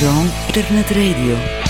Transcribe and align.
Zone 0.00 0.30
Internet 0.46 0.90
Radio. 0.92 1.60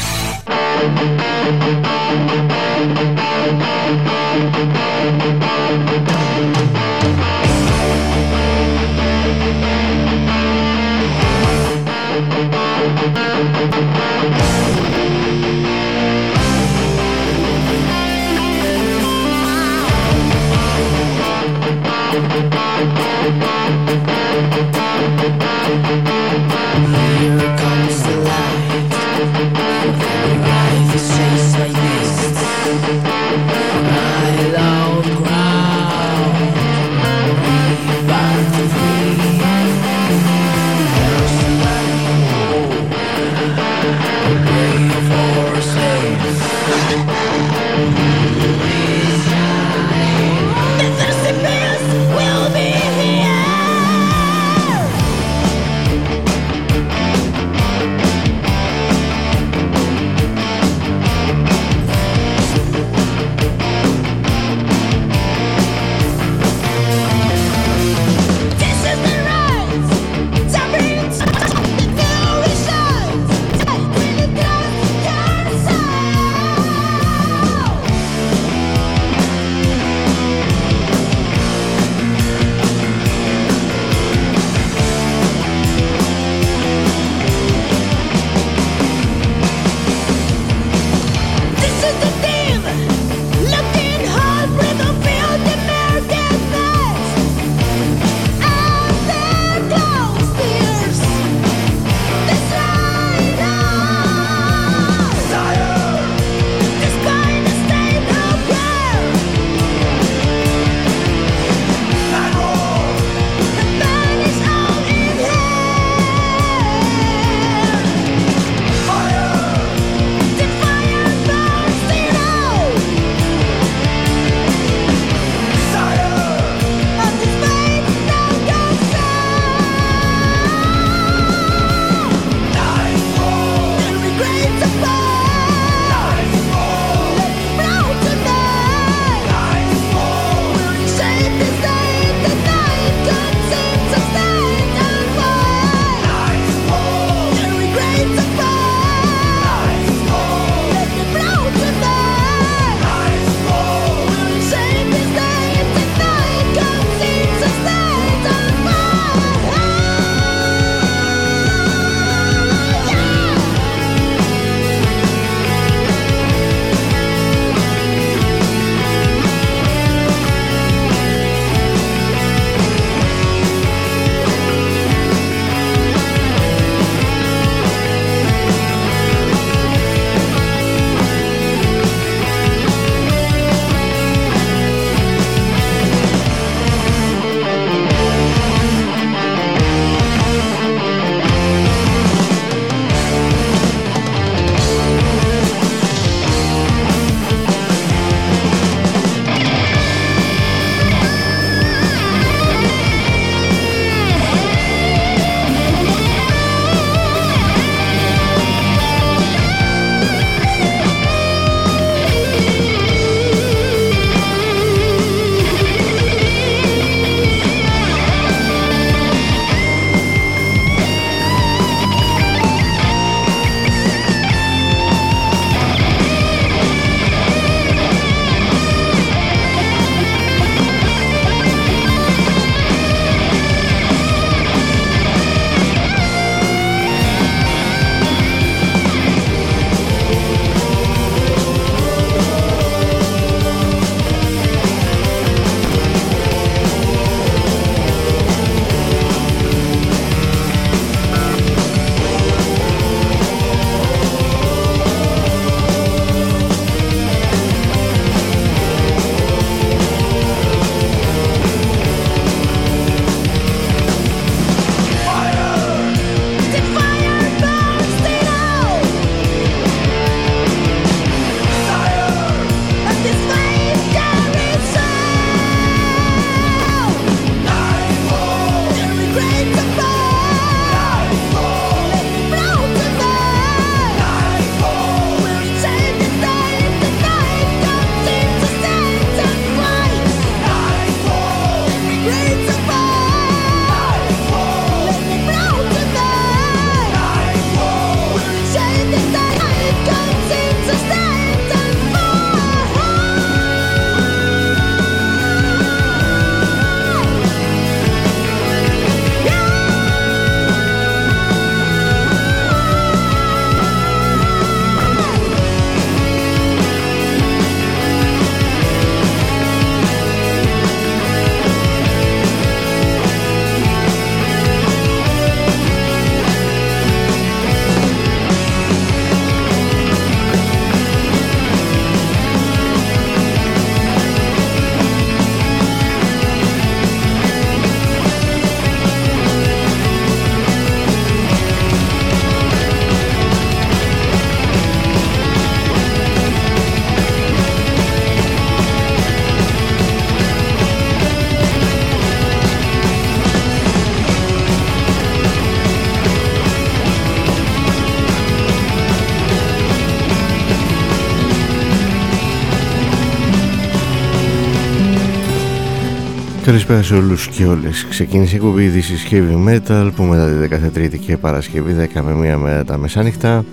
Καλησπέρα 366.50 366.82
σε 366.82 366.94
όλους 366.94 367.28
και 367.28 367.44
όλες. 367.44 367.86
Ξεκίνησε 367.90 368.34
η 368.34 368.36
εκπομπή 368.36 368.64
ειδήσεις 368.64 369.06
Heavy 369.10 369.48
Metal 369.48 369.90
που 369.96 370.02
μετά 370.02 370.26
τη 370.26 370.56
13η 370.74 370.98
και 370.98 371.16
Παρασκευή 371.16 371.88
10 371.94 372.00
με 372.00 372.34
1 372.34 372.38
με 372.38 372.62
τα 372.66 372.76
μεσάνυχτα. 372.76 373.44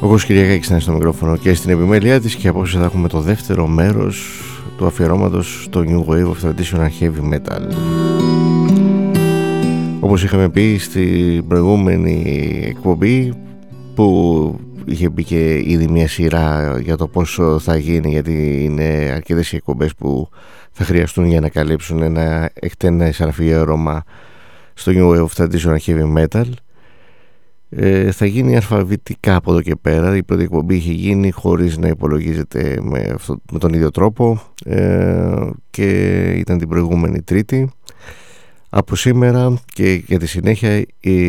Ο 0.00 0.06
Κώστας 0.06 0.24
Κυριακάκης 0.24 0.66
ήταν 0.66 0.80
στο 0.80 0.92
μικρόφωνο 0.92 1.36
και 1.36 1.54
στην 1.54 1.70
επιμέλειά 1.70 2.20
της 2.20 2.34
και 2.34 2.48
απόψε 2.48 2.78
θα 2.78 2.84
έχουμε 2.84 3.08
το 3.08 3.20
δεύτερο 3.20 3.66
μέρος 3.66 4.42
του 4.76 4.86
αφιερώματος 4.86 5.62
στο 5.64 5.84
New 5.86 6.12
Wave 6.12 6.26
of 6.26 6.48
Traditional 6.48 6.88
Heavy 7.00 7.34
Metal. 7.34 7.60
Όπως 10.00 10.22
είχαμε 10.22 10.48
πει 10.48 10.78
στην 10.78 11.46
προηγούμενη 11.48 12.24
εκπομπή 12.66 13.32
που 13.94 14.58
είχε 14.84 15.08
μπει 15.08 15.24
και 15.24 15.62
ήδη 15.64 15.88
μια 15.88 16.08
σειρά 16.08 16.78
για 16.82 16.96
το 16.96 17.08
πόσο 17.08 17.58
θα 17.58 17.76
γίνει 17.76 18.10
γιατί 18.10 18.64
είναι 18.64 19.12
αρκετές 19.14 19.52
οι 19.52 19.56
εκπομπές 19.56 19.94
που 19.94 20.28
θα 20.72 20.84
χρειαστούν 20.84 21.24
για 21.24 21.40
να 21.40 21.48
καλύψουν 21.48 22.02
ένα 22.02 22.50
εκτενές 22.54 23.20
αφιέρωμα 23.20 24.02
στο 24.74 24.92
New 24.94 25.10
Wave 25.10 25.26
of 25.26 25.44
Traditional 25.44 25.76
Heavy 25.86 26.16
Metal. 26.16 26.50
Ε, 27.72 28.10
θα 28.10 28.26
γίνει 28.26 28.56
αλφαβητικά 28.56 29.34
από 29.34 29.50
εδώ 29.50 29.62
και 29.62 29.76
πέρα. 29.76 30.16
Η 30.16 30.22
πρώτη 30.22 30.42
εκπομπή 30.42 30.74
είχε 30.74 30.92
γίνει 30.92 31.30
χωρίς 31.30 31.78
να 31.78 31.88
υπολογίζεται 31.88 32.78
με, 32.82 33.14
με 33.52 33.58
τον 33.58 33.72
ίδιο 33.72 33.90
τρόπο 33.90 34.42
ε, 34.64 35.50
και 35.70 35.88
ήταν 36.30 36.58
την 36.58 36.68
προηγούμενη 36.68 37.22
τρίτη. 37.22 37.70
Από 38.70 38.96
σήμερα 38.96 39.58
και 39.66 39.92
για 40.06 40.18
τη 40.18 40.26
συνέχεια 40.26 40.86
η, 41.00 41.20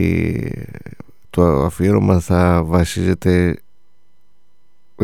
το 1.29 1.43
αφιέρωμα 1.43 2.19
θα 2.19 2.63
βασίζεται 2.63 3.45
με 3.47 3.55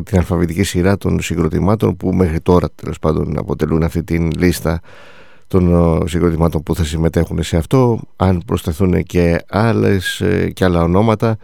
την 0.03 0.17
αλφαβητική 0.17 0.63
σειρά 0.63 0.97
των 0.97 1.21
συγκροτημάτων 1.21 1.97
που 1.97 2.13
μέχρι 2.13 2.39
τώρα 2.39 2.67
τέλος 2.75 2.99
πάντων 2.99 3.37
αποτελούν 3.37 3.83
αυτή 3.83 4.03
την 4.03 4.31
λίστα 4.37 4.79
των 5.47 5.73
ε, 6.03 6.07
συγκροτημάτων 6.07 6.63
που 6.63 6.75
θα 6.75 6.83
συμμετέχουν 6.83 7.43
σε 7.43 7.57
αυτό 7.57 7.99
αν 8.15 8.41
προσθεθούν 8.45 9.03
και, 9.03 9.37
άλλες, 9.49 10.21
ε, 10.21 10.49
και 10.49 10.63
άλλα 10.63 10.83
ονόματα 10.83 11.37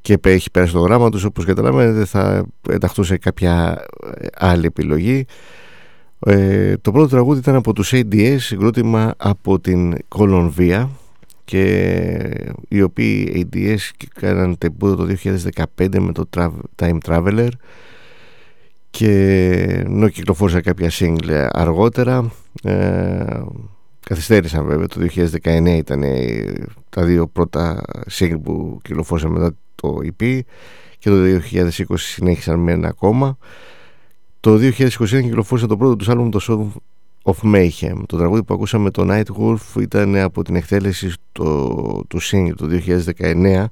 και 0.00 0.18
έχει 0.22 0.50
πέρασει 0.50 0.72
το 0.72 0.80
γράμμα 0.80 1.10
τους 1.10 1.24
όπως 1.24 1.44
καταλαβαίνετε 1.44 2.04
θα 2.04 2.44
ενταχθούν 2.68 3.04
σε 3.04 3.16
κάποια 3.16 3.84
ε, 4.16 4.26
άλλη 4.34 4.66
επιλογή. 4.66 5.24
Το 6.80 6.92
πρώτο 6.92 7.08
τραγούδι 7.08 7.38
ήταν 7.38 7.54
από 7.54 7.72
τους 7.72 7.92
ADS 7.94 8.36
συγκρότημα 8.38 9.14
από 9.16 9.60
την 9.60 9.96
Κολομβία 10.08 10.90
και 11.44 12.54
οι 12.68 12.82
οποίοι 12.82 13.48
ADS 13.52 14.06
κάναν 14.14 14.58
τεμπούτο 14.58 14.96
το 14.96 15.16
2015 15.76 15.98
με 15.98 16.12
το 16.12 16.28
Time 16.76 16.98
Traveler 17.06 17.48
και 18.90 19.12
ενώ 19.86 20.08
κυκλοφόρησαν 20.08 20.62
κάποια 20.62 20.90
single 20.92 21.48
αργότερα. 21.52 22.32
Ε, 22.62 23.42
καθυστέρησαν 24.00 24.66
βέβαια. 24.66 24.86
Το 24.86 25.00
2019 25.42 25.66
ήταν 25.66 26.02
τα 26.88 27.04
δύο 27.04 27.26
πρώτα 27.26 27.82
single 28.10 28.40
που 28.42 28.78
κυκλοφόρησαν 28.82 29.30
μετά 29.30 29.56
το 29.74 29.98
EP 30.02 30.40
και 30.98 31.10
το 31.10 31.16
2020 31.52 31.72
συνέχισαν 31.94 32.58
με 32.58 32.72
ένα 32.72 32.88
ακόμα. 32.88 33.38
Το 34.40 34.54
2021 34.54 34.96
κυκλοφόρησαν 35.06 35.68
το 35.68 35.76
πρώτο 35.76 35.96
τους 35.96 36.08
άλμπουμ 36.08 36.28
το 36.28 36.40
Song 36.48 36.80
of 37.22 37.54
Mayhem 37.54 38.02
το 38.06 38.16
τραγούδι 38.16 38.42
που 38.42 38.54
ακούσαμε 38.54 38.90
το 38.90 39.06
Night 39.08 39.36
Wolf 39.38 39.80
ήταν 39.80 40.16
από 40.16 40.42
την 40.44 40.56
εκτέλεση 40.56 41.12
το, 41.32 41.68
του 42.08 42.22
single 42.22 42.54
το 42.56 42.68
2019 43.18 43.64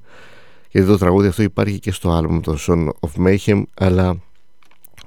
γιατί 0.69 0.87
το 0.87 0.97
τραγούδι 0.97 1.27
αυτό 1.27 1.43
υπάρχει 1.43 1.79
και 1.79 1.91
στο 1.91 2.11
άλμπουμ 2.11 2.39
το 2.39 2.57
Song 2.67 2.87
of 2.99 3.27
Mayhem 3.27 3.61
αλλά 3.73 4.17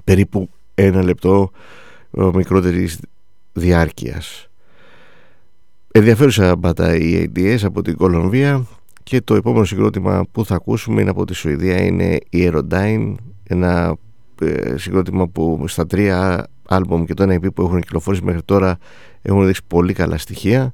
περίπου 0.05 0.49
ένα 0.75 1.03
λεπτό 1.03 1.51
μικρότερης 2.11 3.01
διάρκειας. 3.53 4.49
Ενδιαφέρουσα 5.93 6.57
μπάτα 6.57 6.97
η 6.97 7.31
ADS 7.35 7.59
από 7.63 7.83
την 7.83 7.97
Κολομβία 7.97 8.67
και 9.03 9.21
το 9.21 9.35
επόμενο 9.35 9.65
συγκρότημα 9.65 10.25
που 10.33 10.45
θα 10.45 10.55
ακούσουμε 10.55 11.01
είναι 11.01 11.11
από 11.11 11.25
τη 11.25 11.35
Σουηδία 11.35 11.85
είναι 11.85 12.19
η 12.31 12.51
Aerodyne 12.51 13.15
ένα 13.43 13.97
ε, 14.41 14.77
συγκρότημα 14.77 15.29
που 15.29 15.65
στα 15.69 15.87
τρία 15.87 16.47
άλμπομ 16.69 17.05
και 17.05 17.15
το 17.15 17.23
ένα 17.23 17.35
EP 17.35 17.55
που 17.55 17.63
έχουν 17.63 17.81
κυκλοφορήσει 17.81 18.25
μέχρι 18.25 18.43
τώρα 18.43 18.79
έχουν 19.23 19.47
δείξει 19.47 19.61
πολύ 19.67 19.93
καλά 19.93 20.19
στοιχεία. 20.19 20.73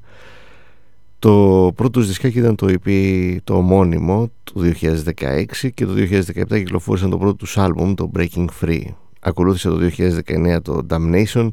Το 1.18 1.72
πρώτο 1.74 1.90
τους 1.90 2.06
δισκάκι 2.06 2.38
ήταν 2.38 2.54
το 2.54 2.66
EP 2.68 3.36
το 3.44 3.54
ομώνυμο 3.54 4.30
του 4.44 4.72
2016 4.80 5.44
και 5.74 5.86
το 5.86 5.92
2017 5.96 6.46
κυκλοφόρησαν 6.48 7.10
το 7.10 7.18
πρώτο 7.18 7.34
τους 7.34 7.58
άλμπομ 7.58 7.94
το 7.94 8.10
Breaking 8.16 8.46
Free. 8.60 8.82
Ακολούθησε 9.20 9.68
το 9.68 9.78
2019 9.96 10.58
το 10.62 10.86
Damnation 10.90 11.48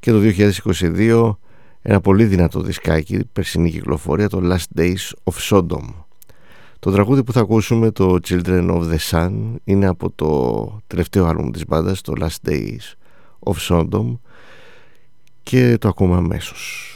και 0.00 0.10
το 0.12 0.18
2022 0.70 1.36
ένα 1.82 2.00
πολύ 2.00 2.24
δυνατό 2.24 2.60
δισκάκι, 2.60 3.24
περσινή 3.32 3.70
κυκλοφορία, 3.70 4.28
το 4.28 4.40
Last 4.42 4.80
Days 4.80 5.12
of 5.24 5.50
Sodom. 5.50 5.84
Το 6.78 6.90
τραγούδι 6.90 7.24
που 7.24 7.32
θα 7.32 7.40
ακούσουμε, 7.40 7.90
το 7.90 8.18
Children 8.28 8.70
of 8.70 8.82
the 8.90 8.98
Sun, 9.10 9.32
είναι 9.64 9.86
από 9.86 10.10
το 10.10 10.80
τελευταίο 10.86 11.26
άλμπουμ 11.26 11.50
της 11.50 11.64
μπάντας, 11.66 12.00
το 12.00 12.12
Last 12.20 12.48
Days 12.48 12.94
of 13.38 13.54
Sodom 13.68 14.18
και 15.42 15.78
το 15.78 15.88
ακούμε 15.88 16.16
αμέσως. 16.16 16.90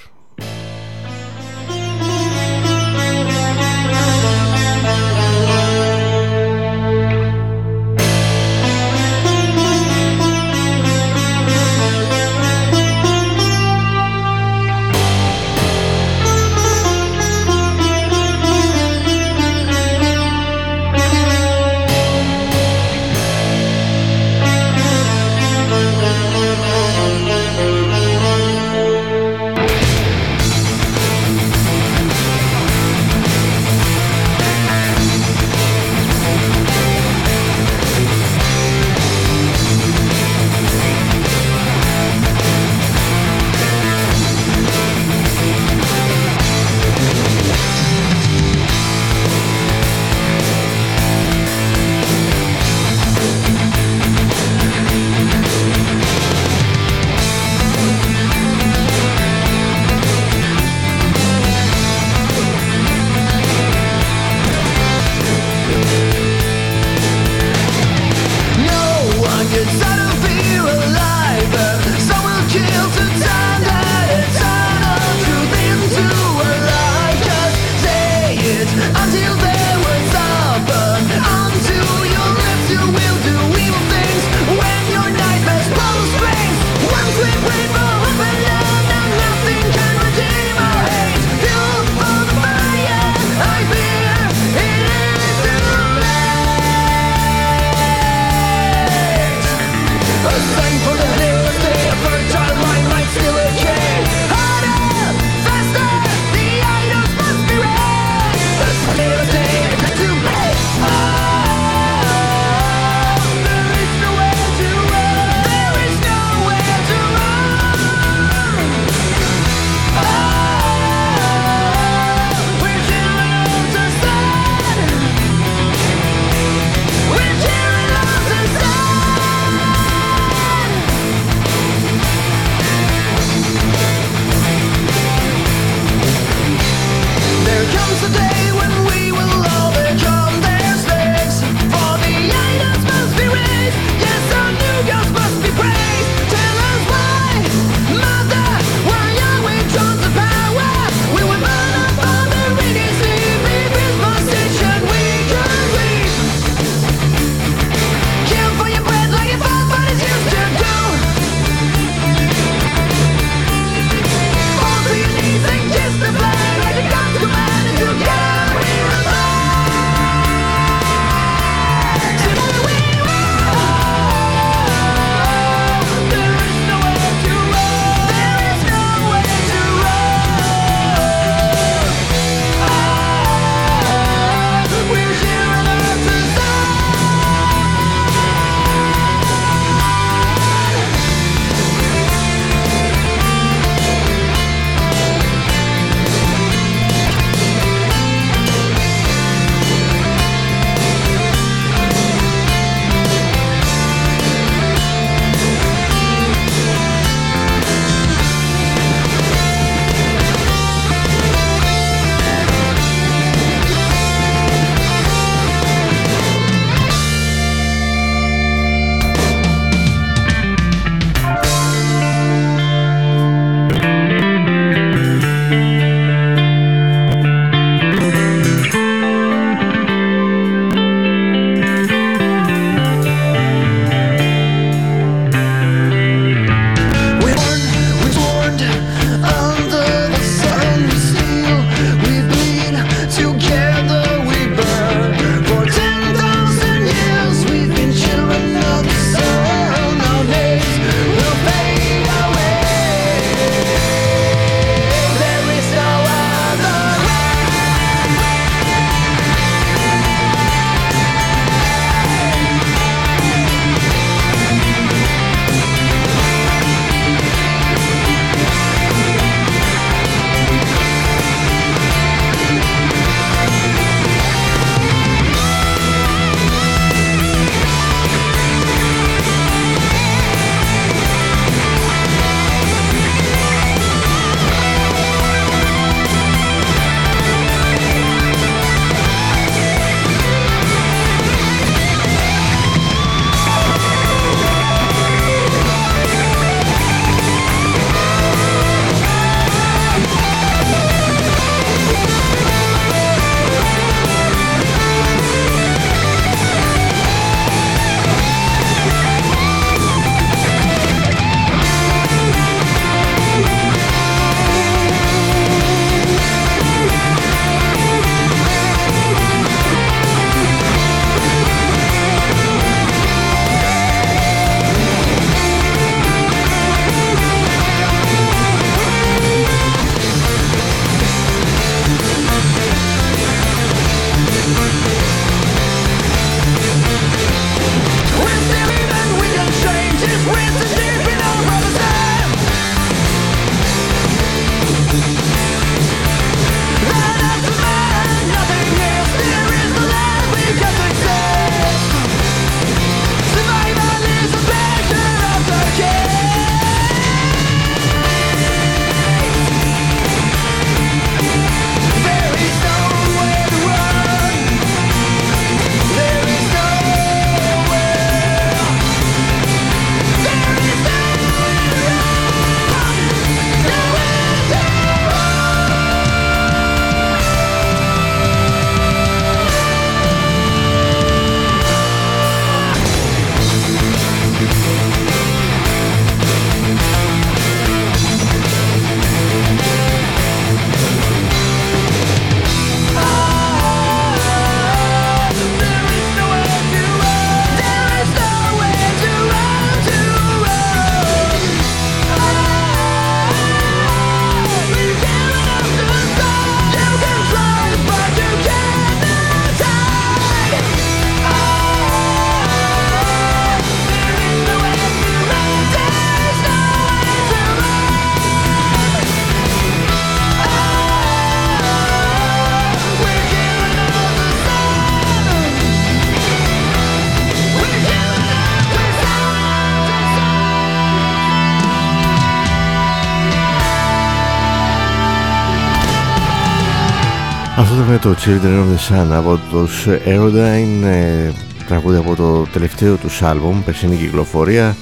Αυτό 437.92 438.08
ήταν 438.08 438.14
το 438.14 438.20
Children 438.24 438.58
of 438.60 438.74
the 438.74 438.94
Sun 438.94 439.12
από 439.12 439.40
τους 439.50 439.86
Aerodyne 439.86 440.84
ε, 440.84 441.30
τραγούδι 441.66 441.96
από 441.96 442.14
το 442.14 442.46
τελευταίο 442.52 442.96
τους 442.96 443.22
άλμπουμ 443.22 443.62
περσινή 443.64 443.96
κυκλοφορία. 443.96 444.76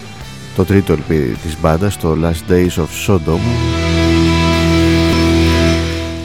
Το 0.57 0.65
τρίτο 0.65 0.95
LP 0.95 1.13
της 1.43 1.57
μπάντας 1.61 1.99
το 1.99 2.17
Last 2.23 2.53
Days 2.53 2.83
of 2.83 3.07
Sodom. 3.07 3.39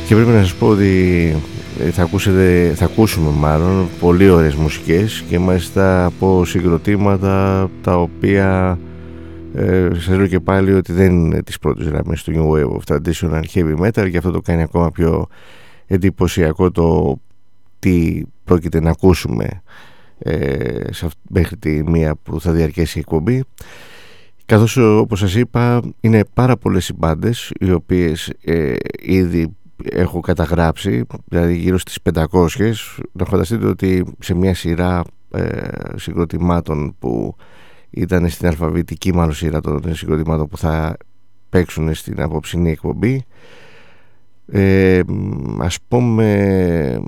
Και 0.07 0.15
πρέπει 0.15 0.29
να 0.29 0.39
σας 0.39 0.53
πω 0.53 0.67
ότι 0.67 1.35
ε, 1.79 1.89
θα, 1.89 2.01
ακούσετε, 2.03 2.73
θα 2.75 2.85
ακούσουμε 2.85 3.29
μάλλον 3.29 3.87
πολύ 3.99 4.29
ωραίες 4.29 4.55
μουσικές 4.55 5.23
και 5.29 5.39
μάλιστα 5.39 6.05
από 6.05 6.45
συγκροτήματα 6.45 7.69
τα 7.81 7.95
οποία 7.97 8.79
ε, 9.55 9.87
σας 9.93 10.17
λέω 10.17 10.27
και 10.27 10.39
πάλι 10.39 10.73
ότι 10.73 10.93
δεν 10.93 11.11
είναι 11.11 11.43
τις 11.43 11.59
πρώτες 11.59 11.87
γραμμές 11.87 12.23
του 12.23 12.31
New 12.35 12.57
Wave 12.57 12.77
of 12.77 12.95
Traditional 12.95 13.43
Heavy 13.53 13.85
Metal 13.85 14.09
και 14.11 14.17
αυτό 14.17 14.31
το 14.31 14.41
κάνει 14.41 14.61
ακόμα 14.61 14.91
πιο 14.91 15.27
εντυπωσιακό 15.87 16.71
το 16.71 17.17
τι 17.79 18.21
πρόκειται 18.43 18.79
να 18.79 18.89
ακούσουμε 18.89 19.61
ε, 20.19 20.93
σε 20.93 21.07
μέχρι 21.29 21.57
τη 21.57 21.89
μία 21.89 22.15
που 22.15 22.41
θα 22.41 22.51
διαρκέσει 22.51 22.97
η 22.97 23.01
εκπομπή. 23.01 23.43
Καθώς 24.45 24.77
όπως 24.77 25.19
σας 25.19 25.35
είπα 25.35 25.81
είναι 25.99 26.23
πάρα 26.33 26.57
πολλές 26.57 26.89
οι 26.89 26.93
μπάντες 26.97 27.51
οι 27.59 27.71
οποίες 27.71 28.33
ε, 28.43 28.73
ήδη 29.01 29.55
έχω 29.91 30.19
καταγράψει 30.19 31.05
δηλαδή 31.25 31.55
γύρω 31.55 31.77
στις 31.77 31.97
500 32.13 32.47
να 33.11 33.25
φανταστείτε 33.25 33.65
ότι 33.65 34.05
σε 34.19 34.33
μια 34.33 34.55
σειρά 34.55 35.03
ε, 35.31 35.67
συγκροτημάτων 35.95 36.95
που 36.99 37.35
ήταν 37.89 38.29
στην 38.29 38.47
αλφαβητική 38.47 39.13
μάλλον 39.13 39.33
σειρά 39.33 39.61
των 39.61 39.95
συγκροτημάτων 39.95 40.47
που 40.47 40.57
θα 40.57 40.97
παίξουν 41.49 41.93
στην 41.93 42.21
απόψινή 42.21 42.71
εκπομπή 42.71 43.25
ε, 44.55 45.01
ας 45.59 45.77
πούμε 45.87 47.03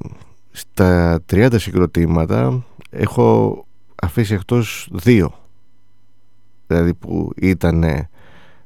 στα 0.52 1.20
30 1.32 1.48
συγκροτήματα 1.56 2.66
έχω 2.90 3.66
αφήσει 3.96 4.34
εκτός 4.34 4.90
δύο. 4.92 5.34
Δηλαδή 6.68 6.94
που 6.94 7.32
ήταν 7.36 7.84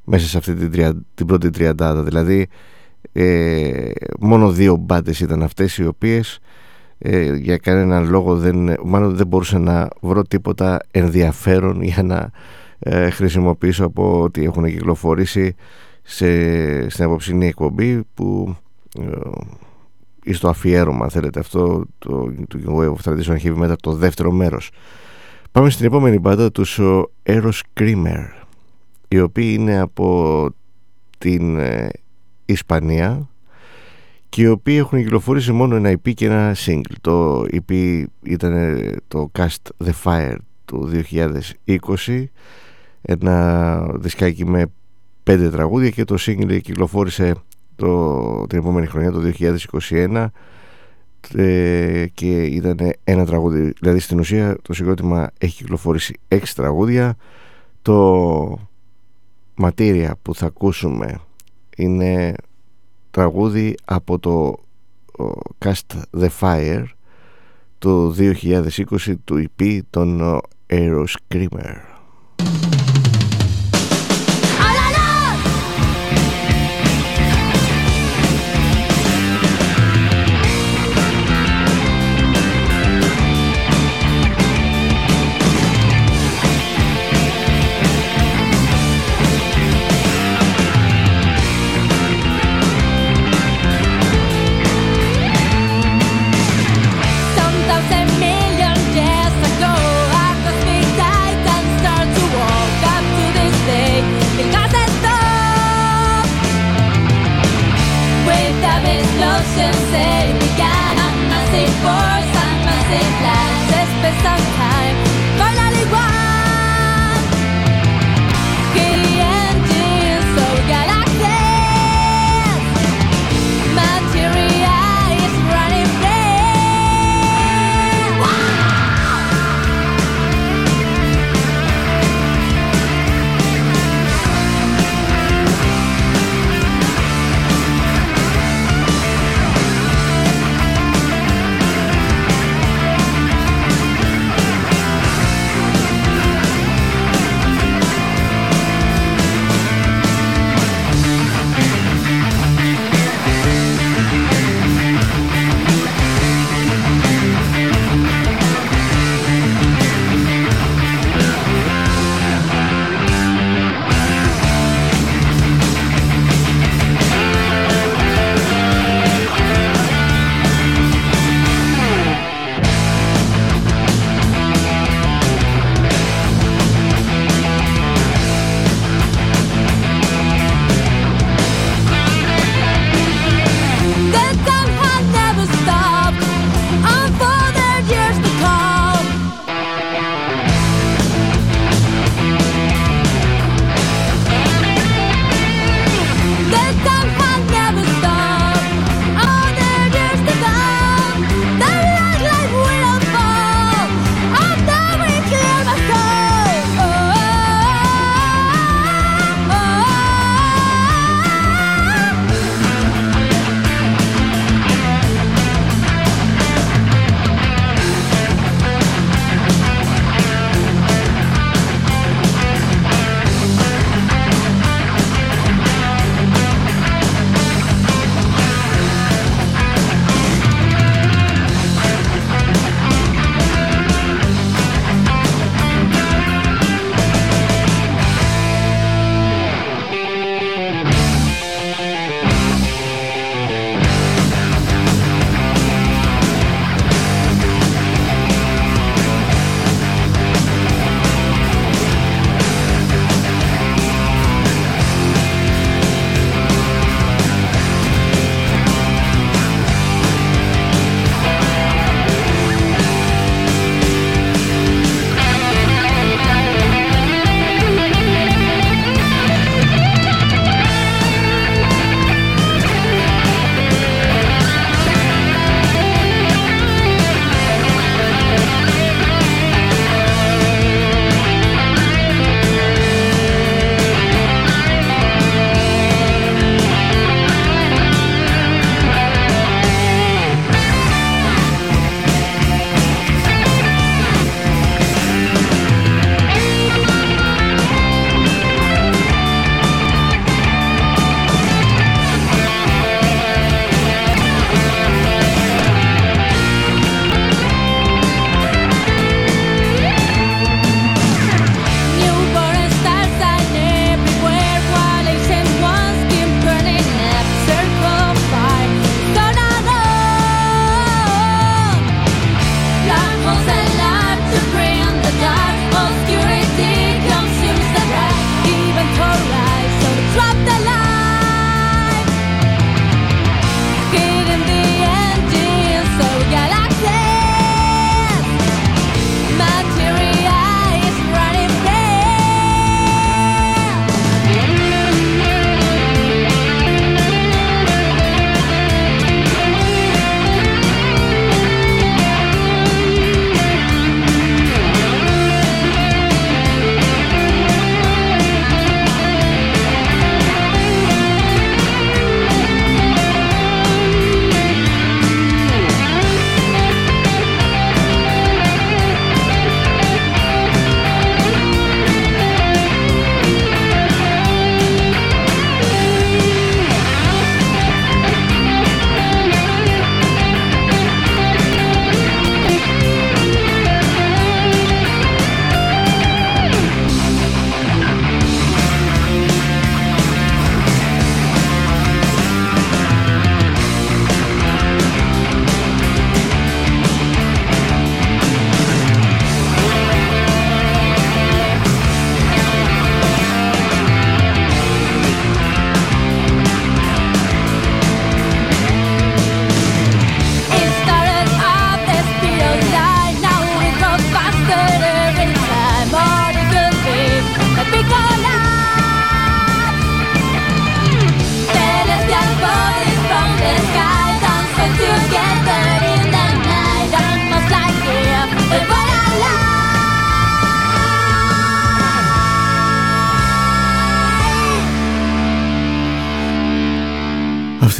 μέσα 0.03 0.27
σε 0.27 0.37
αυτή 0.37 0.53
την, 0.53 1.05
την 1.13 1.25
πρώτη 1.25 1.49
τριαντάδα. 1.49 2.03
Δηλαδή 2.03 2.47
ε, 3.11 3.91
μόνο 4.19 4.51
δύο 4.51 4.75
μπάντε 4.75 5.11
ήταν 5.21 5.43
αυτές 5.43 5.77
οι 5.77 5.85
οποίες 5.85 6.39
ε, 6.97 7.35
για 7.35 7.57
κανέναν 7.57 8.09
λόγο 8.09 8.35
δεν, 8.35 8.75
μάλλον 8.83 9.15
δεν 9.15 9.27
μπορούσα 9.27 9.59
να 9.59 9.87
βρω 10.01 10.23
τίποτα 10.23 10.79
ενδιαφέρον 10.91 11.81
για 11.81 12.03
να 12.03 12.31
ε, 12.79 13.09
χρησιμοποιήσω 13.09 13.85
από 13.85 14.21
ότι 14.21 14.43
έχουν 14.43 14.65
κυκλοφορήσει 14.65 15.55
σε, 16.03 16.89
στην 16.89 17.03
απόψινή 17.05 17.47
εκπομπή 17.47 18.03
που 18.13 18.55
ή 20.23 20.33
στο 20.33 20.49
αφιέρωμα 20.49 21.09
θέλετε 21.09 21.39
αυτό 21.39 21.85
το, 21.97 22.33
το 22.47 22.59
Wave 22.65 22.93
of 22.93 23.11
Tradition 23.11 23.37
Heavy 23.43 23.63
Metal 23.63 23.75
το 23.81 23.93
δεύτερο 23.93 24.31
μέρος. 24.31 24.71
Πάμε 25.51 25.69
στην 25.69 25.85
επόμενη 25.85 26.19
μπάντα 26.19 26.51
τους 26.51 26.79
ο 26.79 27.11
Eros 27.23 27.59
Screamer 27.73 28.25
οι 29.07 29.19
οποίοι 29.19 29.55
είναι 29.59 29.79
από 29.79 30.47
την 31.17 31.59
ε, 31.59 31.89
Ισπανία 32.45 33.29
και 34.29 34.41
οι 34.41 34.47
οποίοι 34.47 34.75
έχουν 34.79 34.99
κυκλοφορήσει 34.99 35.51
μόνο 35.51 35.75
ένα 35.75 35.91
EP 35.91 36.13
και 36.13 36.25
ένα 36.25 36.55
single. 36.65 36.95
Το 37.01 37.41
EP 37.41 38.03
ήταν 38.23 38.81
το 39.07 39.31
Cast 39.37 39.85
the 39.85 39.91
Fire 40.03 40.35
του 40.65 40.91
2020 42.05 42.23
ένα 43.01 43.81
δισκάκι 43.95 44.45
με 44.45 44.65
πέντε 45.23 45.49
τραγούδια 45.49 45.89
και 45.89 46.03
το 46.03 46.15
single 46.19 46.59
κυκλοφόρησε 46.61 47.33
το, 47.79 48.47
την 48.47 48.57
επόμενη 48.57 48.85
χρονιά 48.85 49.11
το 49.11 49.19
2021 49.89 50.25
ε, 51.35 52.05
και 52.13 52.43
ήταν 52.43 52.77
ένα 53.03 53.25
τραγούδι. 53.25 53.73
Δηλαδή 53.79 53.99
στην 53.99 54.19
ουσία 54.19 54.57
το 54.61 54.73
συγκρότημα 54.73 55.29
έχει 55.37 55.55
κυκλοφορήσει 55.55 56.19
έξι 56.27 56.55
τραγούδια. 56.55 57.15
Το 57.81 58.59
ματήρια 59.55 60.15
που 60.21 60.35
θα 60.35 60.45
ακούσουμε 60.45 61.19
είναι 61.77 62.33
τραγούδι 63.11 63.75
από 63.85 64.19
το 64.19 64.57
Cast 65.65 66.19
the 66.19 66.29
Fire 66.39 66.83
το 67.77 68.15
2020 68.17 69.13
του 69.23 69.45
EP 69.57 69.79
των 69.89 70.39
Aero 70.67 71.05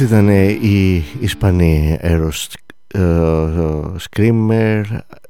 Screamer 0.00 0.06
Αυτή 0.06 0.14
ήταν 0.14 0.28
η 0.62 1.04
Ισπανή 1.20 1.98
Eros 2.02 2.46
Screamer 4.10 4.82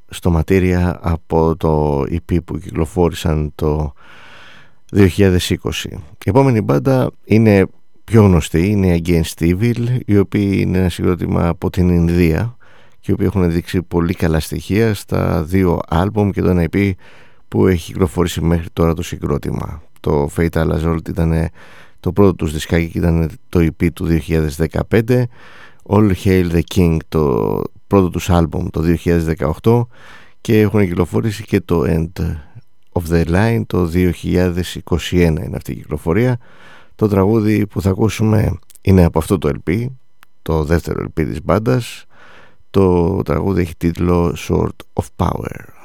στο 0.09 0.31
ματήρια 0.31 0.99
από 1.03 1.57
το 1.57 2.01
EP 2.01 2.39
που 2.45 2.59
κυκλοφόρησαν 2.59 3.53
το 3.55 3.93
2020. 4.93 5.09
Η 5.93 5.99
επόμενη 6.25 6.61
μπάντα 6.61 7.11
είναι 7.25 7.67
πιο 8.05 8.23
γνωστή, 8.23 8.69
είναι 8.69 8.95
η 8.95 9.03
Against 9.07 9.43
Evil, 9.43 10.01
οι 10.07 10.19
οποίοι 10.19 10.57
είναι 10.61 10.79
ένα 10.79 10.89
συγκρότημα 10.89 11.49
από 11.49 11.71
την 11.71 11.89
Ινδία 11.89 12.57
και 13.01 13.11
οι 13.11 13.13
οποίοι 13.13 13.27
έχουν 13.29 13.53
δείξει 13.53 13.83
πολύ 13.83 14.15
καλά 14.15 14.41
στοιχεία 14.41 14.95
στα 14.95 15.43
δύο 15.43 15.81
άλμπουμ 15.89 16.31
και 16.31 16.43
το 16.43 16.49
ένα 16.49 16.67
EP 16.73 16.91
που 17.49 17.67
έχει 17.67 17.93
κυκλοφορήσει 17.93 18.41
μέχρι 18.41 18.69
τώρα 18.73 18.95
το 18.95 19.03
συγκρότημα. 19.03 19.83
Το 20.01 20.31
Fatal 20.37 20.71
Assault 20.71 21.09
ήταν 21.09 21.51
το 22.01 22.13
πρώτο 22.13 22.35
τους 22.35 22.53
δισκάκι 22.53 22.89
και 22.89 22.99
ήταν 22.99 23.31
το 23.49 23.61
EP 23.61 23.89
του 23.93 24.07
2015 24.29 25.23
All 25.89 26.13
Hail 26.25 26.51
the 26.53 26.61
King 26.75 26.97
το 27.09 27.63
πρώτο 27.87 28.09
τους 28.11 28.31
άλμπουμ 28.31 28.67
το 28.71 28.83
2018 29.63 29.83
και 30.41 30.61
έχουν 30.61 30.81
κυκλοφορήσει 30.81 31.45
και 31.45 31.61
το 31.61 31.83
End 31.87 32.25
of 32.93 33.13
the 33.13 33.25
Line 33.27 33.63
το 33.67 33.91
2021 33.95 35.11
είναι 35.11 35.51
αυτή 35.57 35.73
η 35.73 35.75
κυκλοφορία. 35.75 36.39
Το 36.95 37.09
τραγούδι 37.09 37.67
που 37.67 37.83
θα 37.83 37.91
ακούσουμε 37.91 38.59
είναι 38.81 39.05
από 39.05 39.19
αυτό 39.19 39.39
το 39.39 39.51
LP 39.55 39.87
το 40.43 40.65
δεύτερο 40.65 41.05
LP 41.05 41.25
της 41.25 41.43
μπάντας. 41.45 42.05
Το 42.71 43.17
τραγούδι 43.23 43.61
έχει 43.61 43.77
τίτλο 43.77 44.37
Sword 44.49 45.03
of 45.03 45.05
Power 45.17 45.80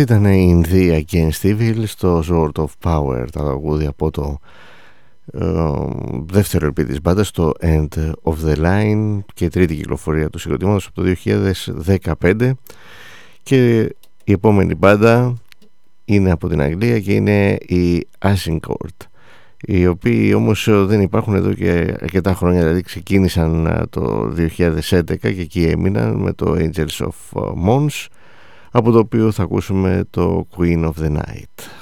ήταν 0.00 0.24
η 0.24 0.46
Ινδία 0.48 1.00
και 1.00 1.18
η 1.18 1.32
Stevil 1.42 1.82
στο 1.86 2.22
Sword 2.28 2.62
of 2.64 2.68
Power 2.82 3.24
τα 3.32 3.42
τραγούδια 3.42 3.88
από 3.88 4.10
το 4.10 4.38
ε, 5.32 5.46
δεύτερο 6.26 6.66
επί 6.66 6.84
της 6.84 7.00
μπάντας 7.00 7.30
το 7.30 7.52
End 7.60 8.12
of 8.22 8.34
the 8.46 8.56
Line 8.56 9.18
και 9.34 9.48
τρίτη 9.48 9.76
κυκλοφορία 9.76 10.30
του 10.30 10.38
συγκροτήματος 10.38 10.86
από 10.86 11.02
το 11.02 11.14
2015 12.20 12.50
και 13.42 13.80
η 14.24 14.32
επόμενη 14.32 14.74
μπάντα 14.74 15.34
είναι 16.04 16.30
από 16.30 16.48
την 16.48 16.60
Αγγλία 16.60 17.00
και 17.00 17.12
είναι 17.12 17.52
η 17.54 18.06
Asincourt 18.18 19.06
οι 19.62 19.86
οποίοι 19.86 20.32
όμως 20.36 20.68
ε, 20.68 20.72
δεν 20.72 21.00
υπάρχουν 21.00 21.34
εδώ 21.34 21.52
και 21.52 21.96
αρκετά 22.00 22.34
χρόνια 22.34 22.60
δηλαδή 22.60 22.82
ξεκίνησαν 22.82 23.66
ε, 23.66 23.82
το 23.90 24.34
2011 24.58 25.18
και 25.18 25.28
εκεί 25.28 25.62
έμειναν 25.62 26.16
με 26.16 26.32
το 26.32 26.56
Angels 26.58 27.06
of 27.06 27.42
Mons 27.66 28.06
από 28.70 28.90
το 28.90 28.98
οποίο 28.98 29.30
θα 29.32 29.42
ακούσουμε 29.42 30.04
το 30.10 30.46
Queen 30.56 30.84
of 30.84 30.92
the 31.02 31.16
Night. 31.16 31.79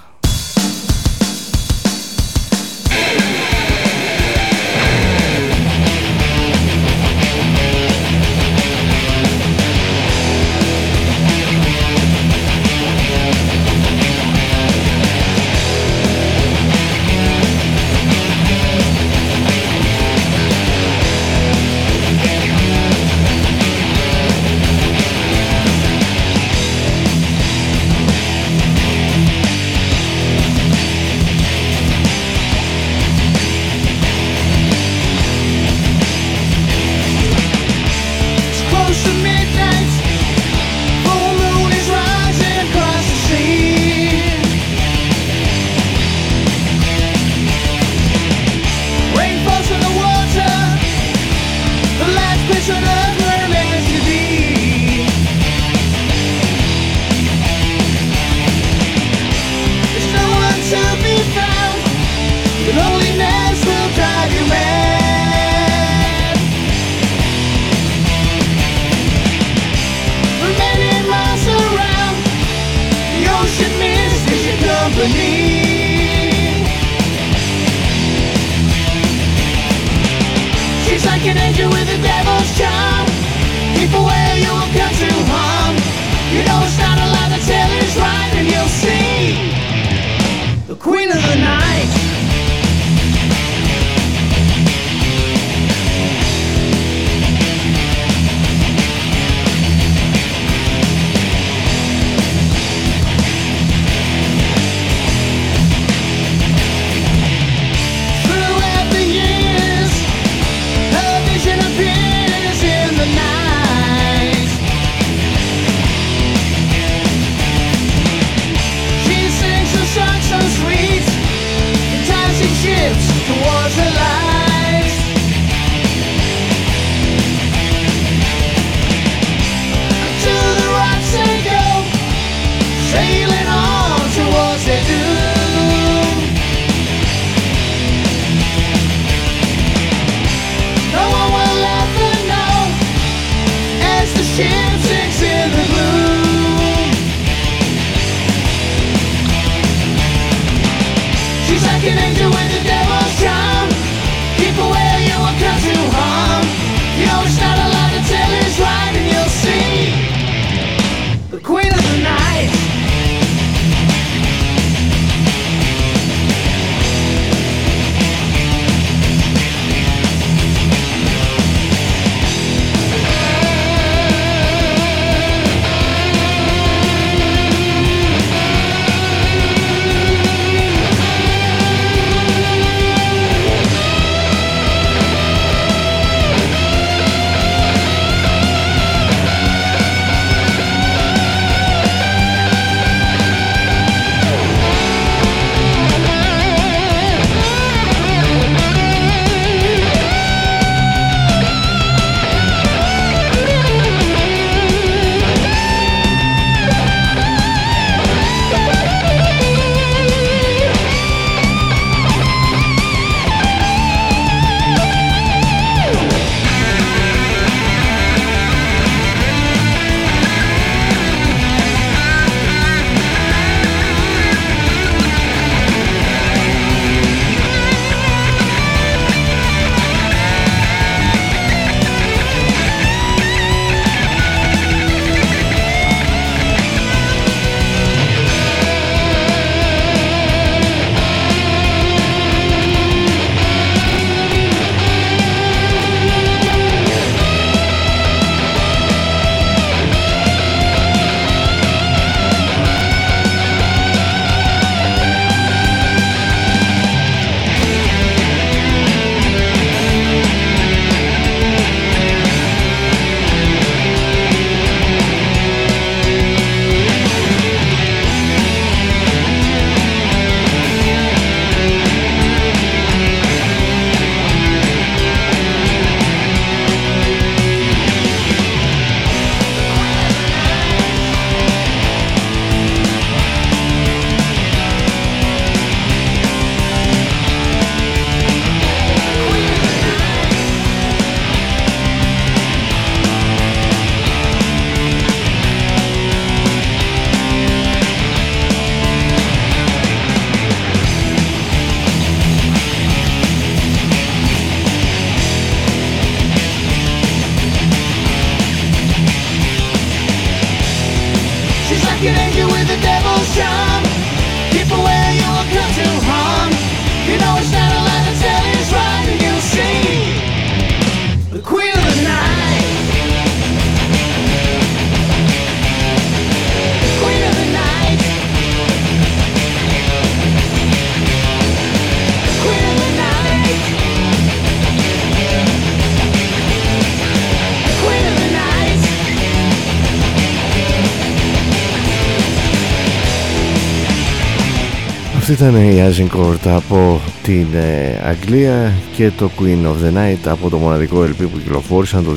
Ήταν 345.39 345.55
η 345.57 345.79
Azincourt 345.81 346.47
από 346.47 347.01
την 347.23 347.47
ε, 347.55 348.01
Αγγλία 348.05 348.73
και 348.93 349.11
το 349.11 349.31
Queen 349.39 349.65
of 349.65 349.75
the 349.85 349.97
Night 349.97 350.29
από 350.29 350.51
το 350.51 350.57
μοναδικό 350.57 351.03
LP 351.03 351.17
που 351.33 351.39
κυκλοφόρησαν 351.39 352.05
το 352.05 352.11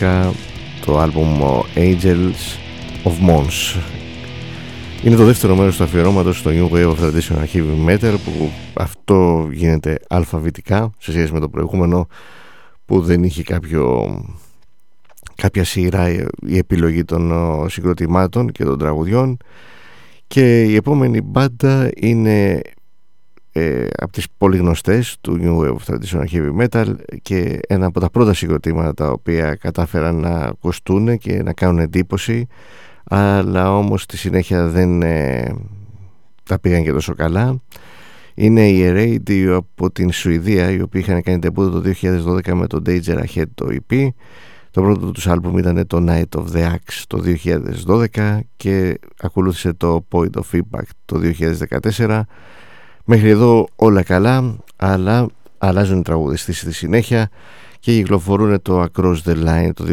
2011 0.00 0.30
το 0.84 0.98
άλμπουμ 0.98 1.38
Angels 1.74 2.58
of 3.04 3.28
Mons. 3.28 3.80
Είναι 5.04 5.16
το 5.16 5.24
δεύτερο 5.24 5.56
μέρος 5.56 5.76
του 5.76 5.82
αφιερώματος 5.82 6.38
στο 6.38 6.50
New 6.54 6.74
Wave 6.74 6.90
of 6.90 6.94
Traditional 6.94 7.44
Heavy 7.52 7.88
Metal 7.88 8.14
που 8.24 8.50
αυτό 8.74 9.48
γίνεται 9.52 9.98
αλφαβητικά 10.08 10.90
σε 10.98 11.10
σχέση 11.10 11.32
με 11.32 11.40
το 11.40 11.48
προηγούμενο 11.48 12.06
που 12.86 13.00
δεν 13.00 13.22
είχε 13.22 13.42
κάποιο, 13.42 14.06
κάποια 15.34 15.64
σειρά 15.64 16.10
η 16.46 16.56
επιλογή 16.56 17.04
των 17.04 17.30
ε, 17.30 17.68
συγκροτημάτων 17.68 18.52
και 18.52 18.64
των 18.64 18.78
τραγουδιών 18.78 19.38
και 20.26 20.62
η 20.62 20.74
επόμενη 20.74 21.20
μπάντα 21.20 21.90
είναι 21.96 22.60
ε, 23.52 23.86
από 23.98 24.12
τις 24.12 24.26
πολύ 24.38 24.56
γνωστές 24.56 25.16
του 25.20 25.38
New 25.40 25.58
Wave 25.60 25.76
of 25.76 25.94
Traditional 25.94 26.24
Heavy 26.32 26.66
Metal 26.66 26.94
και 27.22 27.60
ένα 27.68 27.86
από 27.86 28.00
τα 28.00 28.10
πρώτα 28.10 28.34
συγκροτήματα 28.34 28.94
τα 28.94 29.10
οποία 29.10 29.54
κατάφεραν 29.54 30.16
να 30.20 30.30
ακουστούν 30.30 31.18
και 31.18 31.42
να 31.42 31.52
κάνουν 31.52 31.78
εντύπωση 31.78 32.46
αλλά 33.04 33.76
όμως 33.76 34.02
στη 34.02 34.16
συνέχεια 34.16 34.66
δεν 34.66 35.02
ε, 35.02 35.54
τα 36.42 36.58
πήγαν 36.58 36.82
και 36.82 36.92
τόσο 36.92 37.14
καλά. 37.14 37.62
Είναι 38.34 38.68
η 38.68 38.92
Radio 38.94 39.52
από 39.56 39.90
την 39.90 40.12
Σουηδία 40.12 40.70
οι 40.70 40.80
οποίοι 40.80 41.02
είχαν 41.04 41.22
κάνει 41.22 41.38
τεμπούτο 41.38 41.80
το 41.80 41.92
2012 42.02 42.52
με 42.52 42.66
το 42.66 42.82
Danger 42.86 43.24
Ahead 43.24 43.44
το 43.54 43.66
EP 43.70 44.08
το 44.76 44.82
πρώτο 44.82 45.10
τους 45.10 45.26
άλμπουμ 45.26 45.58
ήταν 45.58 45.86
το 45.86 46.04
Night 46.08 46.38
of 46.38 46.44
the 46.52 46.72
Axe 46.72 47.02
το 47.06 47.22
2012 48.14 48.38
και 48.56 48.98
ακολούθησε 49.20 49.72
το 49.72 50.06
Point 50.12 50.30
of 50.34 50.56
Impact 50.56 50.90
το 51.04 51.20
2014. 51.96 52.20
Μέχρι 53.04 53.28
εδώ 53.28 53.68
όλα 53.76 54.02
καλά, 54.02 54.56
αλλά 54.76 55.26
αλλάζουν 55.58 55.98
οι 55.98 56.02
τραγουδιστές 56.02 56.58
στη 56.58 56.72
συνέχεια 56.72 57.28
και 57.80 57.92
κυκλοφορούν 57.92 58.62
το 58.62 58.82
Across 58.82 59.16
the 59.24 59.44
Line 59.46 59.70
το 59.74 59.84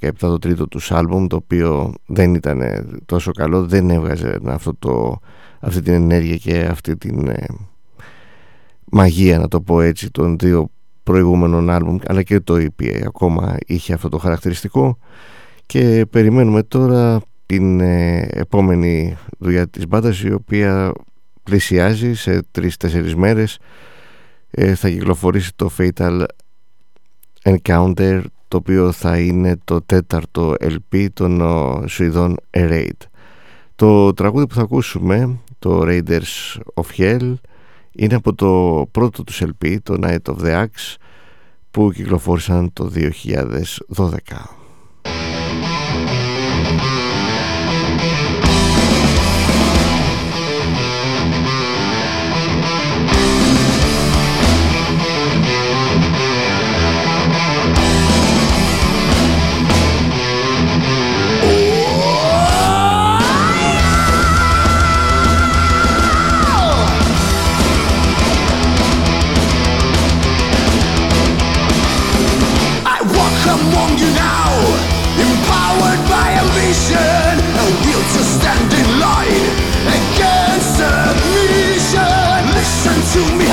2017 0.00 0.10
το 0.18 0.38
τρίτο 0.38 0.68
τους 0.68 0.92
άλμπουμ 0.92 1.26
το 1.26 1.36
οποίο 1.36 1.94
δεν 2.06 2.34
ήταν 2.34 2.62
τόσο 3.06 3.32
καλό, 3.32 3.66
δεν 3.66 3.90
έβγαζε 3.90 4.38
αυτό 4.44 4.74
το, 4.78 5.18
αυτή 5.60 5.82
την 5.82 5.92
ενέργεια 5.92 6.36
και 6.36 6.66
αυτή 6.70 6.96
την 6.96 7.28
ε, 7.28 7.46
μαγεία 8.84 9.38
να 9.38 9.48
το 9.48 9.60
πω 9.60 9.80
έτσι 9.80 10.10
των 10.10 10.38
δύο 10.38 10.70
προηγούμενων 11.06 11.70
άλμπουμ 11.70 11.98
αλλά 12.06 12.22
και 12.22 12.40
το 12.40 12.54
EP 12.54 13.02
ακόμα 13.06 13.56
είχε 13.66 13.92
αυτό 13.92 14.08
το 14.08 14.18
χαρακτηριστικό. 14.18 14.98
Και 15.66 16.06
περιμένουμε 16.10 16.62
τώρα 16.62 17.20
την 17.46 17.80
ε, 17.80 18.28
επόμενη 18.30 19.16
δουλειά 19.38 19.68
της 19.68 19.86
μπάντας 19.88 20.22
η 20.22 20.32
οποία 20.32 20.92
πλησιάζει 21.42 22.14
σε 22.14 22.42
τρεις-τέσσερις 22.50 23.14
μέρες. 23.14 23.58
Ε, 24.50 24.74
θα 24.74 24.88
κυκλοφορήσει 24.88 25.52
το 25.56 25.70
Fatal 25.78 26.24
Encounter 27.42 28.20
το 28.48 28.56
οποίο 28.56 28.92
θα 28.92 29.18
είναι 29.18 29.56
το 29.64 29.82
τέταρτο 29.82 30.54
LP 30.60 31.06
των 31.12 31.42
Σουηδών 31.88 32.36
Raid. 32.50 33.06
Το 33.76 34.12
τραγούδι 34.14 34.46
που 34.46 34.54
θα 34.54 34.62
ακούσουμε 34.62 35.38
το 35.58 35.82
Raiders 35.86 36.58
of 36.74 36.84
Hell 36.96 37.34
είναι 37.96 38.14
από 38.14 38.34
το 38.34 38.84
πρώτο 38.90 39.24
τους 39.24 39.42
LP, 39.42 39.76
το 39.82 39.98
Night 40.02 40.34
of 40.34 40.36
the 40.36 40.64
Axe, 40.64 40.96
που 41.70 41.92
κυκλοφόρησαν 41.92 42.72
το 42.72 42.90
2012. 42.94 44.65
to 83.16 83.38
me. 83.38 83.45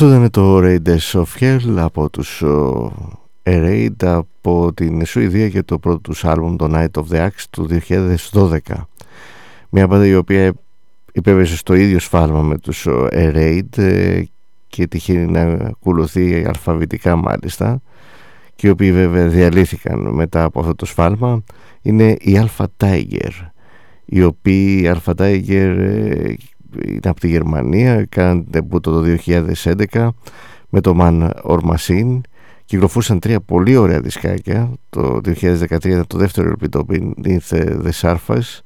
Αυτό 0.00 0.14
ήταν 0.14 0.30
το 0.30 0.58
Raiders 0.58 1.12
of 1.12 1.24
Hell 1.40 1.76
από 1.76 2.10
τους 2.10 2.42
Raid 3.42 4.04
από 4.04 4.72
την 4.74 5.06
Σουηδία 5.06 5.48
και 5.48 5.62
το 5.62 5.78
πρώτο 5.78 5.98
τους 5.98 6.24
άλμπουμ 6.24 6.56
το 6.56 6.70
Night 6.72 7.00
of 7.00 7.04
the 7.14 7.26
Axe 7.26 7.44
του 7.50 7.68
2012 8.32 8.58
μια 9.70 9.86
μπάντα 9.86 10.06
η 10.06 10.14
οποία 10.14 10.52
υπέβαιζε 11.12 11.56
στο 11.56 11.74
ίδιο 11.74 11.98
σφάλμα 11.98 12.42
με 12.42 12.58
τους 12.58 12.86
Raid 13.12 13.78
ε, 13.78 14.22
και 14.66 14.86
τυχαίνει 14.86 15.26
να 15.26 15.40
ακολουθεί 15.42 16.44
αλφαβητικά 16.46 17.16
μάλιστα 17.16 17.80
και 18.54 18.66
οι 18.66 18.70
οποίοι 18.70 18.92
βέβαια 18.92 19.28
διαλύθηκαν 19.28 20.14
μετά 20.14 20.44
από 20.44 20.60
αυτό 20.60 20.74
το 20.74 20.86
σφάλμα 20.86 21.42
είναι 21.82 22.16
η 22.20 22.40
Alpha 22.42 22.64
Tiger 22.76 23.50
οι 24.04 24.22
οποίοι 24.22 24.80
η 24.84 24.90
Alpha 24.94 25.12
Tiger 25.14 25.76
ε, 25.78 26.34
είναι 26.86 27.00
από 27.02 27.20
τη 27.20 27.28
Γερμανία 27.28 28.04
κάναν 28.04 28.46
το 28.80 29.04
2011 29.92 30.08
με 30.68 30.80
το 30.80 30.96
Man 31.00 31.30
or 31.42 31.58
Machine. 31.58 32.20
Κυκλοφόρησαν 32.64 33.18
τρία 33.18 33.40
πολύ 33.40 33.76
ωραία 33.76 34.00
δισκάκια. 34.00 34.72
Το 34.88 35.20
2013 35.24 35.84
ήταν 35.84 36.06
το 36.06 36.18
δεύτερο 36.18 36.52
LP 36.52 36.68
το 36.68 36.86
Beneath 36.88 37.78
the 37.84 37.90
Surface 38.00 38.60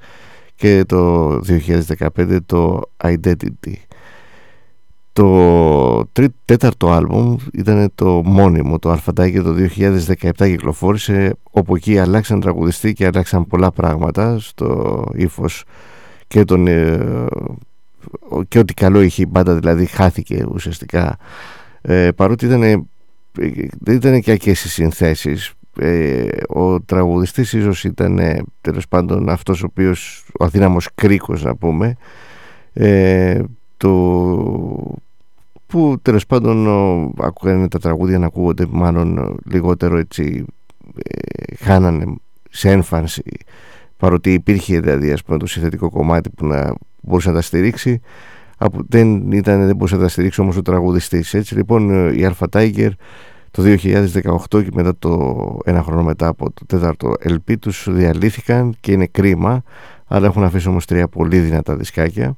και 0.55 0.85
το 0.87 1.31
2015 1.37 2.37
το 2.47 2.81
Identity. 2.97 3.75
Το 5.13 6.07
τρίτο, 6.13 6.35
τέταρτο 6.45 6.91
άλμπουμ 6.91 7.37
ήταν 7.53 7.91
το 7.95 8.23
μόνιμο, 8.25 8.79
το 8.79 8.91
Αλφαντάκι 8.91 9.41
το 9.41 9.55
2017 9.77 10.31
κυκλοφόρησε. 10.37 11.37
Όπου 11.51 11.77
εκεί 11.77 11.99
αλλάξαν 11.99 12.41
τραγουδιστή 12.41 12.93
και 12.93 13.07
αλλάξαν 13.07 13.47
πολλά 13.47 13.71
πράγματα 13.71 14.39
στο 14.39 15.05
ύφος 15.15 15.65
και 16.27 16.45
τον 16.45 16.67
ε, 16.67 17.27
και 18.49 18.59
ό,τι 18.59 18.75
καλό 18.75 19.01
είχε 19.01 19.23
η 19.23 19.27
μπάντα 19.29 19.55
δηλαδή 19.55 19.87
χάθηκε 19.87 20.45
ουσιαστικά. 20.53 21.17
Ε, 21.83 22.11
παρότι 22.17 22.47
ήταν, 22.47 22.89
δεν 23.81 23.95
ήταν 23.95 24.21
και 24.21 24.31
ακές 24.31 24.65
οι 24.65 24.69
συνθέσεις. 24.69 25.53
Ε, 25.79 26.27
ο 26.49 26.81
τραγουδιστής 26.81 27.53
ίσως 27.53 27.85
ήταν 27.85 28.19
ε, 28.19 28.43
τέλος 28.61 28.89
πάντων 28.89 29.29
αυτός 29.29 29.63
ο 29.63 29.67
οποίος 29.71 30.27
ο 30.41 30.45
αδύναμος 30.45 30.89
κρίκος 30.95 31.43
να 31.43 31.57
πούμε. 31.57 31.97
Ε, 32.73 33.41
το, 33.77 33.91
που 35.67 35.97
τέλος 36.03 36.27
πάντων 36.27 36.67
ακούγανε 37.21 37.69
τα 37.69 37.79
τραγούδια 37.79 38.19
να 38.19 38.27
ακούγονται 38.27 38.67
μάλλον 38.71 39.37
λιγότερο 39.51 39.99
έτσι 39.99 40.45
ε, 41.03 41.55
χάνανε 41.57 42.05
σε 42.51 42.71
έμφανση 42.71 43.23
παρότι 43.97 44.33
υπήρχε 44.33 44.81
δηλαδή 44.81 45.13
ας 45.13 45.23
πούμε 45.23 45.39
το 45.39 45.47
συνθετικό 45.47 45.91
κομμάτι 45.91 46.31
που 46.31 46.47
να 46.47 46.75
μπορούσε 47.03 47.29
να 47.29 47.35
τα 47.35 47.41
στηρίξει 47.41 48.01
δεν, 48.89 49.33
ήταν, 49.33 49.67
δεν 49.67 49.77
μπορούσε 49.77 49.97
να 49.97 50.03
τα 50.03 50.09
στηρίξει 50.09 50.41
όμως 50.41 50.57
ο 50.57 50.63
τραγουδιστής. 50.63 51.35
Έτσι 51.35 51.55
λοιπόν 51.55 52.11
η 52.13 52.29
Alpha 52.29 52.47
Tiger 52.51 52.91
το 53.51 53.63
2018 53.67 53.77
και 54.49 54.69
μετά 54.73 54.97
το 54.99 55.59
ένα 55.65 55.83
χρόνο 55.83 56.03
μετά 56.03 56.27
από 56.27 56.53
το 56.53 56.67
τέταρτο 56.67 57.15
LP 57.29 57.55
τους 57.61 57.87
διαλύθηκαν 57.91 58.77
και 58.81 58.93
είναι 58.93 59.07
κρίμα 59.07 59.63
αλλά 60.07 60.27
έχουν 60.27 60.45
αφήσει 60.45 60.69
όμως 60.69 60.85
τρία 60.85 61.09
πολύ 61.09 61.39
δυνατά 61.39 61.77
δισκάκια. 61.77 62.37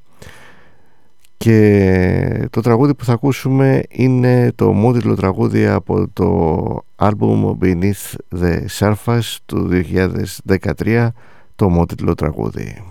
Και 1.36 2.48
το 2.50 2.60
τραγούδι 2.60 2.94
που 2.94 3.04
θα 3.04 3.12
ακούσουμε 3.12 3.82
είναι 3.88 4.52
το 4.54 4.72
μόντιλο 4.72 5.14
τραγούδι 5.14 5.66
από 5.66 6.08
το 6.12 6.84
album 6.96 7.56
Beneath 7.60 8.14
the 8.40 8.64
Surface 8.78 9.36
του 9.46 9.68
2013 10.46 11.08
το 11.56 11.68
μόντιλο 11.68 12.14
τραγούδι 12.14 12.82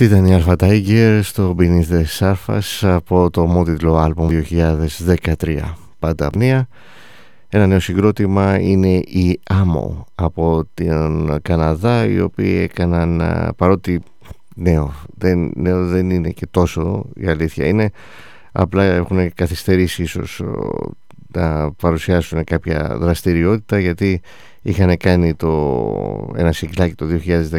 Αυτή 0.00 0.12
ήταν 0.14 0.26
η 0.26 0.42
Alpha 0.44 0.56
Tiger 0.56 1.20
στο 1.22 1.56
Beneath 1.58 1.90
the 1.90 2.04
Surface 2.18 2.88
από 2.88 3.30
το 3.30 3.46
μόντιτλο 3.46 3.96
άλμπομ 3.96 4.28
2013 5.06 5.60
Πάντα 5.98 6.26
απνία. 6.26 6.68
Ένα 7.48 7.66
νέο 7.66 7.80
συγκρότημα 7.80 8.60
είναι 8.60 8.96
η 8.96 9.40
Amo 9.50 10.04
από 10.14 10.64
την 10.74 11.40
Καναδά 11.42 12.06
οι 12.06 12.20
οποίοι 12.20 12.68
έκαναν 12.70 13.22
παρότι 13.56 14.00
νέο 14.54 14.94
δεν, 15.16 15.52
νέο 15.54 15.86
δεν 15.86 16.10
είναι 16.10 16.30
και 16.30 16.46
τόσο 16.50 17.04
η 17.14 17.26
αλήθεια 17.26 17.66
είναι. 17.66 17.90
Απλά 18.52 18.84
έχουν 18.84 19.34
καθυστερήσει 19.34 20.02
ίσως 20.02 20.42
να 21.32 21.72
παρουσιάσουν 21.72 22.44
κάποια 22.44 22.96
δραστηριότητα 22.98 23.78
γιατί 23.78 24.20
είχαν 24.62 24.96
κάνει 24.96 25.34
το, 25.34 26.32
ένα 26.36 26.52
συγκλάκι 26.52 26.94
το 26.94 27.06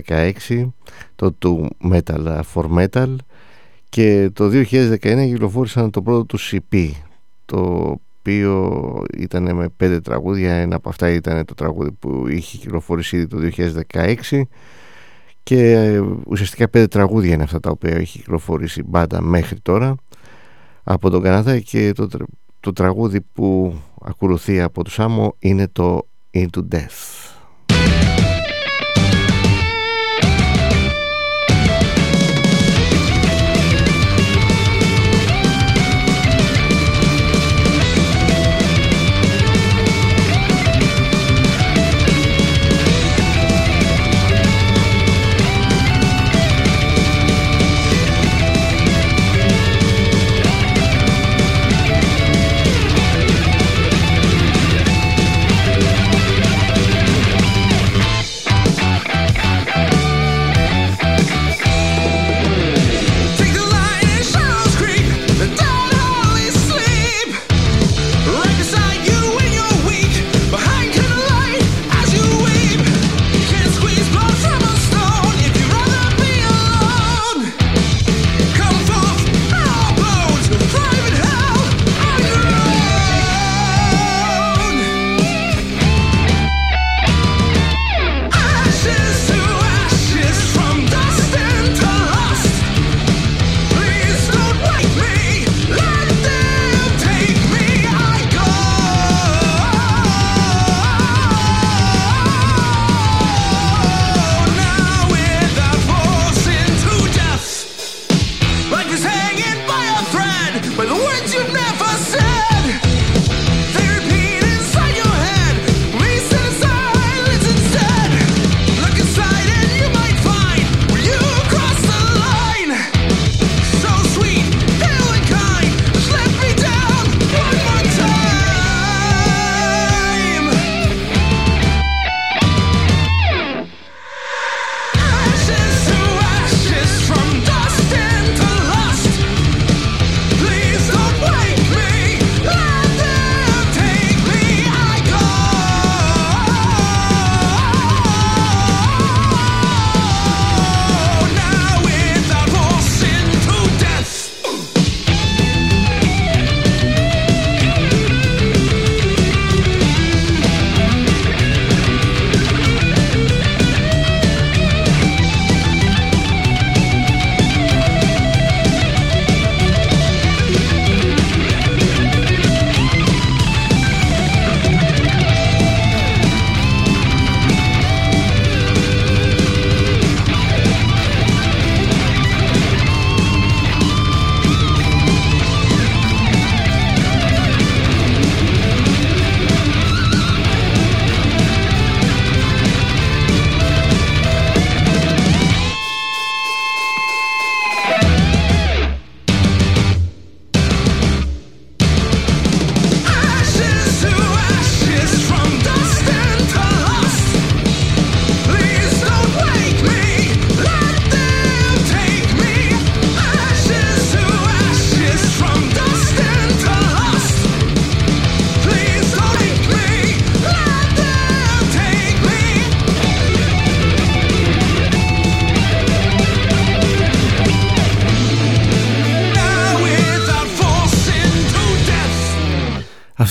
2016 0.08 0.70
το 1.16 1.32
του 1.32 1.70
Metal 1.92 2.42
for 2.54 2.66
Metal 2.78 3.16
και 3.90 4.30
το 4.34 4.50
2019 4.54 4.98
κυκλοφόρησαν 5.00 5.92
το 5.92 6.02
πρώτο 6.02 6.26
τους 6.26 6.54
CP 6.54 6.90
το 7.46 7.60
οποίο 8.20 9.04
ήταν 9.18 9.56
με 9.56 9.70
πέντε 9.78 10.00
τραγούδια 10.00 10.54
ένα 10.54 10.76
από 10.76 10.90
αυτά 10.90 11.10
ήταν 11.10 11.46
το 11.46 11.54
τραγούδι 11.54 11.92
που 11.92 12.28
είχε 12.28 12.58
κυκλοφορήσει 12.58 13.16
ήδη 13.16 13.28
το 13.28 13.38
2016 14.32 14.42
και 15.44 15.72
ε, 15.72 16.00
ουσιαστικά 16.28 16.70
πέντε 16.70 16.88
τραγούδια 16.88 17.34
είναι 17.34 17.44
αυτά 17.44 17.60
τα 17.60 17.70
οποία 17.70 17.96
έχει 17.96 18.20
κυκλοφορήσει 18.20 18.84
μπάντα 18.84 19.22
μέχρι 19.22 19.60
τώρα 19.60 19.96
από 20.84 21.10
τον 21.10 21.22
Καναδά 21.22 21.60
και 21.60 21.92
το, 21.92 22.08
το 22.60 22.74
τραγούδι 22.74 23.22
που 23.22 23.76
ακολουθεί 24.02 24.62
από 24.62 24.84
τους 24.84 25.00
Άμμο 25.00 25.36
είναι 25.40 25.68
το 25.68 26.08
Into 26.34 26.62
Death 26.62 27.41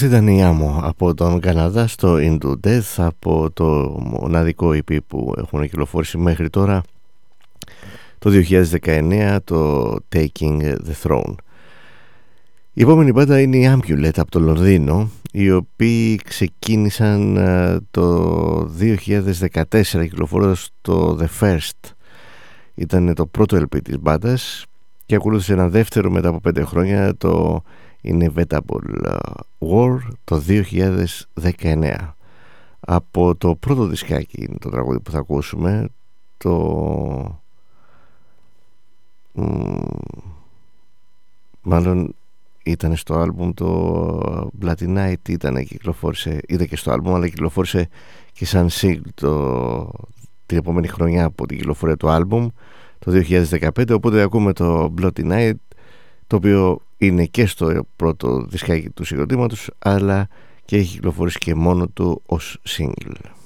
Αυτή 0.01 0.13
ήταν 0.13 0.29
η 0.29 0.45
Άμμο 0.45 0.81
από 0.83 1.15
τον 1.15 1.41
Καναδά 1.41 1.87
στο 1.87 2.17
Into 2.21 2.55
Death 2.67 2.95
από 2.97 3.51
το 3.53 3.65
μοναδικό 4.01 4.69
EP 4.71 4.99
που 5.07 5.35
έχουν 5.39 5.63
κυκλοφορήσει 5.63 6.19
μέχρι 6.19 6.51
τώρα 6.51 6.83
το 8.19 8.31
2019 8.83 9.37
το 9.45 9.93
Taking 10.15 10.61
the 10.61 10.93
Throne. 11.03 11.35
Η 12.73 12.83
επόμενη 12.83 13.13
μπάντα 13.13 13.41
είναι 13.41 13.57
η 13.57 13.73
Amulet 13.75 14.17
από 14.17 14.31
το 14.31 14.41
Λονδίνο 14.41 15.11
οι 15.33 15.51
οποίοι 15.51 16.17
ξεκίνησαν 16.17 17.37
ε, 17.37 17.79
το 17.91 18.71
2014 18.81 19.83
κυκλοφορώντας 19.83 20.71
το 20.81 21.19
The 21.21 21.27
First 21.41 21.91
ήταν 22.75 23.15
το 23.15 23.27
πρώτο 23.27 23.57
LP 23.57 23.83
της 23.83 23.99
μπάντας 24.01 24.65
και 25.07 25.15
ακολούθησε 25.15 25.53
ένα 25.53 25.69
δεύτερο 25.69 26.11
μετά 26.11 26.29
από 26.29 26.41
πέντε 26.41 26.65
χρόνια 26.65 27.17
το 27.17 27.63
Inevitable 28.03 29.17
War 29.59 29.99
το 30.25 30.43
2019 31.63 31.95
από 32.81 33.37
το 33.37 33.55
πρώτο 33.55 33.87
δισκάκι 33.87 34.45
είναι 34.45 34.57
το 34.59 34.71
τραγούδι 34.71 35.01
που 35.01 35.11
θα 35.11 35.19
ακούσουμε 35.19 35.89
το 36.37 37.41
μάλλον 41.63 42.15
ήταν 42.63 42.97
στο 42.97 43.15
άλμπουμ 43.15 43.51
το 43.55 44.51
Bloody 44.63 44.97
Night 44.97 45.29
ήταν 45.29 45.65
κυκλοφόρησε, 45.65 46.41
είδε 46.47 46.67
και 46.67 46.77
στο 46.77 46.91
άλμπουμ 46.91 47.15
αλλά 47.15 47.29
κυκλοφόρησε 47.29 47.89
και 48.33 48.47
σαν 48.47 48.69
single 48.71 49.01
το, 49.15 49.91
την 50.47 50.59
επόμενη 50.59 50.87
χρονιά 50.87 51.25
από 51.25 51.47
την 51.47 51.57
κυκλοφορία 51.57 51.97
του 51.97 52.09
άλμπουμ 52.09 52.49
το 52.99 53.23
2015 53.29 53.91
οπότε 53.91 54.23
ακούμε 54.23 54.53
το 54.53 54.95
Bloody 54.99 55.31
Night 55.31 55.55
το 56.27 56.37
οποίο 56.37 56.81
είναι 57.01 57.25
και 57.25 57.47
στο 57.47 57.87
πρώτο 57.97 58.47
δισκάκι 58.49 58.91
του 58.91 59.05
συγκροτήματος 59.05 59.71
αλλά 59.79 60.29
και 60.65 60.77
έχει 60.77 60.93
κυκλοφορήσει 60.93 61.39
και 61.39 61.55
μόνο 61.55 61.89
του 61.89 62.23
ως 62.27 62.59
single. 62.69 63.40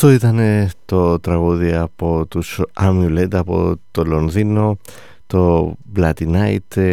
Αυτό 0.00 0.12
ήταν 0.12 0.68
το 0.84 1.20
τραγούδι 1.20 1.74
από 1.74 2.26
τους 2.26 2.60
Amulet 2.80 3.34
από 3.34 3.74
το 3.90 4.04
Λονδίνο. 4.04 4.78
Το 5.26 5.74
Bloody 5.96 6.12
Night 6.32 6.86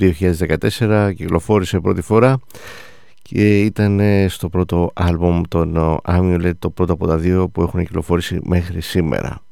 2014 0.00 1.12
κυκλοφόρησε 1.16 1.80
πρώτη 1.80 2.02
φορά 2.02 2.38
και 3.22 3.60
ήταν 3.62 4.00
στο 4.28 4.48
πρώτο 4.48 4.90
άλμπομ 4.94 5.40
των 5.48 6.00
Amulet 6.04 6.52
το 6.58 6.70
πρώτο 6.70 6.92
από 6.92 7.06
τα 7.06 7.16
δύο 7.16 7.48
που 7.48 7.62
έχουν 7.62 7.80
κυκλοφόρησει 7.80 8.38
μέχρι 8.42 8.80
σήμερα. 8.80 9.42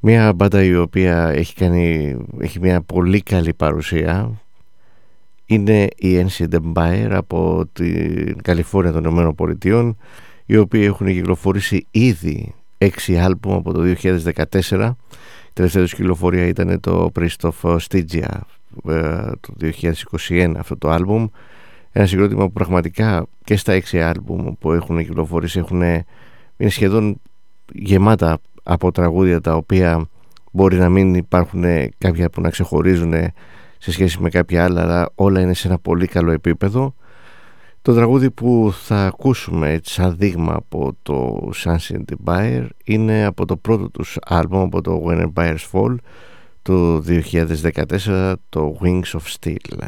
Μια 0.00 0.32
μπάντα 0.32 0.62
η 0.62 0.76
οποία 0.76 1.28
έχει, 1.28 1.54
κάνει, 1.54 2.16
έχει 2.40 2.60
μια 2.60 2.82
πολύ 2.82 3.22
καλή 3.22 3.54
παρουσία 3.54 4.40
είναι 5.46 5.88
η 5.96 6.26
Ancient 6.26 6.54
Empire 6.54 7.10
από 7.10 7.64
την 7.72 8.42
Καλιφόρνια 8.42 8.92
των 8.92 9.02
Ηνωμένων 9.02 9.34
Πολιτειών 9.34 9.96
οι 10.46 10.56
οποίοι 10.56 10.82
έχουν 10.84 11.06
κυκλοφορήσει 11.06 11.86
ήδη 11.90 12.54
έξι 12.78 13.18
άλμπουμ 13.18 13.54
από 13.54 13.72
το 13.72 13.94
2014 14.70 14.92
η 15.48 15.52
τελευταία 15.52 15.82
τους 15.82 15.94
κυκλοφορία 15.94 16.46
ήταν 16.46 16.80
το 16.80 17.12
Priest 17.14 17.50
of 17.50 17.76
Stygia 17.76 18.38
ε, 18.88 19.30
το 19.40 19.54
2021 20.28 20.52
αυτό 20.56 20.76
το 20.76 20.90
άλμπουμ. 20.90 21.26
Ένα 21.92 22.06
συγκρότημα 22.06 22.44
που 22.44 22.52
πραγματικά 22.52 23.26
και 23.44 23.56
στα 23.56 23.72
έξι 23.72 24.00
άλμπουμ 24.00 24.52
που 24.58 24.72
έχουν 24.72 24.98
κυκλοφορήσει 24.98 25.58
έχουν, 25.58 25.82
είναι 26.56 26.70
σχεδόν 26.70 27.20
γεμάτα 27.72 28.38
από 28.62 28.92
τραγούδια 28.92 29.40
τα 29.40 29.54
οποία 29.54 30.08
μπορεί 30.52 30.76
να 30.76 30.88
μην 30.88 31.14
υπάρχουν 31.14 31.64
κάποια 31.98 32.30
που 32.30 32.40
να 32.40 32.50
ξεχωρίζουν 32.50 33.12
σε 33.78 33.92
σχέση 33.92 34.20
με 34.20 34.28
κάποια 34.28 34.64
άλλα 34.64 34.82
αλλά 34.82 35.10
όλα 35.14 35.40
είναι 35.40 35.54
σε 35.54 35.68
ένα 35.68 35.78
πολύ 35.78 36.06
καλό 36.06 36.30
επίπεδο 36.30 36.94
το 37.84 37.94
τραγούδι 37.94 38.30
που 38.30 38.74
θα 38.82 39.06
ακούσουμε 39.06 39.80
σαν 39.82 40.16
δείγμα 40.18 40.54
από 40.54 40.96
το 41.02 41.50
Sunset 41.64 42.02
Empire 42.14 42.66
είναι 42.84 43.24
από 43.24 43.44
το 43.46 43.56
πρώτο 43.56 43.90
τους 43.90 44.18
άλμπομ 44.24 44.62
από 44.62 44.80
το 44.80 45.02
When 45.06 45.26
Empires 45.26 45.56
Fall 45.72 45.94
το 46.62 47.02
2014 48.06 48.32
το 48.48 48.76
Wings 48.82 49.10
of 49.12 49.22
Steel. 49.38 49.78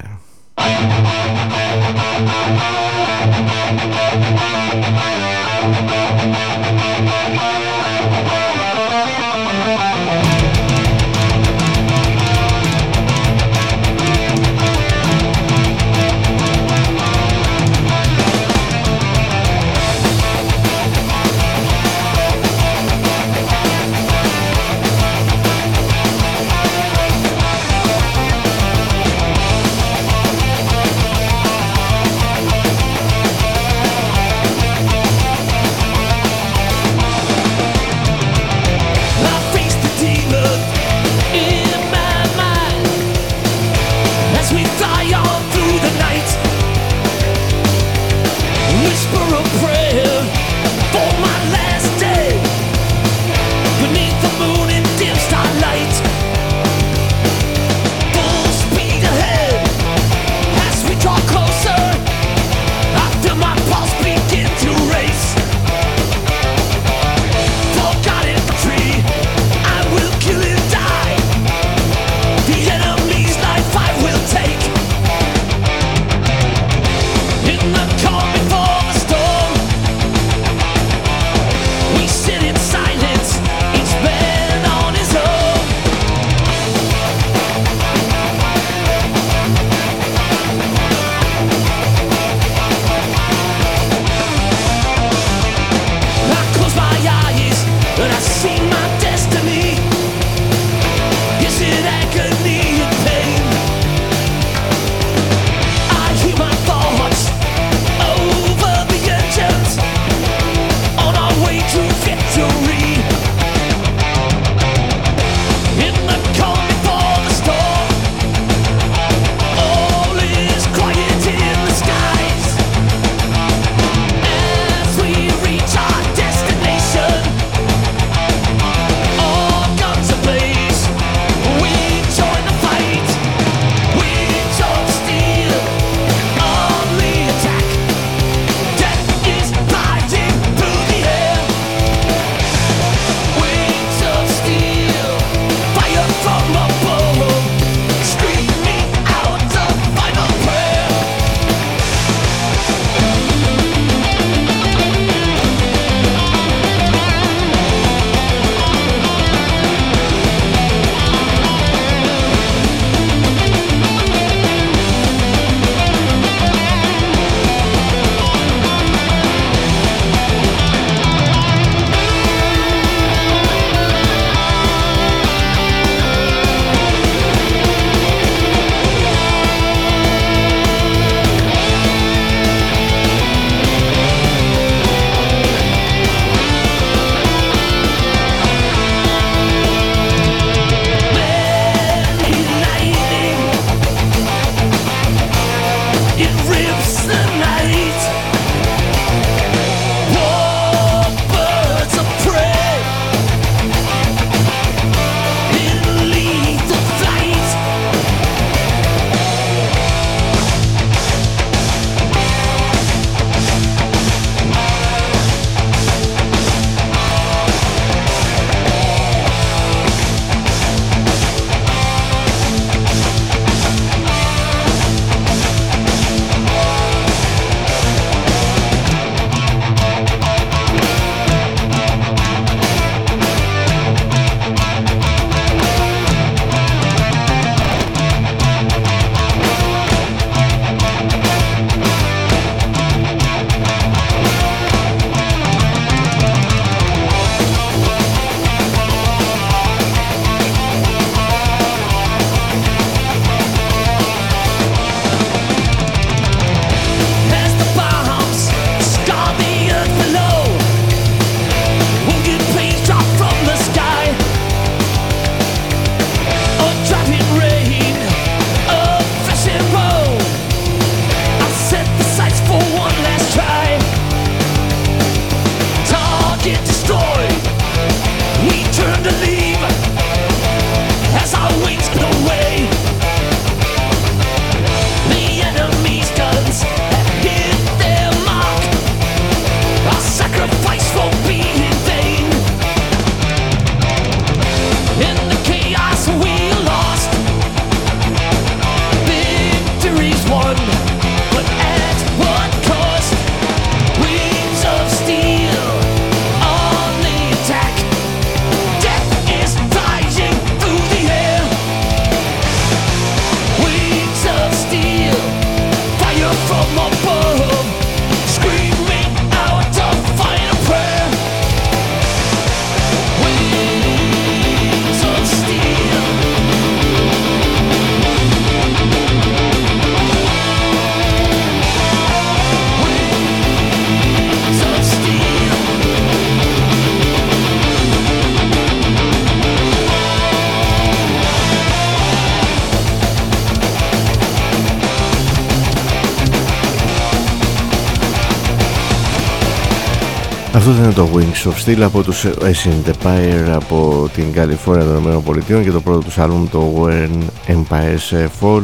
Αυτός 350.69 350.81
ήταν 350.81 350.95
το 350.95 351.09
Wings 351.15 351.51
of 351.51 351.65
Steel 351.65 351.81
από 351.81 352.03
τους 352.03 352.25
Ancient 352.27 352.91
Empire 352.91 353.49
από 353.55 354.09
την 354.15 354.33
Καλιφόρνια 354.33 354.85
των 354.85 355.35
ΗΠΑ 355.37 355.63
και 355.63 355.71
το 355.71 355.81
πρώτο 355.81 355.99
τους 355.99 356.19
άλμπουμ 356.19 356.49
το 356.49 356.85
When 356.85 357.23
Empires 357.47 358.29
Fall. 358.41 358.63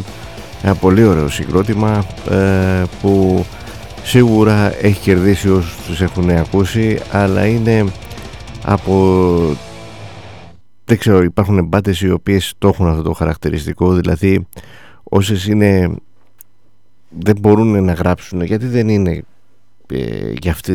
Ένα 0.63 0.75
πολύ 0.75 1.05
ωραίο 1.05 1.29
συγκρότημα 1.29 2.05
ε, 2.31 2.83
που 3.01 3.45
σίγουρα 4.03 4.85
έχει 4.85 5.01
κερδίσει 5.01 5.51
όσους 5.51 5.77
τους 5.87 6.01
έχουν 6.01 6.31
ακούσει 6.31 6.99
αλλά 7.11 7.47
είναι 7.47 7.85
από 8.65 9.57
δεν 10.85 10.99
ξέρω 10.99 11.23
υπάρχουν 11.23 11.65
μπάτες 11.65 12.01
οι 12.01 12.11
οποίες 12.11 12.53
το 12.59 12.69
έχουν 12.69 12.89
αυτό 12.89 13.03
το 13.03 13.13
χαρακτηριστικό 13.13 13.93
δηλαδή 13.93 14.47
όσες 15.03 15.47
είναι 15.47 15.97
δεν 17.19 17.37
μπορούν 17.41 17.85
να 17.85 17.93
γράψουν 17.93 18.43
γιατί 18.43 18.67
δεν 18.67 18.89
είναι 18.89 19.23
ε, 19.93 20.33
για 20.41 20.51
αυτοί 20.51 20.73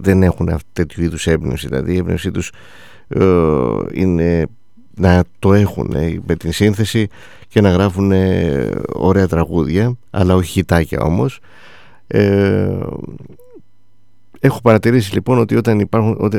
δεν 0.00 0.22
έχουν 0.22 0.58
τέτοιου 0.72 1.02
είδους 1.02 1.26
έμπνευση. 1.26 1.66
Δηλαδή 1.66 1.92
η 1.92 1.96
έμπνευσή 1.96 2.30
τους 2.30 2.52
ε, 3.08 3.24
είναι 3.92 4.46
να 4.94 5.24
το 5.38 5.54
έχουν 5.54 5.92
ε, 5.94 6.18
με 6.26 6.36
την 6.36 6.52
σύνθεση 6.52 7.06
και 7.48 7.60
να 7.60 7.70
γράφουν 7.70 8.12
ωραία 8.92 9.28
τραγούδια 9.28 9.96
αλλά 10.10 10.34
όχι 10.34 10.50
χιτάκια 10.50 11.00
όμως. 11.00 11.40
Ε, 12.06 12.78
έχω 14.40 14.60
παρατηρήσει 14.60 15.14
λοιπόν 15.14 15.38
ότι 15.38 15.56
όταν 15.56 15.80
υπάρχουν 15.80 16.16
ότι, 16.20 16.38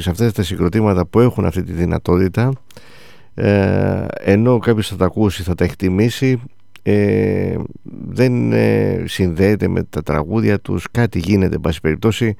σε 0.00 0.10
αυτές 0.10 0.32
τα 0.32 0.42
συγκροτήματα 0.42 1.06
που 1.06 1.20
έχουν 1.20 1.44
αυτή 1.44 1.62
τη 1.62 1.72
δυνατότητα 1.72 2.52
ε, 3.38 4.06
ενώ 4.18 4.58
κάποιος 4.58 4.88
θα 4.88 4.96
τα 4.96 5.04
ακούσει 5.04 5.42
θα 5.42 5.54
τα 5.54 5.64
εκτιμήσει 5.64 6.40
ε, 6.88 7.56
δεν 8.08 8.52
ε, 8.52 9.04
συνδέεται 9.06 9.68
με 9.68 9.82
τα 9.82 10.02
τραγούδια 10.02 10.60
τους 10.60 10.86
κάτι 10.90 11.18
γίνεται 11.18 11.54
εν 11.54 11.60
πάση 11.60 11.80
περιπτώσει 11.80 12.34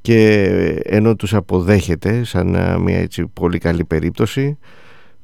και 0.00 0.38
ενώ 0.82 1.16
τους 1.16 1.34
αποδέχεται 1.34 2.24
σαν 2.24 2.48
μια 2.82 2.98
έτσι 2.98 3.26
πολύ 3.32 3.58
καλή 3.58 3.84
περίπτωση 3.84 4.58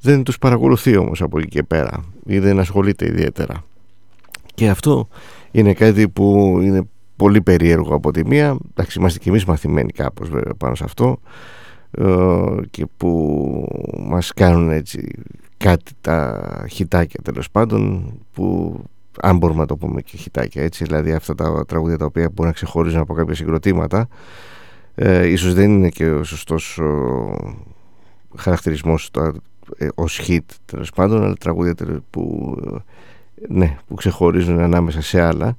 δεν 0.00 0.22
τους 0.22 0.38
παρακολουθεί 0.38 0.96
όμως 0.96 1.22
από 1.22 1.38
εκεί 1.38 1.48
και 1.48 1.62
πέρα 1.62 2.04
ή 2.26 2.38
δεν 2.38 2.58
ασχολείται 2.58 3.06
ιδιαίτερα. 3.06 3.64
Και 4.54 4.68
αυτό 4.68 5.08
είναι 5.50 5.74
κάτι 5.74 6.08
που 6.08 6.58
είναι 6.62 6.82
πολύ 7.16 7.42
περίεργο 7.42 7.94
από 7.94 8.10
τη 8.10 8.26
μία. 8.26 8.56
Εντάξει 8.70 8.98
είμαστε 8.98 9.18
και 9.18 9.28
εμείς 9.28 9.44
μαθημένοι 9.44 9.92
κάπως 9.92 10.28
βέβαια 10.28 10.54
πάνω 10.54 10.74
σε 10.74 10.84
αυτό 10.84 11.20
ε, 11.90 12.04
και 12.70 12.86
που 12.96 13.66
μας 13.98 14.32
κάνουν 14.32 14.70
έτσι 14.70 15.08
κάτι 15.62 15.92
τα 16.00 16.66
χιτάκια 16.70 17.20
τέλος 17.22 17.50
πάντων 17.50 18.12
που 18.32 18.76
αν 19.20 19.36
μπορούμε 19.36 19.60
να 19.60 19.66
το 19.66 19.76
πούμε 19.76 20.02
και 20.02 20.16
χιτάκια 20.16 20.62
έτσι 20.62 20.84
δηλαδή 20.84 21.12
αυτά 21.12 21.34
τα 21.34 21.64
τραγούδια 21.68 21.96
τα 21.98 22.04
οποία 22.04 22.28
μπορούν 22.28 22.46
να 22.46 22.52
ξεχωρίζουν 22.52 23.00
από 23.00 23.14
κάποια 23.14 23.34
συγκροτήματα 23.34 24.08
ε, 24.94 25.26
ίσως 25.26 25.54
δεν 25.54 25.70
είναι 25.70 25.88
και 25.88 26.10
ο 26.10 26.24
σωστός 26.24 26.78
ο 26.78 28.36
χαρακτηρισμός 28.36 29.10
το, 29.10 29.32
ε, 29.76 29.88
ως 29.94 30.20
hit 30.26 30.38
τέλος 30.64 30.90
πάντων 30.90 31.22
αλλά 31.22 31.34
τραγούδια 31.34 31.74
που, 32.10 32.56
ναι, 33.48 33.76
που 33.86 33.94
ξεχωρίζουν 33.94 34.58
ανάμεσα 34.58 35.02
σε 35.02 35.20
άλλα. 35.20 35.56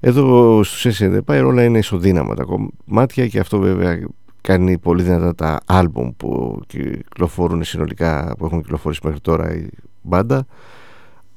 Εδώ 0.00 0.62
στους 0.62 0.98
SND 0.98 1.20
όλα 1.26 1.64
είναι 1.64 1.78
ισοδύναμα 1.78 2.34
τα 2.34 2.44
κομμάτια 2.44 3.28
και 3.28 3.38
αυτό 3.38 3.58
βέβαια 3.58 4.06
κάνει 4.42 4.78
πολύ 4.78 5.02
δυνατά 5.02 5.34
τα 5.34 5.60
άλμπουμ 5.66 6.10
που 6.16 6.60
κυκλοφορούν 6.66 7.64
συνολικά 7.64 8.34
που 8.38 8.44
έχουν 8.44 8.62
κυκλοφορήσει 8.62 9.00
μέχρι 9.04 9.20
τώρα 9.20 9.54
η 9.54 9.68
μπάντα. 10.02 10.46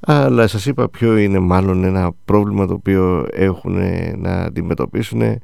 Αλλά 0.00 0.46
σας 0.46 0.66
είπα 0.66 0.88
ποιο 0.88 1.16
είναι 1.16 1.38
μάλλον 1.38 1.84
ένα 1.84 2.12
πρόβλημα 2.24 2.66
το 2.66 2.72
οποίο 2.72 3.26
έχουν 3.32 3.78
να 4.16 4.32
αντιμετωπίσουν 4.32 5.40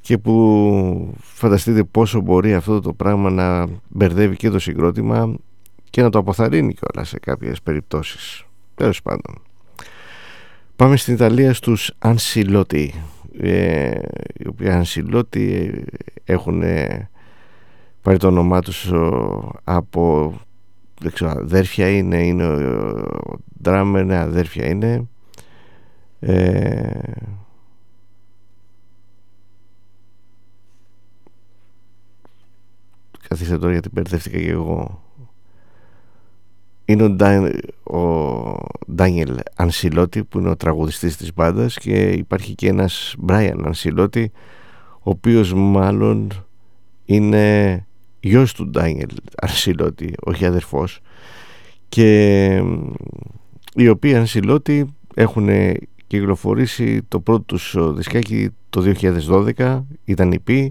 και 0.00 0.18
που 0.18 1.14
φανταστείτε 1.20 1.84
πόσο 1.84 2.20
μπορεί 2.20 2.54
αυτό 2.54 2.80
το 2.80 2.92
πράγμα 2.92 3.30
να 3.30 3.66
μπερδεύει 3.88 4.36
και 4.36 4.50
το 4.50 4.58
συγκρότημα 4.58 5.34
και 5.90 6.02
να 6.02 6.10
το 6.10 6.18
αποθαρρύνει 6.18 6.74
κιόλας 6.74 7.08
σε 7.08 7.18
κάποιες 7.18 7.62
περιπτώσεις. 7.62 8.44
Τέλος 8.74 9.02
πάντων. 9.02 9.42
Πάμε 10.76 10.96
στην 10.96 11.14
Ιταλία 11.14 11.54
στους 11.54 11.92
Ανσιλότη 11.98 12.94
ε, 13.38 13.98
οι 14.34 14.46
οποίοι 14.48 14.68
Ανσιλότη 14.68 15.72
ε, 16.24 16.32
έχουν 16.32 16.62
πάρει 18.02 18.18
το 18.18 18.26
όνομά 18.26 18.60
τους 18.60 18.92
από 19.64 20.34
δεν 21.00 21.12
ξέρω 21.12 21.30
αδέρφια 21.30 21.88
είναι 21.88 22.26
είναι 22.26 22.46
ο 22.46 23.38
ντράμερ 23.62 24.04
ναι 24.04 24.18
αδέρφια 24.18 24.66
είναι. 24.66 25.08
Ε, 26.20 27.00
καθίστε 33.28 33.58
τώρα 33.58 33.72
γιατί 33.72 33.88
μπερδεύτηκα 33.92 34.38
και 34.38 34.50
εγώ 34.50 35.05
είναι 36.86 37.04
ο, 37.82 37.98
Ντάνιελ 38.92 39.38
Ανσιλότη 39.56 40.24
που 40.24 40.38
είναι 40.38 40.48
ο 40.48 40.56
τραγουδιστής 40.56 41.16
της 41.16 41.34
μπάντας 41.34 41.78
και 41.78 42.10
υπάρχει 42.10 42.54
και 42.54 42.68
ένας 42.68 43.14
Μπράιαν 43.18 43.66
Ανσιλότη 43.66 44.30
ο 44.92 45.10
οποίος 45.10 45.52
μάλλον 45.54 46.28
είναι 47.04 47.86
γιος 48.20 48.52
του 48.52 48.68
Ντάνιελ 48.68 49.10
Ανσιλότη 49.42 50.12
όχι 50.24 50.46
αδερφός. 50.46 51.00
Και 51.88 52.62
οι 53.74 53.88
οποίοι 53.88 54.14
Ανσιλότη 54.14 54.94
έχουν 55.14 55.48
κυκλοφορήσει 56.06 57.02
το 57.08 57.20
πρώτο 57.20 57.42
τους 57.42 57.76
δισκάκι 57.94 58.50
το 58.70 58.94
2012 59.56 59.82
ήταν 60.04 60.32
η 60.32 60.38
P 60.48 60.68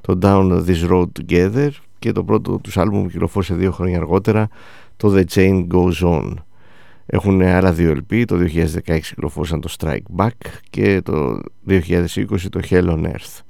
το 0.00 0.18
Down 0.22 0.64
This 0.66 0.90
Road 0.90 1.06
Together 1.20 1.68
και 1.98 2.12
το 2.12 2.24
πρώτο 2.24 2.58
τους 2.58 2.76
άλμπουμ 2.76 3.06
κυκλοφόρησε 3.06 3.54
δύο 3.54 3.72
χρόνια 3.72 3.96
αργότερα 3.96 4.48
το 4.96 5.14
The 5.16 5.24
Chain 5.34 5.66
Goes 5.66 6.00
On. 6.00 6.34
Έχουν 7.06 7.42
άλλα 7.42 7.72
δύο 7.72 7.96
LP, 7.96 8.24
το 8.26 8.36
2016 8.36 9.00
κυκλοφόρησαν 9.00 9.60
το 9.60 9.74
Strike 9.78 10.16
Back 10.16 10.28
και 10.70 11.02
το 11.02 11.40
2020 11.68 11.88
το 12.50 12.60
Hell 12.70 12.88
on 12.88 13.04
Earth. 13.04 13.40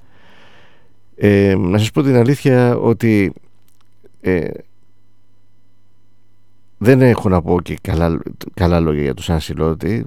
Ε, 1.17 1.55
να 1.59 1.79
σας 1.79 1.91
πω 1.91 2.03
την 2.03 2.17
αλήθεια 2.17 2.77
ότι 2.77 3.33
ε, 4.21 4.49
δεν 6.79 7.03
έχω 7.03 7.29
να 7.29 7.43
πω 7.43 7.61
και 7.61 7.79
καλά, 7.81 8.23
καλά 8.55 8.81
λόγια 8.81 9.03
για 9.03 9.15
τους 9.15 9.31
Ανσιλότη. 9.31 10.05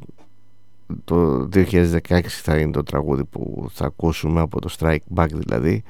Το 1.03 1.49
2016 1.53 2.21
θα 2.27 2.57
είναι 2.57 2.71
το 2.71 2.83
τραγούδι 2.83 3.25
που 3.25 3.67
θα 3.71 3.85
ακούσουμε 3.85 4.41
από 4.41 4.61
το 4.61 4.75
Strike 4.79 5.15
Back 5.15 5.27
δηλαδή, 5.31 5.83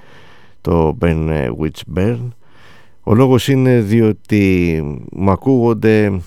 το 0.62 0.98
Ben 1.02 1.50
Witch 1.60 1.96
Burn. 1.96 2.28
Ο 3.10 3.16
λόγος 3.16 3.48
είναι 3.48 3.80
διότι 3.80 4.84
μου 5.12 5.32
ακούγονται 5.32 6.22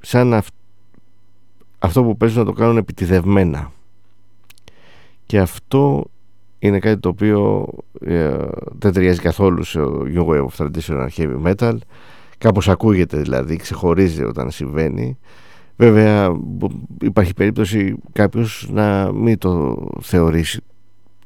σαν 0.00 0.42
αυτό 1.78 2.02
που 2.02 2.16
παίζουν 2.16 2.38
να 2.38 2.44
το 2.44 2.52
κάνουν 2.52 2.76
επιτιδευμένα. 2.76 3.72
Και 5.26 5.38
αυτό 5.38 6.04
είναι 6.58 6.78
κάτι 6.78 7.00
το 7.00 7.08
οποίο 7.08 7.68
ε, 8.00 8.36
δεν 8.78 8.92
ταιριάζει 8.92 9.20
καθόλου 9.20 9.62
σε 9.62 9.80
New 10.14 10.26
Wave 10.26 10.46
of 10.46 10.56
Traditional 10.56 11.08
Heavy 11.16 11.54
Metal. 11.54 11.76
Κάπως 12.38 12.68
ακούγεται 12.68 13.16
δηλαδή, 13.16 13.56
ξεχωρίζει 13.56 14.24
όταν 14.24 14.50
συμβαίνει. 14.50 15.18
Βέβαια 15.76 16.36
υπάρχει 17.00 17.34
περίπτωση 17.34 17.94
κάποιος 18.12 18.68
να 18.72 19.12
μην 19.12 19.38
το 19.38 19.86
θεωρήσει 20.00 20.60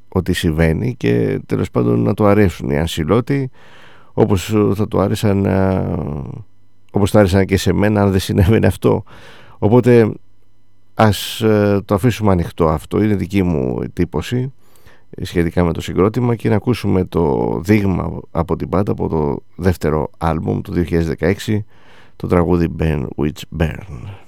ότι 0.09 0.33
συμβαίνει 0.33 0.95
και 0.95 1.41
τέλος 1.47 1.71
πάντων 1.71 2.03
να 2.03 2.15
το 2.15 2.27
αρέσουν 2.27 2.71
οι 2.71 2.79
ανσυλώτοι 2.79 3.51
όπως 4.19 4.55
θα 4.75 4.89
του 4.89 5.01
άρεσαν 5.01 5.47
όπως 6.91 7.11
θα 7.11 7.19
άρεσαν 7.19 7.45
και 7.45 7.57
σε 7.57 7.73
μένα 7.73 8.03
αν 8.03 8.11
δεν 8.11 8.21
συνέβαινε 8.21 8.67
αυτό. 8.67 9.03
Οπότε 9.59 10.13
ας 10.95 11.41
ε, 11.41 11.81
το 11.85 11.95
αφήσουμε 11.95 12.33
ανοιχτό 12.33 12.69
αυτό. 12.69 13.03
Είναι 13.03 13.15
δική 13.15 13.43
μου 13.43 13.81
εντύπωση 13.83 14.53
σχετικά 15.23 15.65
με 15.65 15.73
το 15.73 15.81
συγκρότημα 15.81 16.35
και 16.35 16.49
να 16.49 16.55
ακούσουμε 16.55 17.05
το 17.05 17.55
δείγμα 17.65 18.21
από 18.31 18.57
την 18.57 18.69
πάντα 18.69 18.93
από 18.93 19.09
το 19.09 19.43
δεύτερο 19.57 20.11
άλμπουμ 20.19 20.61
του 20.61 20.85
2016 21.19 21.35
το 22.17 22.27
τραγούδι 22.27 22.69
Ben 22.79 23.07
Which 23.17 23.59
Burn 23.59 24.28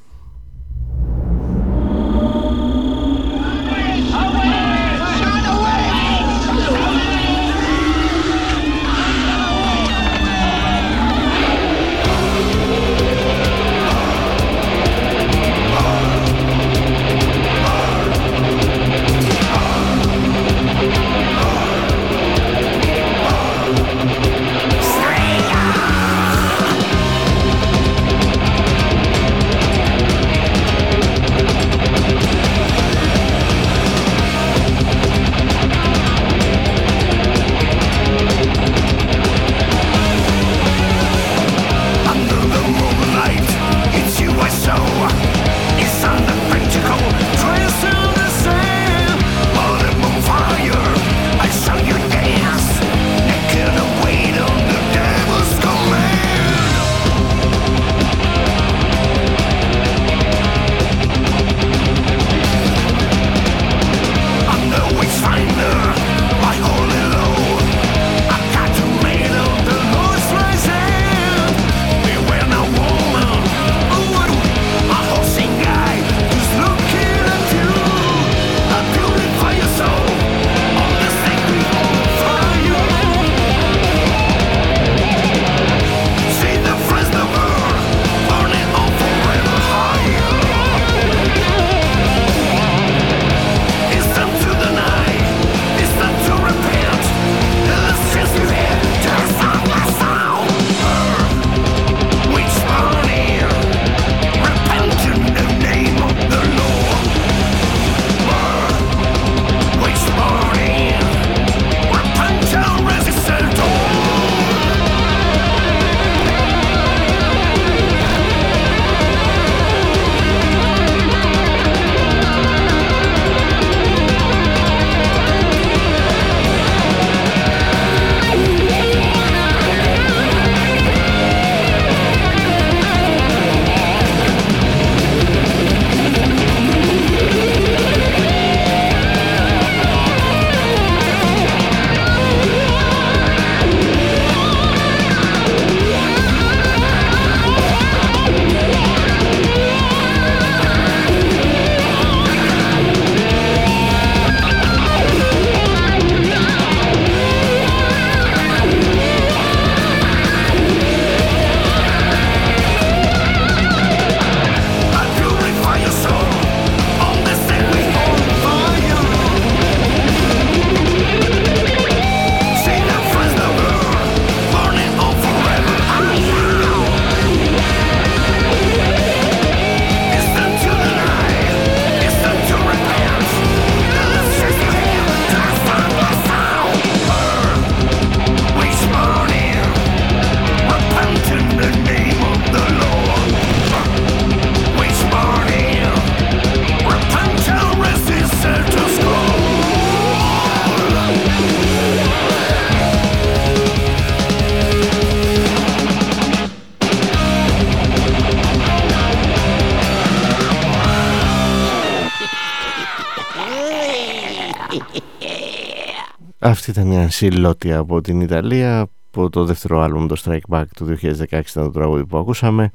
Αυτή 216.61 216.73
ήταν 216.81 216.91
η 216.91 216.99
Ανσιλότη 216.99 217.73
από 217.73 218.01
την 218.01 218.21
Ιταλία 218.21 218.81
από 218.81 219.31
το 219.31 219.45
δεύτερο 219.45 219.81
άλμπουμ 219.81 220.07
το 220.07 220.23
Strike 220.25 220.57
Back 220.57 220.65
του 220.77 220.99
2016 221.03 221.25
ήταν 221.31 221.65
το 221.65 221.71
τραγούδι 221.71 222.07
που 222.07 222.19
ακούσαμε. 222.19 222.71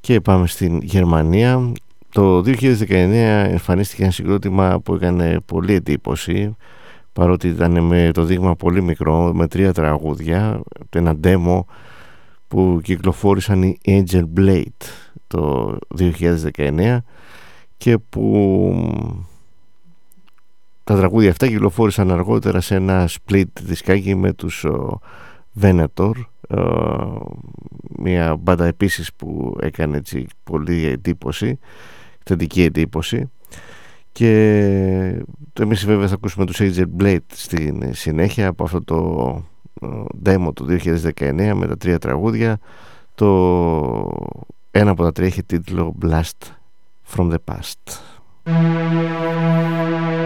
Και 0.00 0.20
πάμε 0.20 0.46
στην 0.46 0.80
Γερμανία. 0.82 1.72
Το 2.12 2.38
2019 2.38 2.88
εμφανίστηκε 3.50 4.02
ένα 4.02 4.10
συγκρότημα 4.10 4.80
που 4.80 4.94
έκανε 4.94 5.40
πολύ 5.46 5.74
εντύπωση 5.74 6.56
παρότι 7.12 7.48
ήταν 7.48 7.84
με 7.84 8.10
το 8.14 8.24
δείγμα 8.24 8.56
πολύ 8.56 8.82
μικρό 8.82 9.32
με 9.34 9.48
τρία 9.48 9.72
τραγούδια 9.72 10.60
ένα 10.90 11.14
demo 11.24 11.60
που 12.48 12.80
κυκλοφόρησαν 12.82 13.62
οι 13.62 13.78
Angel 13.86 14.24
Blade 14.36 14.86
το 15.26 15.76
2019 16.56 16.98
και 17.76 17.98
που 17.98 18.74
τα 20.90 20.96
τραγούδια 20.96 21.30
αυτά 21.30 21.46
κυκλοφόρησαν 21.46 22.10
αργότερα 22.10 22.60
σε 22.60 22.74
ένα 22.74 23.08
split 23.08 23.44
δισκάκι 23.62 24.14
με 24.14 24.32
τους 24.32 24.66
Venator 25.60 26.10
μια 27.96 28.36
μπάντα 28.36 28.66
επίσης 28.66 29.12
που 29.14 29.56
έκανε 29.60 29.96
έτσι 29.96 30.26
πολύ 30.44 30.86
εντύπωση 30.86 31.58
θετική 32.24 32.62
εντύπωση. 32.62 33.30
Και 34.12 35.24
εμείς 35.60 35.86
βέβαια 35.86 36.08
θα 36.08 36.14
ακούσουμε 36.14 36.46
τους 36.46 36.60
Angel 36.60 36.86
Blade 36.98 37.18
στην 37.32 37.94
συνέχεια 37.94 38.48
από 38.48 38.64
αυτό 38.64 38.82
το 38.84 39.42
demo 40.24 40.48
του 40.54 40.66
2019 41.14 41.52
με 41.54 41.66
τα 41.66 41.76
τρία 41.76 41.98
τραγούδια. 41.98 42.58
Το 43.14 43.28
ένα 44.70 44.90
από 44.90 45.02
τα 45.02 45.12
τρία 45.12 45.26
έχει 45.26 45.42
τίτλο 45.42 45.94
Blast 46.02 46.46
from 47.16 47.30
the 47.30 47.38
Past 47.44 48.09
My 48.46 50.20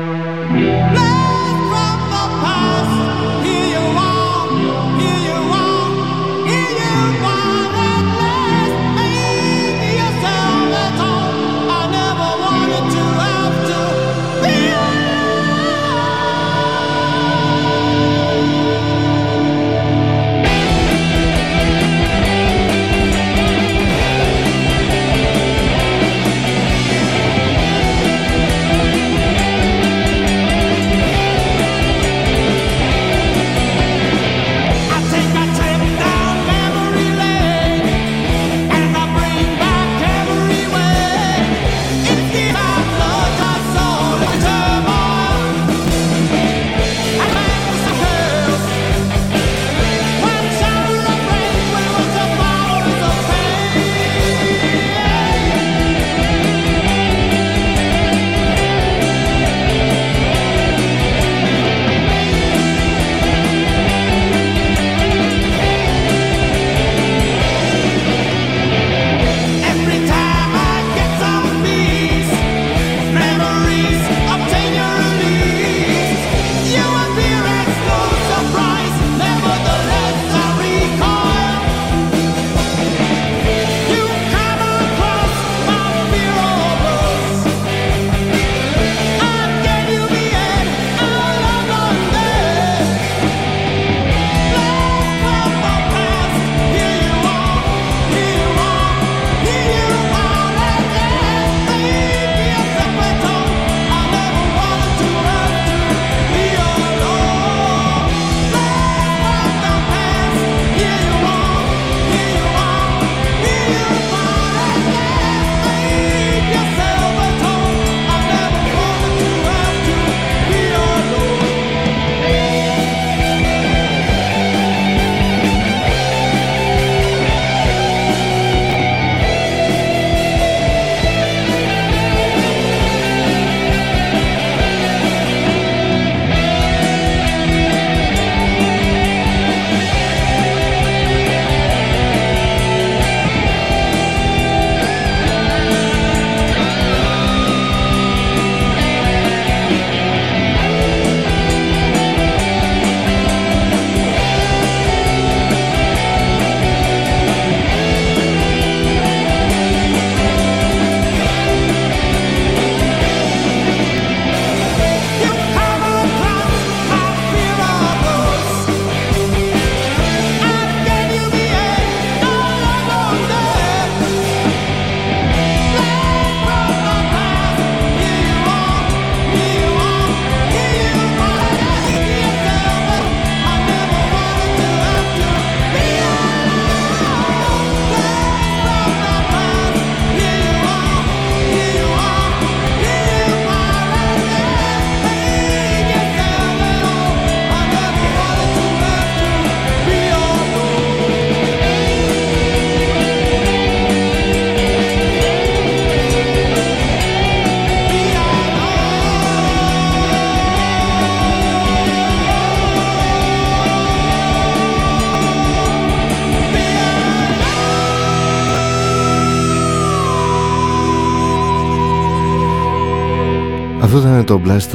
Αυτό 223.85 223.99
ήταν 223.99 224.25
το 224.25 224.41
Blast 224.45 224.71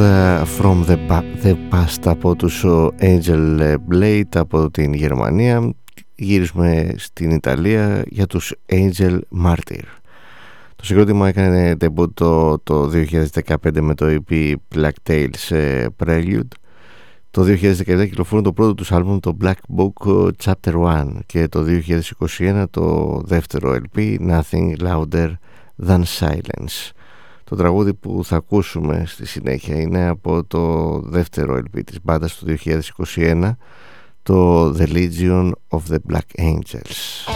from 0.60 0.86
the, 0.86 1.22
the 1.44 1.56
Past 1.72 2.02
από 2.06 2.36
τους 2.36 2.66
Angel 3.00 3.76
Blade 3.92 4.36
από 4.36 4.72
την 4.72 4.94
Γερμανία. 4.94 5.74
Γύρισουμε 6.16 6.94
στην 6.98 7.32
Ιταλία 7.32 8.04
για 8.08 8.28
τους 8.28 8.54
Angel 8.70 9.20
Martyr. 9.46 9.84
Το 10.76 10.86
συγκρότημα 10.86 11.28
έκανε 11.28 11.76
debut 11.80 12.14
το, 12.14 12.60
το 12.60 12.92
2015 13.44 13.80
με 13.82 13.94
το 13.94 14.06
EP 14.06 14.54
Black 14.76 15.10
Tales 15.10 15.54
Prelude. 16.04 16.52
Το 17.32 17.42
2017 17.42 17.56
κυκλοφόρησε 17.86 18.42
το 18.42 18.54
πρώτο 18.54 18.74
τους 18.74 18.92
άλμπουμ 18.92 19.20
το 19.20 19.38
Black 19.42 19.78
Book 19.78 20.30
Chapter 20.44 20.74
1 20.74 21.06
και 21.26 21.48
το 21.48 21.66
2021 22.38 22.64
το 22.70 23.22
δεύτερο 23.26 23.76
LP 23.76 24.18
Nothing 24.20 24.76
Louder 24.82 25.32
Than 25.88 26.02
Silence. 26.20 26.92
Το 27.50 27.56
τραγούδι 27.56 27.94
που 27.94 28.22
θα 28.26 28.36
ακούσουμε 28.36 29.04
στη 29.08 29.26
συνέχεια 29.26 29.82
είναι 29.82 30.08
από 30.08 30.44
το 30.44 30.94
δεύτερο 31.00 31.56
LP 31.56 31.82
της 31.86 31.98
μπάντας 32.04 32.36
του 32.36 32.56
2021 33.16 33.52
το 34.24 34.70
The 34.78 34.88
Legion 34.88 35.52
of 35.70 35.80
the 35.90 35.98
Black 36.12 36.42
Angels. 36.42 37.30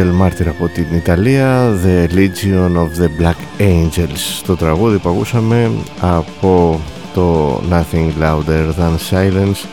Angel 0.00 0.20
Martyr 0.20 0.46
από 0.46 0.68
την 0.68 0.86
Ιταλία 0.94 1.72
The 1.84 2.08
Legion 2.14 2.76
of 2.76 2.88
the 3.00 3.22
Black 3.22 3.60
Angels. 3.60 4.42
Το 4.46 4.56
τραγούδι 4.56 4.98
που 4.98 5.08
ακούσαμε 5.08 5.70
από 6.00 6.80
το 7.14 7.54
Nothing 7.70 8.10
Louder 8.22 8.68
Than 8.78 8.96
Silence 9.10 9.68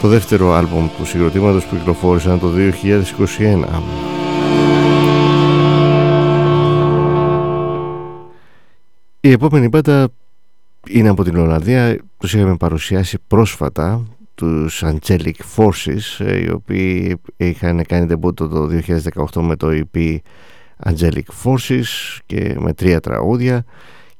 το 0.00 0.08
δεύτερο 0.08 0.52
άλμπομ 0.52 0.88
του 0.96 1.06
συγκροτήματος 1.06 1.64
που 1.64 1.76
κυκλοφόρησαν 1.76 2.40
το 2.40 2.48
2021 2.56 3.80
Η 9.20 9.30
επόμενη 9.30 9.70
πάντα 9.70 10.08
είναι 10.88 11.08
από 11.08 11.24
την 11.24 11.36
Ολλανδία 11.36 11.98
τους 12.18 12.34
είχαμε 12.34 12.56
παρουσιάσει 12.56 13.18
πρόσφατα 13.26 14.06
τους 14.36 14.82
Angelic 14.84 15.40
Forces 15.56 16.24
ε, 16.24 16.42
οι 16.42 16.50
οποίοι 16.50 17.20
είχαν 17.36 17.84
κάνει 17.86 18.06
τεμπούτο 18.06 18.48
το 18.48 18.68
2018 19.34 19.42
με 19.42 19.56
το 19.56 19.68
EP 19.70 20.16
Angelic 20.84 21.44
Forces 21.44 22.18
και 22.26 22.56
με 22.58 22.72
τρία 22.72 23.00
τραγούδια 23.00 23.64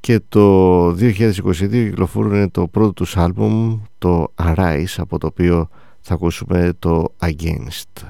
και 0.00 0.20
το 0.28 0.86
2022 0.88 1.68
κυκλοφορούν 1.70 2.50
το 2.50 2.68
πρώτο 2.68 2.92
τους 2.92 3.16
άλμπουμ 3.16 3.80
το 3.98 4.32
Arise 4.34 4.94
από 4.96 5.18
το 5.18 5.26
οποίο 5.26 5.68
θα 6.00 6.14
ακούσουμε 6.14 6.72
το 6.78 7.14
Against. 7.20 8.04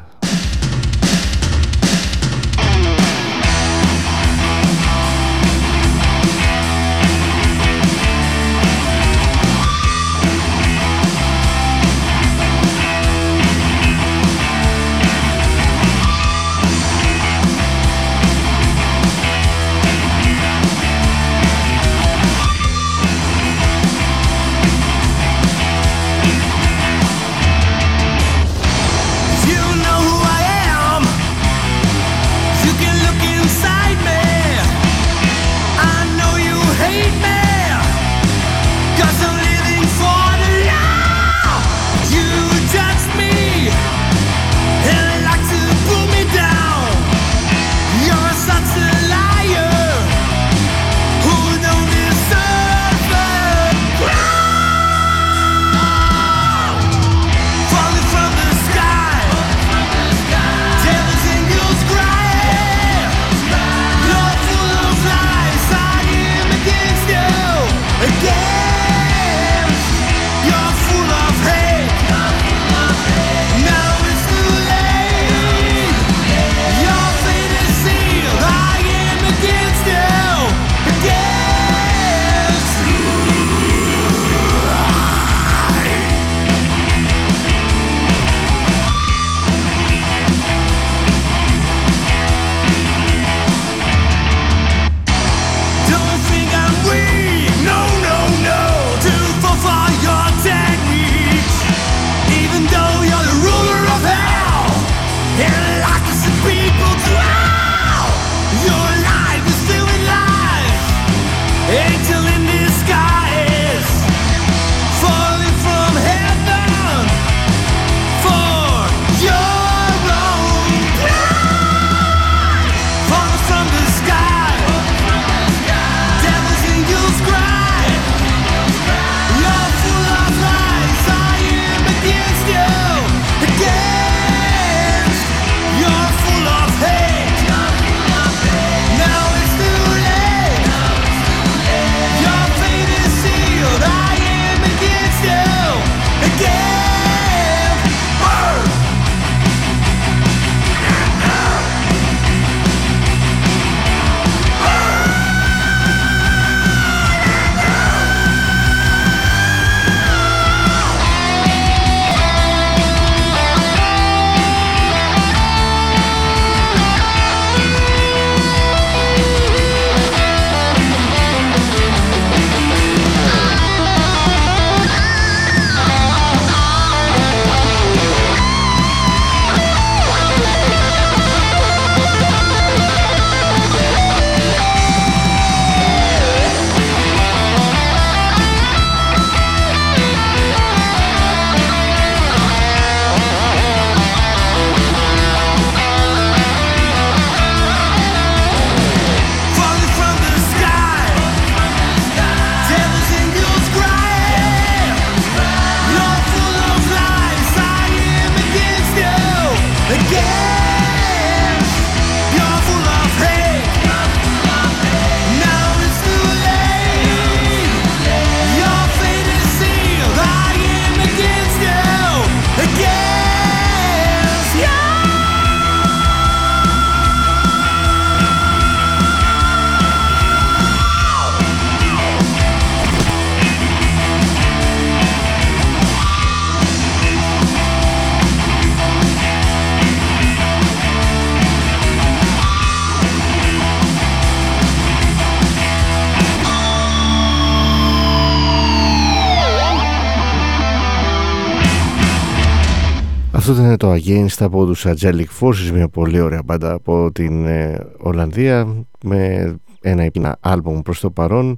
Το 254.36 254.44
Against 254.44 254.46
από 254.46 254.66
τους 254.66 254.86
Angelic 254.86 255.26
Forces, 255.40 255.70
μια 255.72 255.88
πολύ 255.88 256.20
ωραία 256.20 256.42
μπάντα 256.44 256.72
από 256.72 257.12
την 257.12 257.46
ε, 257.46 257.86
Ολλανδία 257.98 258.84
με 259.04 259.54
ένα 259.80 260.04
υπήνα 260.04 260.36
άλμπομ 260.40 260.80
προς 260.80 261.00
το 261.00 261.10
παρόν 261.10 261.56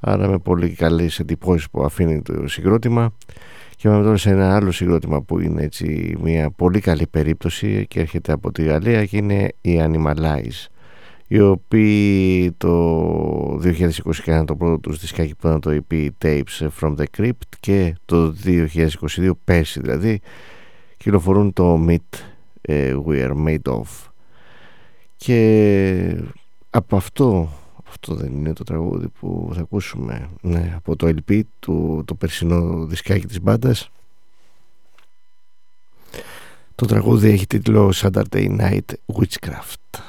άρα 0.00 0.28
με 0.28 0.38
πολύ 0.38 0.70
καλές 0.70 1.18
εντυπώσεις 1.18 1.70
που 1.70 1.84
αφήνει 1.84 2.22
το 2.22 2.48
συγκρότημα. 2.48 3.12
Και 3.76 3.88
πάμε 3.88 4.02
τώρα 4.02 4.16
σε 4.16 4.30
ένα 4.30 4.56
άλλο 4.56 4.70
συγκρότημα 4.70 5.22
που 5.22 5.40
είναι 5.40 5.62
έτσι 5.62 6.16
μια 6.22 6.50
πολύ 6.50 6.80
καλή 6.80 7.06
περίπτωση 7.06 7.86
και 7.86 8.00
έρχεται 8.00 8.32
από 8.32 8.52
τη 8.52 8.62
Γαλλία 8.62 9.04
και 9.04 9.16
είναι 9.16 9.48
η 9.60 9.80
Animalize 9.80 10.66
οι 11.26 11.40
οποίοι 11.40 12.52
το 12.52 13.54
2020 13.54 13.90
έκαναν 14.20 14.46
το 14.46 14.56
πρώτο 14.56 14.78
τους 14.78 14.98
δισκάκι 14.98 15.34
που 15.34 15.46
ήταν 15.46 15.60
το 15.60 15.80
EP 15.88 16.08
Tapes 16.24 16.68
from 16.80 16.94
the 16.96 17.04
Crypt 17.18 17.30
και 17.60 17.94
το 18.04 18.34
2022 18.44 19.30
πέρσι 19.44 19.80
δηλαδή 19.80 20.20
κυκλοφορούν 21.02 21.52
το 21.52 21.86
Meet 21.88 22.18
ε, 22.60 22.96
We 23.06 23.28
Are 23.28 23.46
Made 23.46 23.72
Of. 23.72 24.08
Και 25.16 26.22
από 26.70 26.96
αυτό 26.96 27.48
αυτό 27.88 28.14
δεν 28.14 28.32
είναι 28.32 28.52
το 28.52 28.64
τραγούδι 28.64 29.08
που 29.08 29.50
θα 29.54 29.60
ακούσουμε 29.60 30.28
ναι, 30.40 30.72
από 30.76 30.96
το 30.96 31.06
LP 31.06 31.40
του, 31.58 32.02
το 32.06 32.14
περσινό 32.14 32.86
δισκάκι 32.86 33.26
της 33.26 33.40
μπάντας. 33.40 33.90
Το 36.74 36.86
τραγούδι 36.86 37.30
έχει 37.30 37.46
τίτλο 37.46 37.92
Saturday 37.94 38.60
Night 38.60 38.94
Witchcraft 39.14 40.00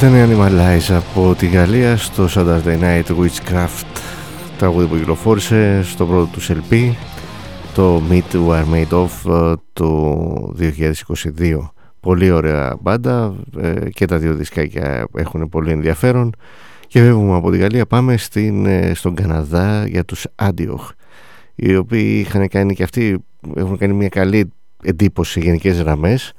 ήταν 0.00 0.14
η 0.14 0.34
Animalize 0.34 0.92
από 0.92 1.34
τη 1.34 1.46
Γαλλία 1.46 1.96
στο 1.96 2.28
Saturday 2.34 2.80
Night 2.80 3.04
Witchcraft. 3.04 3.86
Τραγούδι 4.58 4.86
που 4.86 4.96
κυκλοφόρησε 4.96 5.82
στο 5.82 6.06
πρώτο 6.06 6.26
τους 6.32 6.50
LP 6.50 6.92
το 7.74 8.02
Meet 8.10 8.32
We 8.32 8.48
Are 8.48 8.64
Made 8.72 9.04
Of 9.04 9.32
ε, 9.32 9.54
το 9.72 10.54
2022 11.38 11.58
πολύ 12.00 12.30
ωραία 12.30 12.76
μπάντα 12.80 13.34
ε, 13.60 13.90
και 13.90 14.04
τα 14.06 14.18
δύο 14.18 14.34
δισκάκια 14.34 15.06
έχουν 15.14 15.48
πολύ 15.48 15.70
ενδιαφέρον. 15.70 16.34
Και 16.86 17.00
βέβαια 17.00 17.36
από 17.36 17.50
τη 17.50 17.58
Γαλλία 17.58 17.86
πάμε 17.86 18.16
στην, 18.16 18.66
ε, 18.66 18.94
στον 18.94 19.14
Καναδά 19.14 19.86
για 19.86 20.04
τους 20.04 20.26
Αντιοχ 20.34 20.90
οι 21.54 21.76
οποίοι 21.76 22.24
είχαν 22.26 22.48
κάνει 22.48 22.74
και 22.74 22.82
αυτοί 22.82 23.24
έχουν 23.56 23.76
κάνει 23.78 23.92
μια 23.92 24.08
καλή 24.08 24.52
εντύπωση 24.82 25.32
σε 25.32 25.40
γενικές 25.40 25.80
γραμμές. 25.80 26.32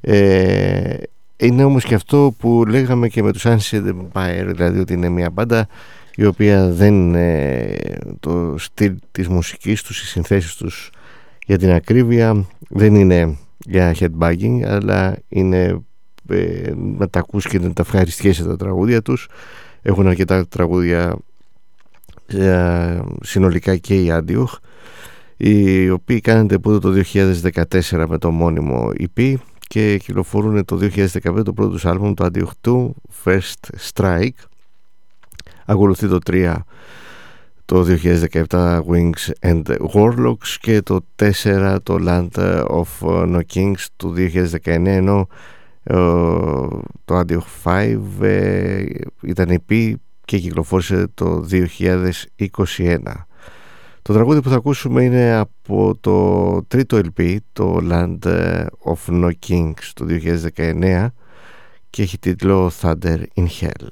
Ε, 0.00 0.94
είναι 1.40 1.64
όμως 1.64 1.84
και 1.84 1.94
αυτό 1.94 2.34
που 2.38 2.64
λέγαμε 2.66 3.08
και 3.08 3.22
με 3.22 3.32
τους 3.32 3.44
Ancient 3.46 3.92
Empire 3.92 4.44
δηλαδή 4.46 4.78
ότι 4.78 4.92
είναι 4.92 5.08
μια 5.08 5.30
μπάντα 5.30 5.68
η 6.14 6.24
οποία 6.24 6.68
δεν 6.68 7.14
το 8.20 8.54
στυλ 8.58 8.94
της 9.10 9.28
μουσικής 9.28 9.82
τους, 9.82 10.02
οι 10.02 10.06
συνθέσεις 10.06 10.54
τους 10.54 10.90
για 11.46 11.58
την 11.58 11.70
ακρίβεια. 11.70 12.46
Δεν 12.68 12.94
είναι 12.94 13.36
για 13.58 13.94
headbanging 13.98 14.62
αλλά 14.64 15.16
είναι 15.28 15.82
ε, 16.28 16.72
να 16.74 17.08
τα 17.08 17.18
ακούς 17.18 17.46
και 17.46 17.58
να 17.58 17.72
τα 17.72 17.82
ευχαριστιέσαι 17.82 18.44
τα 18.44 18.56
τραγούδια 18.56 19.02
τους. 19.02 19.28
Έχουν 19.82 20.06
αρκετά 20.06 20.48
τραγούδια 20.48 21.16
ε, 22.26 23.00
συνολικά 23.22 23.76
και 23.76 24.02
οι 24.02 24.10
Αντιοχ 24.10 24.58
οι 25.36 25.90
οποίοι 25.90 26.20
κάνετε 26.20 26.58
πρώτο 26.58 26.92
το 26.92 27.02
2014 27.90 28.04
με 28.08 28.18
το 28.18 28.30
μόνιμο 28.30 28.90
EP 28.98 29.34
και 29.70 29.96
κυκλοφορούν 29.96 30.64
το 30.64 30.78
2015 30.80 31.44
το 31.44 31.52
πρώτο 31.52 31.70
τους 31.70 31.86
άλμπουμ 31.86 32.14
το 32.14 32.24
Αντιοχ 32.24 32.50
2 32.66 32.90
First 33.24 33.90
Strike. 33.92 34.44
Ακολουθεί 35.66 36.08
το 36.08 36.18
3 36.30 36.56
το 37.64 37.86
2017 38.48 38.80
Wings 38.90 39.30
and 39.40 39.62
Warlocks 39.94 40.56
και 40.60 40.82
το 40.82 41.00
4 41.42 41.76
το 41.82 41.98
Land 42.00 42.62
of 42.68 42.86
No 43.00 43.40
Kings 43.54 43.84
του 43.96 44.14
2019 44.16 44.86
ενώ 44.86 45.28
ε, 45.82 45.94
το 47.04 47.20
Antioch 47.20 47.64
5 47.64 47.98
ε, 48.20 48.84
ήταν 49.22 49.48
EP 49.68 49.92
και 50.24 50.38
κυκλοφόρησε 50.38 51.06
το 51.14 51.46
2021 51.50 52.98
το 54.10 54.16
τραγούδι 54.16 54.40
που 54.40 54.48
θα 54.48 54.56
ακούσουμε 54.56 55.04
είναι 55.04 55.34
από 55.34 55.96
το 56.00 56.62
τρίτο 56.62 56.98
LP 56.98 57.36
το 57.52 57.78
Land 57.90 58.18
of 58.84 59.22
No 59.22 59.30
Kings 59.48 59.90
του 59.94 60.06
2019 60.56 61.06
και 61.90 62.02
έχει 62.02 62.18
τίτλο 62.18 62.70
Thunder 62.80 63.22
in 63.34 63.46
Hell 63.60 63.88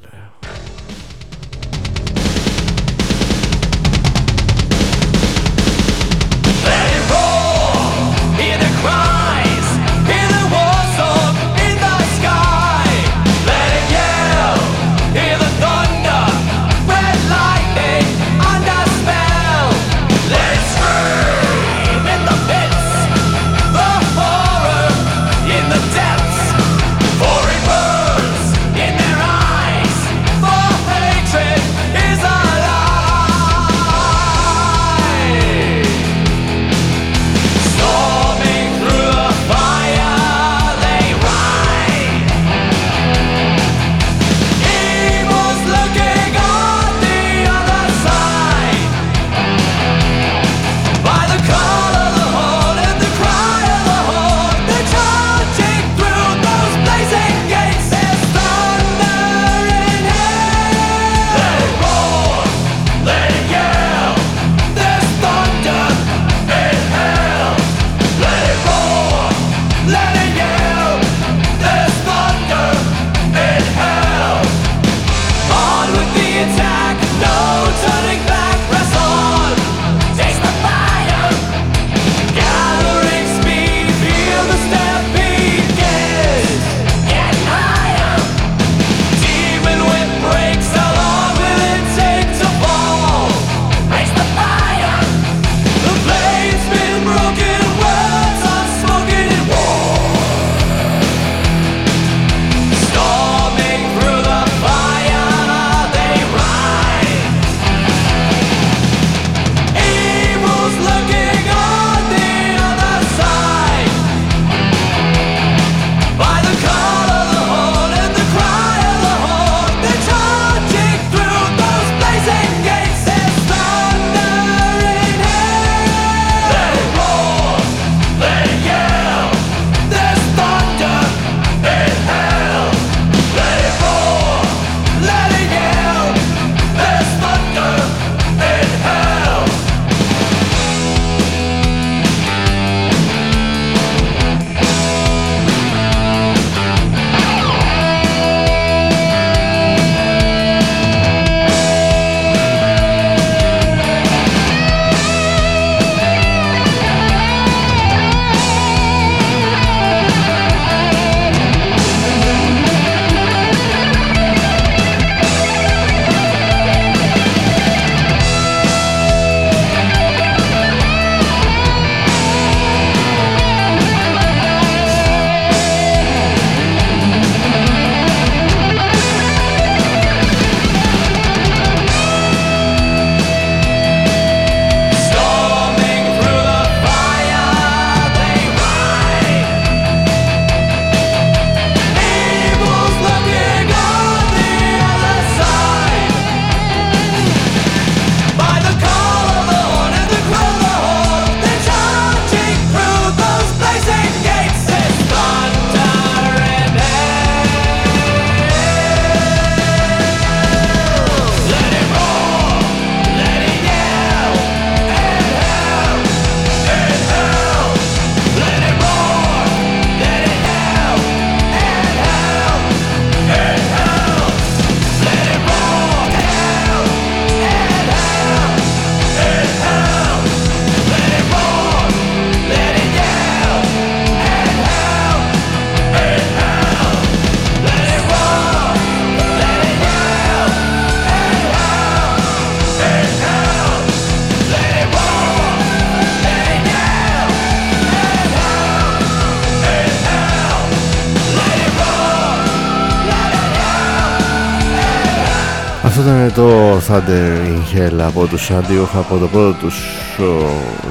Thunder 256.99 257.47
in 257.47 257.77
Hell 257.77 258.01
από 258.01 258.27
τους 258.27 258.51
Αντιόχ 258.51 258.97
από 258.97 259.19
το 259.19 259.27
πρώτο 259.27 259.57
τους 259.59 259.81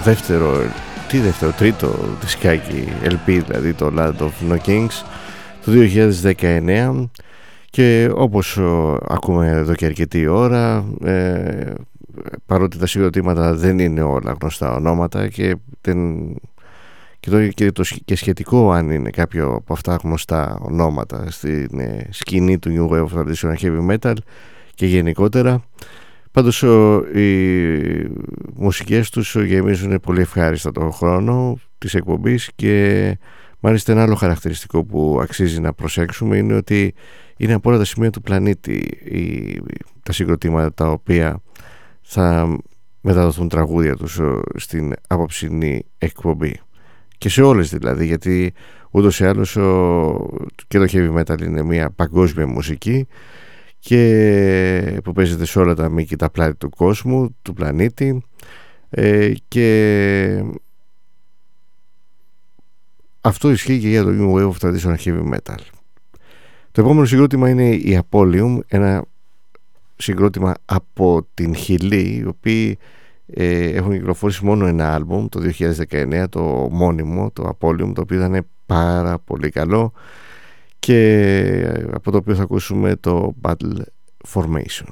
δεύτερο, 0.04 0.58
τι 1.08 1.20
δεύτερο, 1.20 1.52
τρίτο 1.52 1.96
δισκάκι 2.22 2.88
LP 3.04 3.42
δηλαδή 3.46 3.74
το 3.74 3.92
Land 3.98 4.18
of 4.18 4.52
No 4.52 4.58
Kings 4.66 5.04
το 5.66 5.72
2019 6.24 7.06
και 7.70 8.12
όπως 8.16 8.60
ακούμε 9.08 9.48
εδώ 9.48 9.76
και 9.76 9.86
αρκετή 9.86 10.28
ώρα 10.28 10.86
ε, 11.04 11.74
παρότι 12.46 12.78
τα 12.78 12.88
συγκροτήματα 12.88 13.54
δεν 13.54 13.80
είναι 13.80 14.02
όλα 14.02 14.36
γνωστά 14.42 14.76
ονόματα 14.76 15.28
και, 15.28 15.56
δεν, 15.82 15.98
και, 17.20 17.30
το, 17.30 17.48
και, 17.48 17.72
το, 17.72 17.84
και 18.06 18.16
σχετικό 18.16 18.72
αν 18.72 18.92
είναι 18.92 19.10
κάποιο 19.10 19.54
από 19.54 19.74
αυτά 19.74 19.98
γνωστά 20.04 20.58
ονόματα 20.62 21.32
στην 21.32 21.80
ε, 21.80 22.08
σκηνή 22.10 22.60
του 22.60 22.70
New 22.76 22.94
Wave 22.94 23.06
of 23.06 23.20
Traditional 23.20 23.56
Heavy 23.62 23.98
Metal 23.98 24.16
και 24.76 24.86
γενικότερα 24.86 25.62
πάντως 26.38 26.62
οι 27.16 28.12
μουσικές 28.56 29.10
τους 29.10 29.36
γεμίζουν 29.36 30.00
πολύ 30.00 30.22
ευχάριστα 30.22 30.72
τον 30.72 30.92
χρόνο 30.92 31.60
της 31.78 31.94
εκπομπής 31.94 32.52
και 32.56 33.18
μάλιστα 33.60 33.92
ένα 33.92 34.02
άλλο 34.02 34.16
χαρακτηριστικό 34.16 34.84
που 34.86 35.20
αξίζει 35.22 35.62
να 35.62 35.74
προσέξουμε 35.74 36.38
είναι 36.38 36.54
ότι 36.54 36.94
είναι 37.38 37.54
από 37.54 37.70
όλα 37.70 37.78
τα 37.78 37.86
σημεία 37.86 38.10
του 38.10 38.22
πλανήτη 38.22 38.74
οι, 39.04 39.62
τα 40.04 40.12
συγκροτήματα 40.12 40.74
τα 40.74 40.92
οποία 40.92 41.42
θα 42.02 42.58
μεταδοθούν 43.02 43.50
τραγούδια 43.50 43.96
τους 43.96 44.20
στην 44.56 44.94
απόψινή 45.08 45.86
εκπομπή. 45.98 46.60
Και 47.18 47.30
σε 47.30 47.42
όλες 47.42 47.70
δηλαδή 47.70 48.06
γιατί 48.06 48.54
ούτως 48.92 49.20
ή 49.20 49.26
άλλως 49.26 49.52
και 50.68 50.78
το 50.78 50.86
heavy 50.92 51.20
metal 51.20 51.42
είναι 51.42 51.64
μια 51.64 51.90
παγκόσμια 51.90 52.48
μουσική 52.48 53.08
και 53.88 55.00
που 55.04 55.14
παίζεται 55.14 55.46
σε 55.46 55.60
όλα 55.60 55.74
τα 55.74 55.90
μήκη 55.90 56.16
τα 56.16 56.30
πλάτη 56.30 56.56
του 56.56 56.70
κόσμου, 56.70 57.36
του 57.42 57.54
πλανήτη 57.54 58.24
ε, 58.90 59.34
και 59.48 60.44
αυτό 63.22 63.52
ισχύει 63.52 63.80
και 63.80 63.88
για 63.88 64.04
το 64.04 64.10
New 64.10 64.34
Wave 64.34 64.52
of 64.52 64.56
Traditional 64.62 64.96
Heavy 65.04 65.34
Metal. 65.34 65.58
Το 66.72 66.82
επόμενο 66.82 67.06
συγκρότημα 67.06 67.50
είναι 67.50 67.70
η 67.70 68.02
Apollium, 68.10 68.60
ένα 68.68 69.06
συγκρότημα 69.96 70.54
από 70.66 71.28
την 71.34 71.56
Χιλή, 71.56 72.18
οι 72.18 72.26
οποίοι 72.28 72.78
ε, 73.26 73.70
έχουν 73.70 73.92
κυκλοφορήσει 73.92 74.46
μόνο 74.46 74.66
ένα 74.66 74.94
άλμπουμ 74.94 75.28
το 75.28 75.40
2019, 75.90 76.24
το 76.30 76.42
μόνιμο, 76.72 77.32
το 77.32 77.58
Apollium, 77.60 77.92
το 77.94 78.02
οποίο 78.02 78.18
ήταν 78.18 78.46
πάρα 78.66 79.20
πολύ 79.20 79.50
καλό 79.50 79.94
και 80.80 81.86
από 81.94 82.12
το 82.12 82.18
οποίο 82.18 82.36
θα 82.36 82.44
ακούσουμε 82.44 82.96
το 82.96 83.34
Battle 83.42 83.82
Formation. 84.34 84.88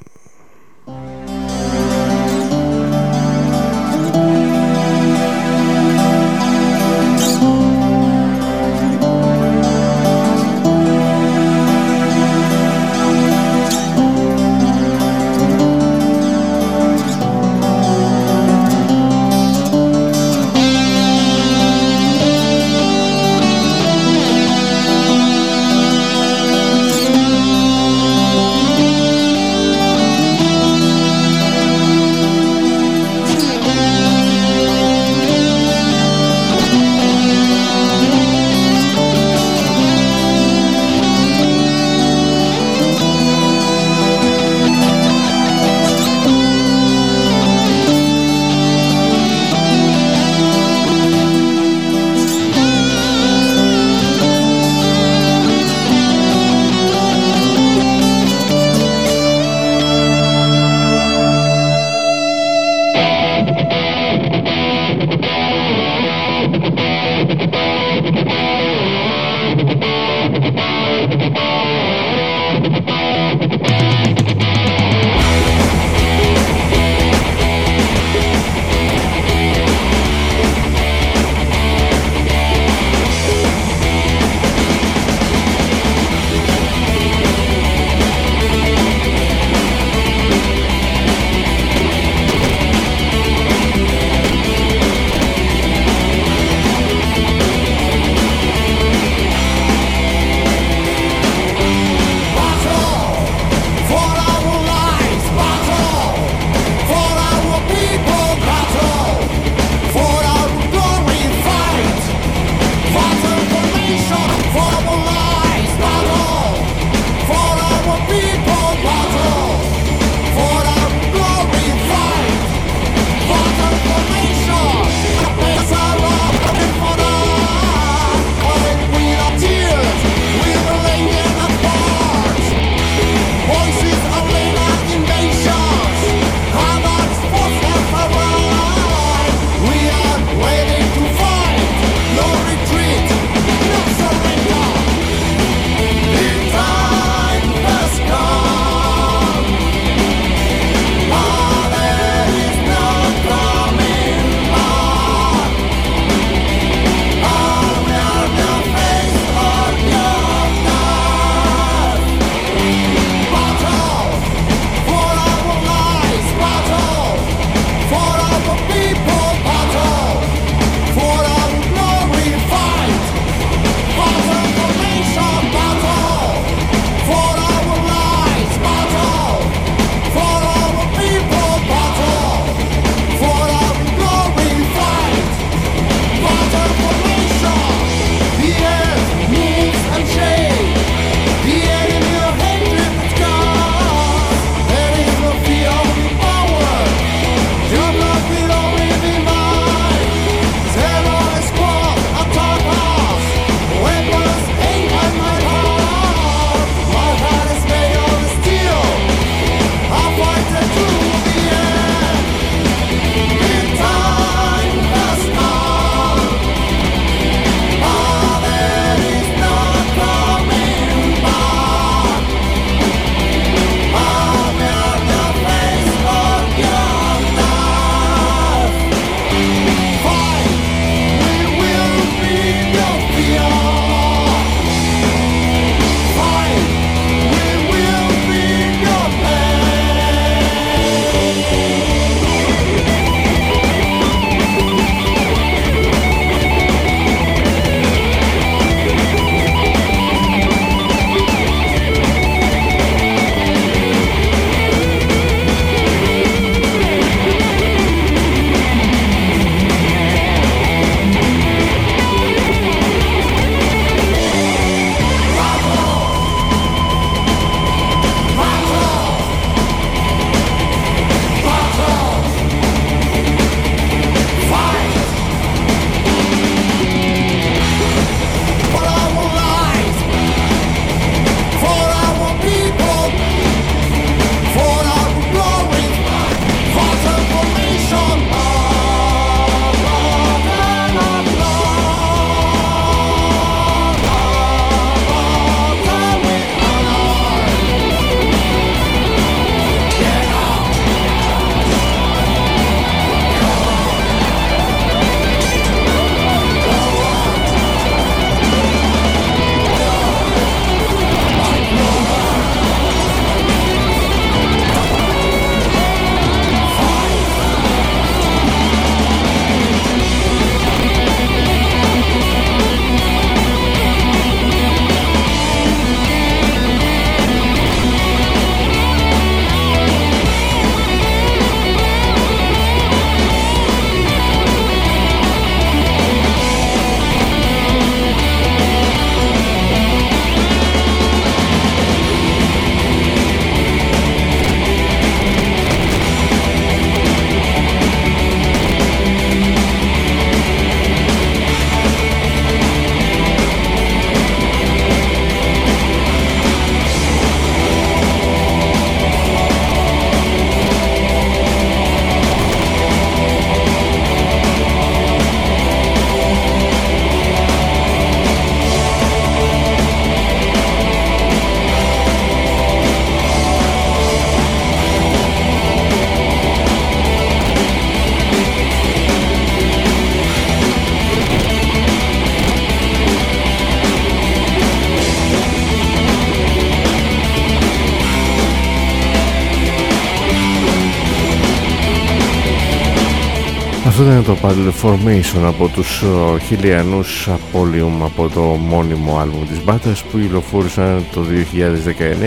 Το 394.26 394.36
Paddle 394.42 394.72
Formation 394.82 395.44
από 395.46 395.68
τους 395.68 396.02
χιλιανούς 396.46 397.28
Απόλυουμ 397.28 398.04
από 398.04 398.28
το 398.28 398.40
μόνιμο 398.40 399.18
άλμπουμ 399.18 399.46
της 399.46 399.64
μπάτας 399.64 400.02
που 400.02 400.18
υλοφόρησαν 400.18 401.04
το 401.12 401.24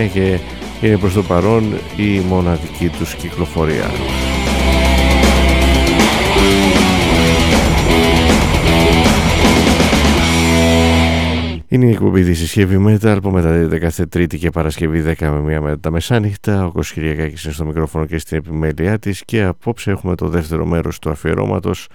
2019 0.04 0.08
και 0.12 0.38
είναι 0.80 0.96
προς 0.96 1.12
το 1.12 1.22
παρόν 1.22 1.74
η 1.96 2.18
μοναδική 2.18 2.88
τους 2.88 3.14
κυκλοφορία. 3.14 3.90
Είναι 11.72 11.86
η 11.86 11.90
εκπομπή 11.90 12.24
της 12.24 12.54
Heavy 12.56 12.86
Metal 12.86 13.18
που 13.22 13.30
μεταδίδεται 13.30 13.78
κάθε 13.78 14.06
Τρίτη 14.06 14.38
και 14.38 14.50
Παρασκευή 14.50 15.14
10 15.18 15.40
με 15.42 15.56
1 15.58 15.60
μετά 15.60 15.80
τα 15.80 15.90
μεσάνυχτα. 15.90 16.64
Ο 16.74 16.80
Κυριακάκης 16.80 17.44
είναι 17.44 17.52
στο 17.52 17.64
μικρόφωνο 17.64 18.06
και 18.06 18.18
στην 18.18 18.36
επιμέλειά 18.36 18.98
της 18.98 19.24
και 19.24 19.42
απόψε 19.42 19.90
έχουμε 19.90 20.14
το 20.14 20.28
δεύτερο 20.28 20.66
μέρος 20.66 20.98
του 20.98 21.10
αφιερώματος 21.10 21.88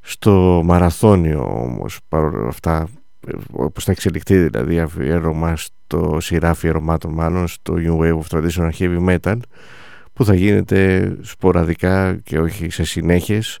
στο 0.00 0.62
μαραθώνιο 0.64 1.42
όμως 1.42 1.98
παρόλα 2.08 2.48
αυτά 2.48 2.88
όπως 3.52 3.84
θα 3.84 3.90
εξελιχθεί 3.90 4.38
δηλαδή 4.38 4.80
αφιέρωμα 4.80 5.56
στο 5.56 6.18
σειρά 6.20 6.50
αφιερωμάτων 6.50 7.12
μάλλον 7.12 7.46
στο 7.48 7.74
New 7.78 7.98
Wave 7.98 8.18
of 8.18 8.38
Traditional 8.38 8.70
Heavy 8.78 9.08
Metal 9.08 9.36
που 10.12 10.24
θα 10.24 10.34
γίνεται 10.34 11.12
σποραδικά 11.22 12.16
και 12.22 12.38
όχι 12.38 12.70
σε 12.70 12.84
συνέχειες 12.84 13.58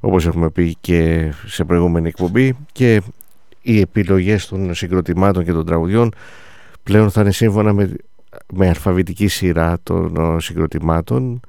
όπως 0.00 0.26
έχουμε 0.26 0.50
πει 0.50 0.76
και 0.80 1.32
σε 1.46 1.64
προηγούμενη 1.64 2.08
εκπομπή 2.08 2.56
και 2.72 3.02
οι 3.68 3.80
επιλογές 3.80 4.46
των 4.46 4.74
συγκροτημάτων 4.74 5.44
και 5.44 5.52
των 5.52 5.66
τραγουδιών 5.66 6.10
πλέον 6.82 7.10
θα 7.10 7.20
είναι 7.20 7.30
σύμφωνα 7.30 7.72
με, 7.72 7.94
με 8.54 8.68
αλφαβητική 8.68 9.28
σειρά 9.28 9.76
των 9.82 10.16
ε, 10.16 10.40
συγκροτημάτων. 10.40 11.40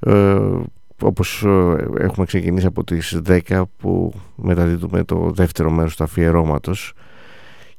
Ε, 0.00 0.38
όπως 1.02 1.42
ε, 1.42 1.76
έχουμε 1.98 2.26
ξεκινήσει 2.26 2.66
από 2.66 2.84
τις 2.84 3.20
10 3.48 3.62
που 3.78 4.12
μεταδίδουμε 4.36 5.04
το 5.04 5.30
δεύτερο 5.34 5.70
μέρος 5.70 5.96
του 5.96 6.04
αφιερώματος. 6.04 6.92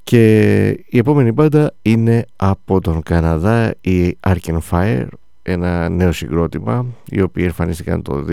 Και 0.03 0.67
η 0.69 0.97
επόμενη 0.97 1.31
μπάντα 1.31 1.73
είναι 1.81 2.25
από 2.35 2.81
τον 2.81 3.03
Καναδά 3.03 3.73
η 3.81 4.17
Arken 4.27 4.57
Fire 4.69 5.05
ένα 5.41 5.89
νέο 5.89 6.11
συγκρότημα 6.11 6.85
οι 7.09 7.21
οποίοι 7.21 7.43
εμφανίστηκαν 7.47 8.01
το 8.01 8.25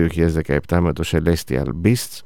2017 0.67 0.79
με 0.79 0.93
το 0.93 1.03
Celestial 1.05 1.67
Beasts 1.83 2.19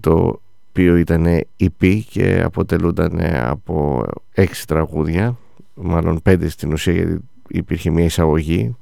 το 0.00 0.40
οποίο 0.70 0.96
ήταν 0.96 1.26
EP 1.60 2.00
και 2.10 2.42
αποτελούνταν 2.44 3.20
από 3.34 4.06
έξι 4.32 4.66
τραγούδια 4.66 5.36
μάλλον 5.74 6.22
πέντε 6.22 6.48
στην 6.48 6.72
ουσία 6.72 6.92
γιατί 6.92 7.18
υπήρχε 7.48 7.90
μια 7.90 8.04
εισαγωγή 8.04 8.76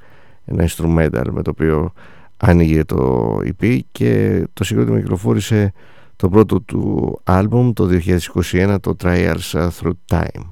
ένα 0.45 0.69
instrumental 0.69 1.25
με 1.31 1.43
το 1.43 1.51
οποίο 1.51 1.93
άνοιγε 2.37 2.85
το 2.85 3.37
EP 3.45 3.79
και 3.93 4.45
το 4.53 4.65
συγκρότημα 4.65 5.01
κυκλοφόρησε 5.01 5.73
το 6.17 6.29
πρώτο 6.29 6.61
του 6.61 7.21
άλμπουμ 7.25 7.73
το 7.73 7.89
2021 8.33 8.77
το 8.81 8.97
Trials 9.03 9.69
Through 9.81 9.93
Time. 10.11 10.43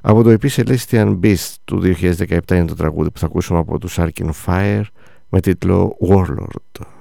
Από 0.00 0.22
το 0.22 0.36
EP 0.40 0.48
Celestian 0.48 1.18
Beast 1.20 1.54
του 1.64 1.82
2017 2.00 2.50
είναι 2.50 2.64
το 2.64 2.74
τραγούδι 2.74 3.10
που 3.10 3.18
θα 3.18 3.26
ακούσουμε 3.26 3.58
από 3.58 3.78
τους 3.78 3.98
Arkin 3.98 4.30
Fire 4.46 4.82
με 5.28 5.40
τίτλο 5.40 5.96
Warlord 6.08 6.93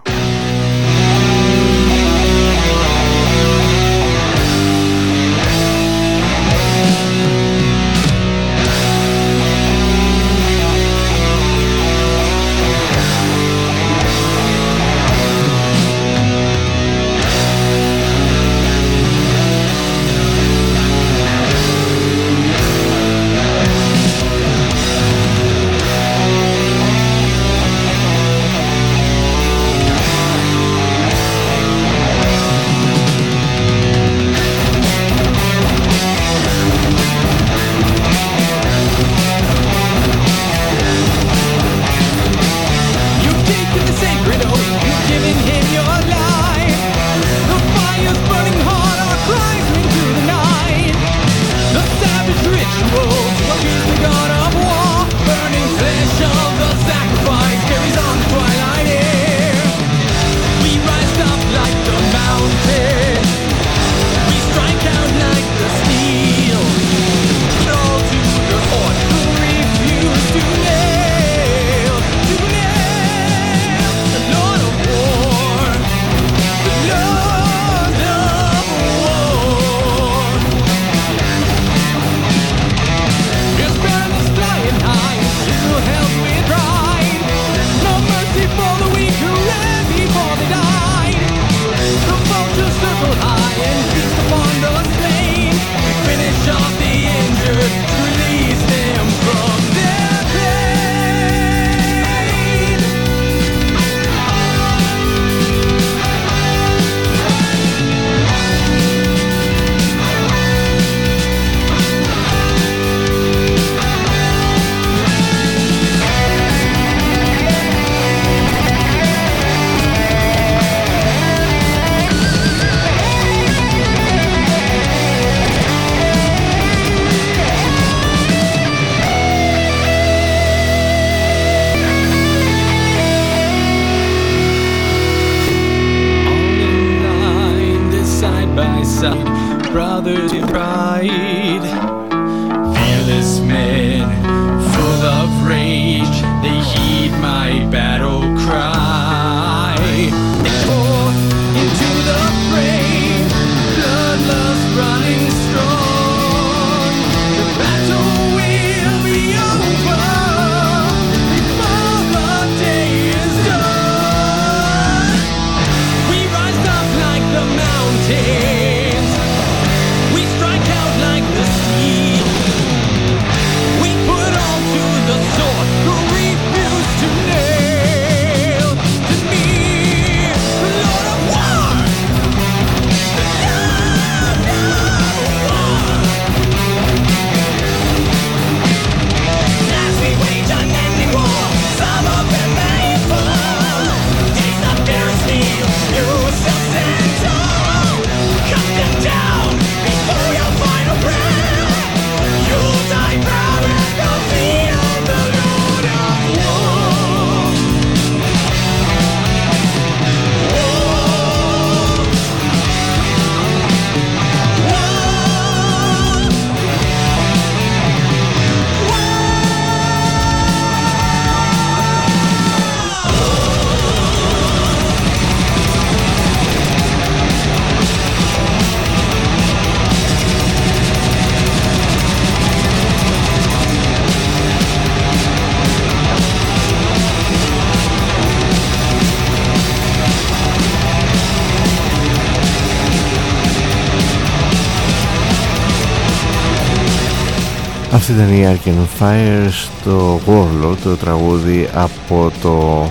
Αυτή 248.03 248.15
ήταν 248.15 248.33
η 248.33 248.43
Arcane 248.45 249.01
Fire 249.01 249.47
στο 249.49 250.19
Warlord, 250.27 250.77
το 250.83 250.95
τραγούδι 250.95 251.69
από 251.73 252.31
το 252.41 252.85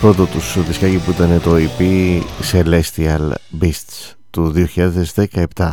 πρώτο 0.00 0.26
τους 0.26 0.66
δισκάκι 0.66 0.98
που 0.98 1.10
ήταν 1.10 1.40
το 1.42 1.50
EP 1.56 2.20
Celestial 2.52 3.32
Beasts 3.60 4.14
του 4.30 4.54
2017 5.54 5.72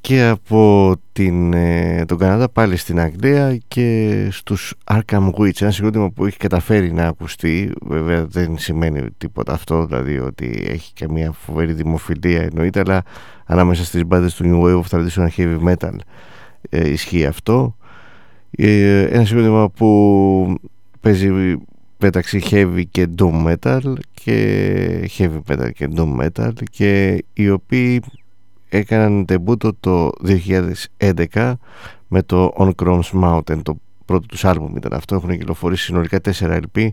και 0.00 0.22
από 0.22 0.94
την, 1.12 1.52
ε, 1.52 2.04
τον 2.08 2.18
Καναδά 2.18 2.48
πάλι 2.48 2.76
στην 2.76 3.00
Αγγλία 3.00 3.56
και 3.68 4.28
στους 4.30 4.74
Arkham 4.84 5.30
Witch. 5.30 5.60
Ένα 5.60 5.70
συγκρότημα 5.70 6.10
που 6.10 6.26
έχει 6.26 6.36
καταφέρει 6.36 6.92
να 6.92 7.06
ακουστεί 7.06 7.72
βέβαια 7.80 8.26
δεν 8.26 8.58
σημαίνει 8.58 9.10
τίποτα 9.18 9.52
αυτό 9.52 9.86
δηλαδή 9.86 10.18
ότι 10.18 10.64
έχει 10.68 10.92
καμία 10.92 11.32
φοβερή 11.32 11.72
δημοφιλία 11.72 12.42
εννοείται 12.42 12.80
αλλά 12.80 13.02
ανάμεσα 13.46 13.84
στις 13.84 14.06
μπάντες 14.06 14.34
του 14.34 14.44
New 14.44 14.66
Wave 14.66 14.80
of 14.82 14.98
Traditional 14.98 15.28
Heavy 15.36 15.58
Metal 15.68 15.96
ε, 16.68 16.90
ισχύει 16.90 17.26
αυτό. 17.26 17.76
Ε, 18.50 19.02
ένα 19.02 19.24
συγκρότημα 19.24 19.70
που 19.70 20.58
παίζει 21.00 21.56
μεταξύ 21.98 22.42
heavy 22.50 22.82
και 22.90 23.08
doom 23.18 23.46
metal 23.46 23.92
και 24.14 25.10
heavy 25.18 25.40
metal 25.48 25.70
και 25.72 25.88
doom 25.96 26.20
metal 26.20 26.52
και 26.70 27.24
οι 27.32 27.50
οποίοι 27.50 28.02
έκαναν 28.68 29.24
τεμπούτο 29.24 29.74
το 29.80 30.10
2011 31.32 31.52
με 32.08 32.22
το 32.22 32.52
On 32.58 32.70
Chrome's 32.82 33.22
Mountain. 33.22 33.62
Το 33.62 33.76
πρώτο 34.04 34.26
τους 34.26 34.44
άλμπουμ 34.44 34.76
ήταν 34.76 34.92
αυτό. 34.92 35.14
Έχουν 35.14 35.30
κυκλοφορήσει 35.30 35.84
συνολικά 35.84 36.18
4 36.38 36.60
LP 36.74 36.88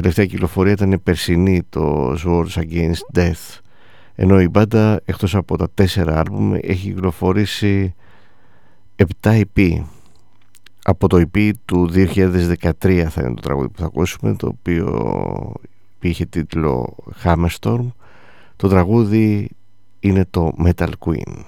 τελευταία 0.00 0.26
κυκλοφορία 0.26 0.72
ήταν 0.72 1.00
περσινή 1.02 1.62
το 1.68 2.12
Swords 2.24 2.62
Against 2.62 3.18
Death. 3.18 3.58
Ενώ 4.14 4.40
η 4.40 4.48
μπάντα 4.48 5.00
εκτός 5.04 5.34
από 5.34 5.56
τα 5.56 5.68
4 5.74 5.84
άλμπουμ 6.06 6.54
έχει 6.54 6.88
κυκλοφορήσει 6.88 7.94
7 9.22 9.42
EP 9.54 9.82
από 10.82 11.08
το 11.08 11.22
EP 11.32 11.50
του 11.64 11.90
2013 11.92 13.06
θα 13.08 13.20
είναι 13.20 13.34
το 13.34 13.40
τραγούδι 13.40 13.68
που 13.68 13.78
θα 13.78 13.84
ακούσουμε 13.84 14.34
το 14.34 14.46
οποίο 14.46 15.52
είχε 16.00 16.26
τίτλο 16.26 16.96
Hammerstorm. 17.24 17.86
Το 18.56 18.68
τραγούδι 18.68 19.50
είναι 20.00 20.26
το 20.30 20.52
Metal 20.64 20.90
Queen 20.98 21.44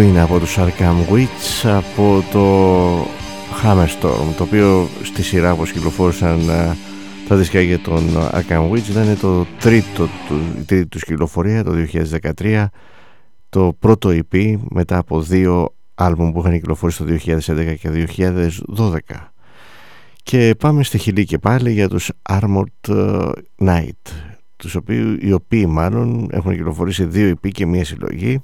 Queen 0.00 0.16
από 0.16 0.38
τους 0.38 0.56
Arkham 0.58 1.12
Witch 1.12 1.68
από 1.68 2.24
το 2.32 2.42
Hammerstorm 3.62 4.34
το 4.36 4.42
οποίο 4.42 4.88
στη 5.02 5.22
σειρά 5.22 5.54
που 5.54 5.64
κυκλοφόρησαν 5.64 6.48
ε, 6.48 6.76
τα 7.28 7.36
δίσκα 7.36 7.60
για 7.60 7.78
τον 7.78 8.04
Arkham 8.32 8.70
Witch 8.70 8.88
ήταν 8.90 9.18
το 9.20 9.46
τρίτο, 9.58 10.08
η 10.58 10.62
τρίτη 10.64 10.86
τους 10.86 11.04
κυκλοφορία 11.04 11.64
το 11.64 11.72
2013 12.38 12.66
το 13.48 13.76
πρώτο 13.78 14.10
EP 14.10 14.56
μετά 14.70 14.98
από 14.98 15.20
δύο 15.20 15.74
άλμπουμ 15.94 16.32
που 16.32 16.40
είχαν 16.40 16.52
κυκλοφορήσει 16.52 17.04
το 17.04 17.18
2011 17.26 17.74
και 17.78 18.06
2012 18.76 18.98
και 20.22 20.54
πάμε 20.58 20.84
στη 20.84 20.98
Χιλή 20.98 21.24
και 21.24 21.38
πάλι 21.38 21.72
για 21.72 21.88
τους 21.88 22.10
Armored 22.30 22.88
ε, 22.88 23.28
Knight 23.58 24.12
τους 24.56 24.74
οποίους, 24.74 25.16
οι 25.20 25.32
οποίοι 25.32 25.66
μάλλον 25.68 26.28
έχουν 26.30 26.52
κυκλοφορήσει 26.52 27.04
δύο 27.04 27.30
EP 27.30 27.48
και 27.52 27.66
μία 27.66 27.84
συλλογή 27.84 28.40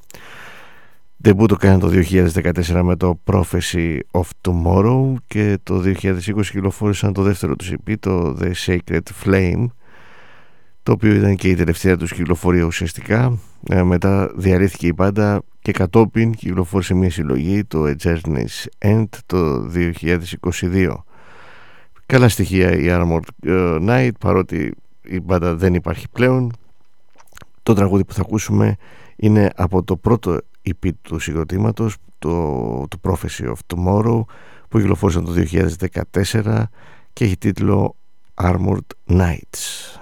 Debut 1.27 1.48
το 1.48 1.57
κάνανε 1.57 1.81
το 1.81 1.90
2014 2.35 2.81
με 2.82 2.97
το 2.97 3.20
Prophecy 3.24 3.98
of 4.11 4.24
Tomorrow 4.40 5.15
και 5.27 5.59
το 5.62 5.82
2020 5.85 6.20
κυκλοφόρησαν 6.43 7.12
το 7.12 7.23
δεύτερο 7.23 7.57
τους 7.57 7.73
EP, 7.73 7.94
το 8.01 8.36
The 8.40 8.53
Sacred 8.66 9.01
Flame 9.24 9.66
το 10.82 10.93
οποίο 10.93 11.15
ήταν 11.15 11.36
και 11.36 11.48
η 11.48 11.55
τελευταία 11.55 11.97
τους 11.97 12.12
κυκλοφορία 12.12 12.65
ουσιαστικά. 12.65 13.39
Ε, 13.69 13.82
μετά 13.82 14.32
διαρρήθηκε 14.36 14.86
η 14.86 14.93
μπάντα 14.94 15.43
και 15.61 15.73
κατόπιν 15.73 16.32
κυκλοφόρησε 16.32 16.94
μια 16.94 17.11
συλλογή 17.11 17.65
το 17.65 17.85
A 17.86 17.94
Journey's 18.03 18.85
End 18.85 19.09
το 19.27 19.70
2022 19.74 20.89
καλά 22.07 22.28
στοιχεία 22.28 22.77
η 22.77 22.86
Armored 22.89 23.51
ε, 23.51 23.77
Night 23.81 24.11
παρότι 24.20 24.74
η 25.03 25.20
μπάντα 25.20 25.55
δεν 25.55 25.74
υπάρχει 25.74 26.07
πλέον. 26.12 26.53
Το 27.62 27.74
τραγούδι 27.74 28.05
που 28.05 28.12
θα 28.12 28.20
ακούσουμε 28.20 28.77
είναι 29.16 29.51
από 29.57 29.82
το 29.82 29.97
πρώτο 29.97 30.40
EP 30.66 30.90
του 31.02 31.18
συγκροτήματος 31.18 31.97
το, 32.18 32.86
το 32.88 32.98
Prophecy 33.02 33.52
of 33.52 33.74
Tomorrow 33.74 34.20
που 34.68 34.78
κυκλοφόρησε 34.78 35.20
το 35.20 35.32
2014 36.12 36.62
και 37.12 37.24
έχει 37.24 37.36
τίτλο 37.36 37.97
Armored 38.34 38.86
Knights 39.09 39.97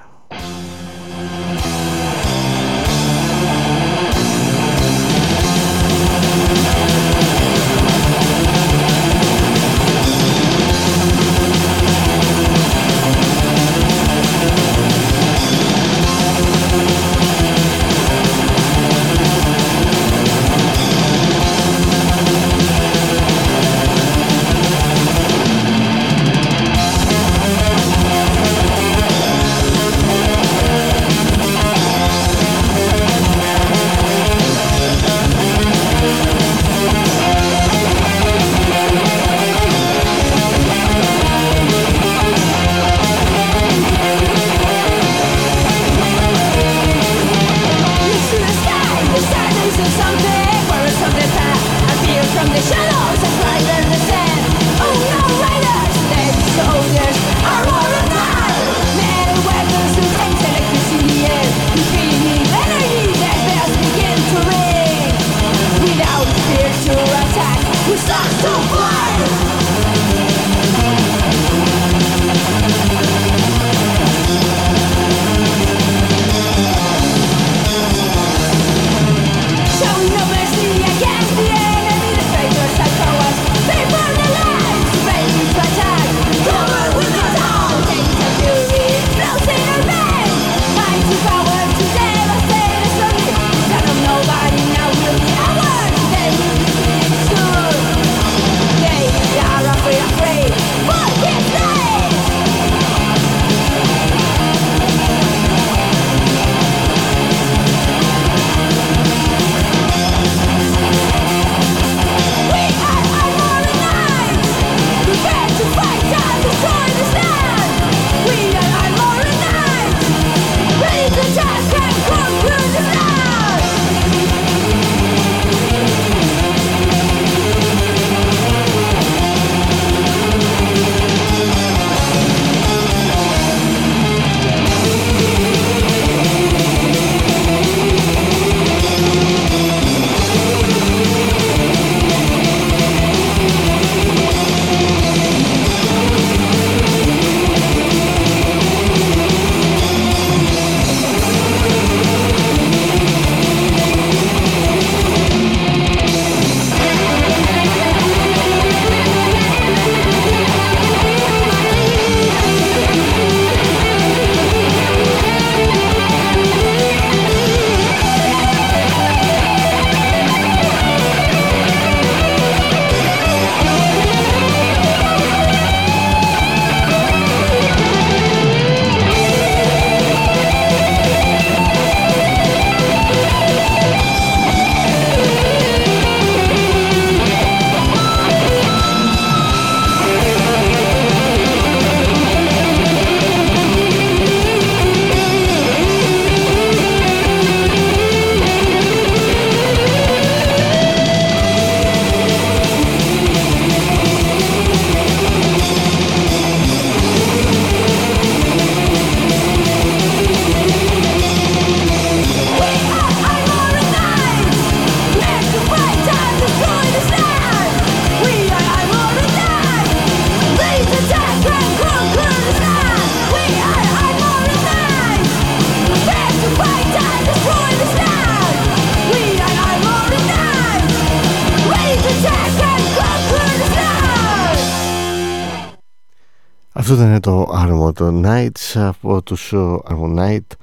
Armored 238.24 238.48
Nights 238.50 238.80
από 238.80 239.22
τους 239.22 239.52
Armored 239.88 240.18
Night 240.18 240.56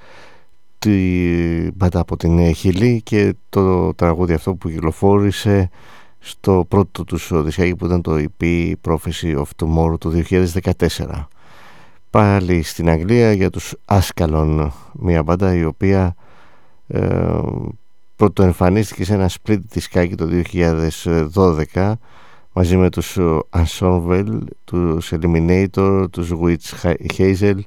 τη 0.78 1.72
μπάτα 1.72 2.00
από 2.00 2.16
την 2.16 2.54
Χιλή 2.54 3.02
και 3.02 3.34
το 3.48 3.94
τραγούδι 3.94 4.32
αυτό 4.32 4.54
που 4.54 4.68
κυκλοφόρησε 4.68 5.70
στο 6.18 6.64
πρώτο 6.68 7.04
τους 7.04 7.30
δισκάκι 7.34 7.76
που 7.76 7.84
ήταν 7.86 8.02
το 8.02 8.16
EP 8.16 8.72
Prophecy 8.86 9.36
of 9.36 9.44
Tomorrow 9.56 10.00
του 10.00 10.22
2014 10.28 11.24
πάλι 12.10 12.62
στην 12.62 12.88
Αγγλία 12.88 13.32
για 13.32 13.50
τους 13.50 13.74
Άσκαλον 13.84 14.72
μια 14.92 15.22
μπάντα 15.22 15.54
η 15.54 15.64
οποία 15.64 16.14
ε, 16.86 17.40
πρώτο 18.16 18.42
εμφανίστηκε 18.42 19.04
σε 19.04 19.14
ένα 19.14 19.30
split 19.30 19.60
δισκάκι 19.68 20.14
το 20.14 20.28
2012 21.72 21.92
μαζί 22.52 22.76
με 22.76 22.90
τους 22.90 23.18
Ensemble, 23.50 24.26
τους 24.72 25.12
Eliminator, 25.14 26.04
τους 26.10 26.32
Witch 26.42 26.92
Hazel. 27.18 27.58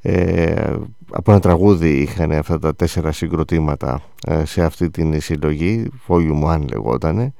Ε, 0.00 0.74
από 1.10 1.30
ένα 1.30 1.40
τραγούδι 1.40 2.00
είχαν 2.00 2.32
αυτά 2.32 2.58
τα 2.58 2.74
τέσσερα 2.74 3.12
συγκροτήματα 3.12 4.02
ε, 4.26 4.44
σε 4.44 4.62
αυτή 4.64 4.90
την 4.90 5.20
συλλογή 5.20 5.90
Volume 6.08 6.54
1 6.54 6.60
λεγότανε 6.70 7.34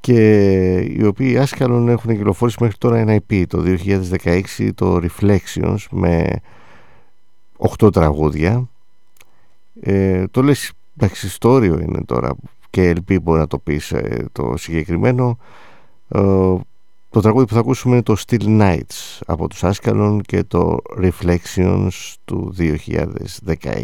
και 0.00 0.76
οι 0.78 1.04
οποίοι 1.04 1.38
άσκαλον 1.38 1.88
έχουν 1.88 2.16
κυκλοφορήσει 2.16 2.56
μέχρι 2.60 2.76
τώρα 2.78 2.98
ένα 2.98 3.20
EP 3.28 3.44
το 3.48 3.62
2016 4.24 4.70
το 4.74 5.00
Reflections 5.02 5.84
με 5.90 6.40
8 7.78 7.92
τραγούδια. 7.92 8.68
Ε, 9.80 10.26
το 10.30 10.42
λες 10.42 10.72
εντάξει 10.96 11.26
ιστορίο 11.26 11.78
είναι 11.80 12.00
τώρα 12.04 12.36
και 12.70 12.92
LP 12.96 13.22
μπορεί 13.22 13.38
να 13.38 13.46
το 13.46 13.58
πεις 13.58 13.92
ε, 13.92 14.26
το 14.32 14.54
συγκεκριμένο. 14.56 15.38
Ε, 16.08 16.54
το 17.10 17.20
τραγούδι 17.20 17.46
που 17.46 17.54
θα 17.54 17.58
ακούσουμε 17.60 17.94
είναι 17.94 18.02
το 18.02 18.16
Still 18.26 18.60
Nights 18.60 19.18
από 19.26 19.48
τους 19.48 19.64
Άσκαλον 19.64 20.22
και 20.22 20.44
το 20.44 20.76
Reflections 21.02 22.14
του 22.24 22.54
2016 22.58 23.82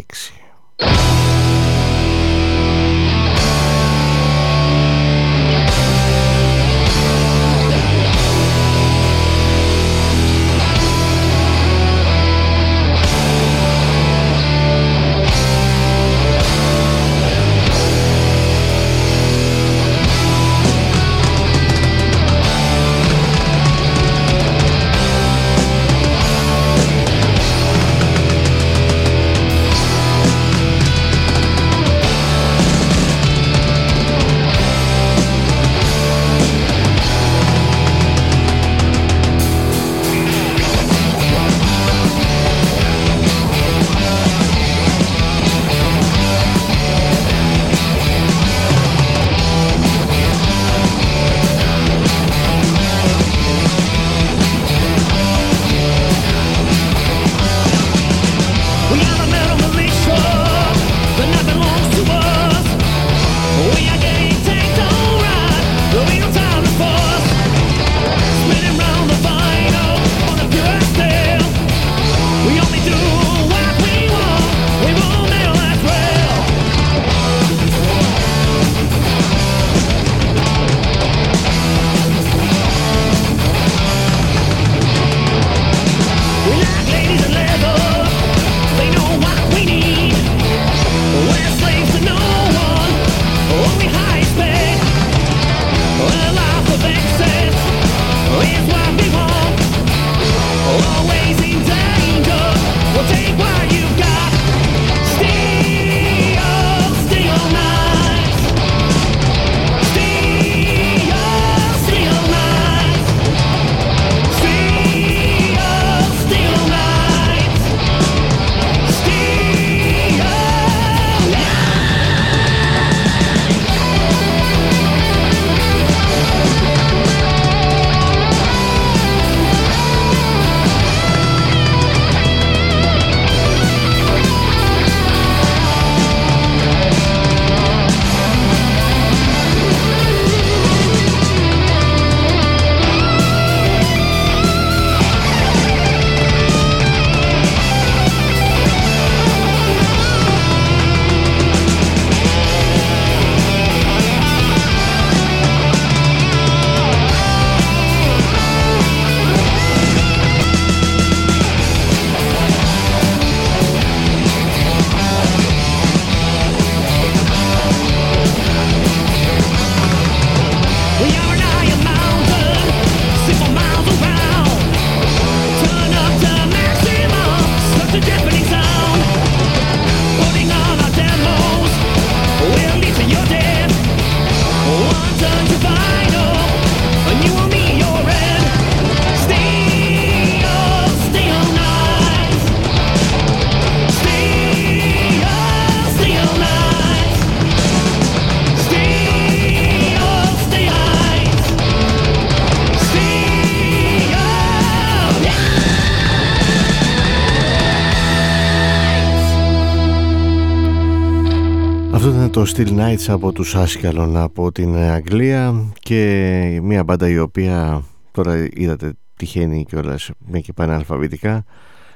το 212.37 212.45
Steel 212.55 212.77
Knights 212.79 213.05
από 213.07 213.31
τους 213.31 213.55
Άσκαλων 213.55 214.17
από 214.17 214.51
την 214.51 214.75
Αγγλία 214.75 215.71
και 215.79 216.59
μια 216.63 216.83
μπάντα 216.83 217.09
η 217.09 217.19
οποία 217.19 217.83
τώρα 218.11 218.47
είδατε 218.53 218.93
τυχαίνει 219.15 219.65
κιόλας 219.65 220.11
μια 220.25 220.39
και 220.39 220.53
πάνε 220.53 220.73
αλφαβητικά 220.73 221.43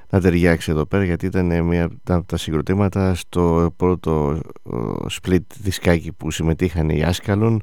να 0.09 0.21
ταιριάξει 0.21 0.71
εδώ 0.71 0.85
πέρα 0.85 1.03
γιατί 1.03 1.25
ήταν 1.25 1.63
μια 1.65 1.89
από 2.07 2.27
τα 2.27 2.37
συγκροτήματα 2.37 3.15
στο 3.15 3.73
πρώτο 3.75 4.39
split 5.21 5.45
δισκάκι 5.61 6.11
που 6.13 6.31
συμμετείχαν 6.31 6.89
οι 6.89 7.03
Άσκαλων 7.03 7.61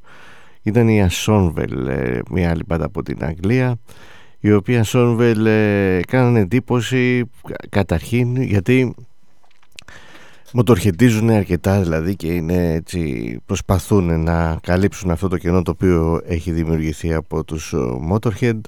ήταν 0.62 0.88
η 0.88 1.02
Ασόνβελ 1.02 1.90
μια 2.30 2.50
άλλη 2.50 2.62
μπάντα 2.66 2.84
από 2.84 3.02
την 3.02 3.24
Αγγλία 3.24 3.78
οι 4.38 4.52
οποίοι 4.52 4.76
Ανσόνβελ 4.76 5.46
ε, 5.46 6.00
κάνανε 6.06 6.40
εντύπωση 6.40 7.30
καταρχήν 7.68 8.42
γιατί 8.42 8.94
μοτορχετίζουν 10.52 11.30
αρκετά 11.30 11.80
δηλαδή 11.80 12.16
και 12.16 12.26
είναι 12.26 12.72
έτσι, 12.72 13.36
προσπαθούν 13.46 14.22
να 14.22 14.58
καλύψουν 14.62 15.10
αυτό 15.10 15.28
το 15.28 15.38
κενό 15.38 15.62
το 15.62 15.70
οποίο 15.70 16.20
έχει 16.24 16.52
δημιουργηθεί 16.52 17.14
από 17.14 17.44
τους 17.44 17.74
Motorhead. 18.10 18.60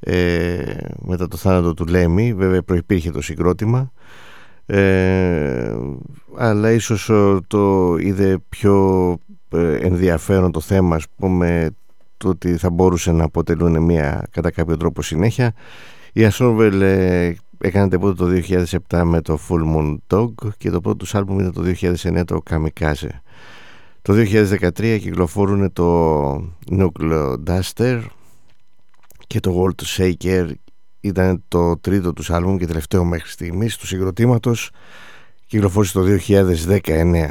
Ε, 0.00 0.62
μετά 0.98 1.28
το 1.28 1.36
θάνατο 1.36 1.74
του 1.74 1.86
Λέμι 1.86 2.34
βέβαια 2.34 2.62
προϋπήρχε 2.62 3.10
το 3.10 3.22
συγκρότημα. 3.22 3.92
Ε, 4.66 5.76
αλλά 6.36 6.70
ίσως 6.70 7.10
το 7.46 7.96
είδε 7.96 8.38
πιο 8.48 9.16
ε, 9.50 9.76
ενδιαφέρον 9.76 10.52
το 10.52 10.60
θέμα 10.60 10.96
ας 10.96 11.04
πούμε 11.16 11.70
το 12.16 12.28
ότι 12.28 12.56
θα 12.56 12.70
μπορούσε 12.70 13.12
να 13.12 13.24
αποτελούν 13.24 13.82
μια 13.82 14.28
κατά 14.30 14.50
κάποιο 14.50 14.76
τρόπο 14.76 15.02
συνέχεια. 15.02 15.52
Η 16.12 16.24
Ασόρβελ 16.24 16.82
ε, 17.60 17.68
έκανε 17.68 17.88
τεπότε 17.88 18.14
το 18.14 18.42
2007 18.88 19.02
με 19.04 19.20
το 19.20 19.38
Full 19.48 19.74
Moon 19.74 19.96
Dog 20.06 20.32
και 20.58 20.70
το 20.70 20.80
πρώτο 20.80 20.96
τους 20.96 21.14
άλμπουμ 21.14 21.38
ήταν 21.38 21.52
το 21.52 21.62
2009 21.80 22.22
το 22.26 22.42
Kamikaze. 22.50 23.08
Το 24.02 24.14
2013 24.16 24.98
κυκλοφορούν 25.00 25.72
το 25.72 26.30
Nuclear 26.70 27.36
Duster 27.46 28.02
και 29.26 29.40
το 29.40 29.64
World 29.64 29.84
Shaker 29.96 30.50
ήταν 31.00 31.44
το 31.48 31.78
τρίτο 31.78 32.12
τους 32.12 32.30
άλμπουμ 32.30 32.56
και 32.56 32.66
τελευταίο 32.66 33.04
μέχρι 33.04 33.30
στιγμής 33.30 33.76
του 33.76 33.86
συγκροτήματος. 33.86 34.70
Κυκλοφόρησε 35.46 35.92
το 35.92 36.04
2019 36.84 37.28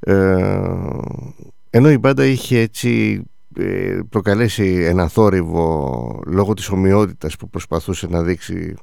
ε, 0.00 0.60
ενώ 1.70 1.90
η 1.90 1.98
μπάντα 1.98 2.24
είχε 2.24 2.58
έτσι 2.58 3.22
ε, 3.56 3.98
προκαλέσει 4.08 4.84
ένα 4.84 5.08
θόρυβο 5.08 6.22
λόγω 6.26 6.54
της 6.54 6.68
ομοιότητας 6.68 7.36
που 7.36 7.48
προσπαθούσε 7.48 8.06
να 8.06 8.22
δείξει 8.22 8.74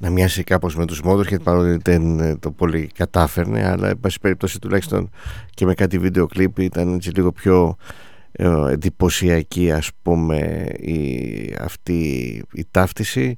να 0.00 0.10
μοιάσει 0.10 0.44
κάπως 0.44 0.76
με 0.76 0.86
τους 0.86 1.00
Motorhead 1.04 1.42
παρότι 1.42 1.78
δεν 1.82 2.20
ε, 2.20 2.36
το 2.36 2.50
πολύ 2.50 2.90
κατάφερνε 2.94 3.68
αλλά 3.68 3.88
εν 3.88 4.00
πάση 4.00 4.20
περιπτώσει 4.20 4.58
τουλάχιστον 4.58 5.10
και 5.54 5.64
με 5.64 5.74
κάτι 5.74 5.98
βίντεο 5.98 6.26
κλιπ 6.26 6.58
ήταν 6.58 6.94
έτσι 6.94 7.10
λίγο 7.10 7.32
πιο 7.32 7.76
ε, 8.32 8.72
εντυπωσιακή 8.72 9.72
ας 9.72 9.90
πούμε 10.02 10.68
η, 10.78 11.54
αυτή 11.60 12.02
η 12.52 12.66
ταύτιση. 12.70 13.36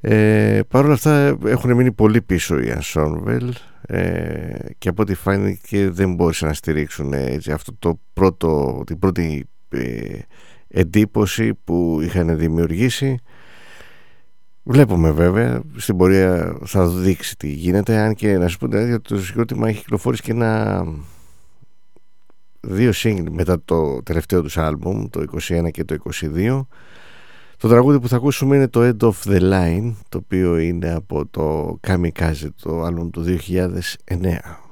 Ε, 0.00 0.60
Παρ' 0.68 0.84
όλα 0.84 0.94
αυτά 0.94 1.38
έχουν 1.46 1.74
μείνει 1.74 1.92
πολύ 1.92 2.22
πίσω 2.22 2.58
οι 2.58 2.74
Ensemble 2.78 3.50
ε, 3.86 4.58
και 4.78 4.88
από 4.88 5.02
ό,τι 5.02 5.14
φάνηκε 5.14 5.90
δεν 5.90 6.14
μπόρεσαν 6.14 6.48
να 6.48 6.54
στηρίξουν 6.54 7.12
έτσι, 7.12 7.52
αυτό 7.52 7.72
το 7.78 8.00
πρώτο, 8.12 8.82
την 8.86 8.98
πρώτη 8.98 9.48
ε, 9.68 10.18
εντύπωση 10.68 11.54
που 11.64 11.98
είχαν 12.02 12.38
δημιουργήσει 12.38 13.18
Βλέπουμε 14.68 15.10
βέβαια, 15.10 15.62
στην 15.76 15.96
πορεία 15.96 16.58
θα 16.64 16.88
δείξει 16.88 17.36
τι 17.36 17.48
γίνεται 17.48 17.96
αν 17.96 18.14
και 18.14 18.38
να 18.38 18.48
σου 18.48 18.58
πω 18.58 18.66
ότι 18.66 19.00
το 19.00 19.20
συγκρότημα 19.20 19.68
έχει 19.68 19.78
κυκλοφορήσει 19.78 20.22
και 20.22 20.30
ένα 20.30 20.84
δύο 22.60 22.92
σύγκρι 22.92 23.30
μετά 23.30 23.62
το 23.64 24.02
τελευταίο 24.02 24.42
τους 24.42 24.58
άλμπουμ 24.58 25.06
το 25.10 25.24
21 25.48 25.70
και 25.70 25.84
το 25.84 25.96
22 26.36 26.66
το 27.56 27.68
τραγούδι 27.68 28.00
που 28.00 28.08
θα 28.08 28.16
ακούσουμε 28.16 28.56
είναι 28.56 28.68
το 28.68 28.80
End 28.82 29.08
of 29.08 29.32
the 29.32 29.40
Line 29.40 29.94
το 30.08 30.18
οποίο 30.18 30.58
είναι 30.58 30.92
από 30.92 31.26
το 31.26 31.78
Kamikaze 31.86 32.48
το 32.62 32.82
άλμπουμ 32.82 33.10
του 33.10 33.24
2009 34.08 34.65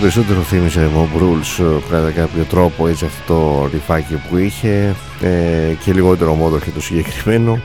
περισσότερο 0.00 0.40
θύμισε 0.40 0.90
Mob 0.96 1.22
Rules 1.22 1.80
κατά 1.90 2.10
κάποιο 2.10 2.44
τρόπο 2.44 2.86
έτσι 2.86 3.04
αυτό 3.04 3.34
το 3.34 3.68
ρηφάκι 3.72 4.14
που 4.28 4.36
είχε 4.36 4.94
ε, 5.20 5.74
και 5.84 5.92
λιγότερο 5.92 6.34
μόδο 6.34 6.58
το 6.74 6.80
συγκεκριμένο. 6.80 7.60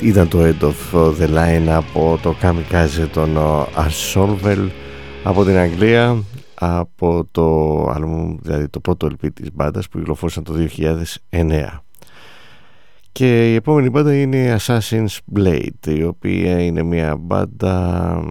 Ήταν 0.00 0.28
το 0.28 0.38
End 0.42 0.64
of 0.64 0.98
the 1.20 1.28
Line 1.28 1.68
από 1.68 2.18
το 2.22 2.34
Kamikaze 2.42 3.08
των 3.12 3.36
Ars 3.76 4.14
Solvel 4.14 4.68
από 5.22 5.44
την 5.44 5.56
Αγγλία 5.56 6.22
από 6.54 7.28
το 7.30 7.84
album, 7.88 8.36
δηλαδή 8.42 8.68
το 8.68 8.80
πρώτο 8.80 9.08
LP 9.10 9.28
της 9.34 9.48
μπάντας 9.52 9.88
που 9.88 9.98
κυκλοφόρησαν 9.98 10.44
το 10.44 10.54
2009 11.30 11.85
και 13.16 13.52
η 13.52 13.54
επόμενη 13.54 13.90
μπάντα 13.90 14.14
είναι 14.14 14.36
η 14.36 14.56
Assassin's 14.60 15.18
Blade 15.36 15.86
η 15.86 16.02
οποία 16.02 16.60
είναι 16.60 16.82
μια 16.82 17.16
μπάντα 17.16 18.22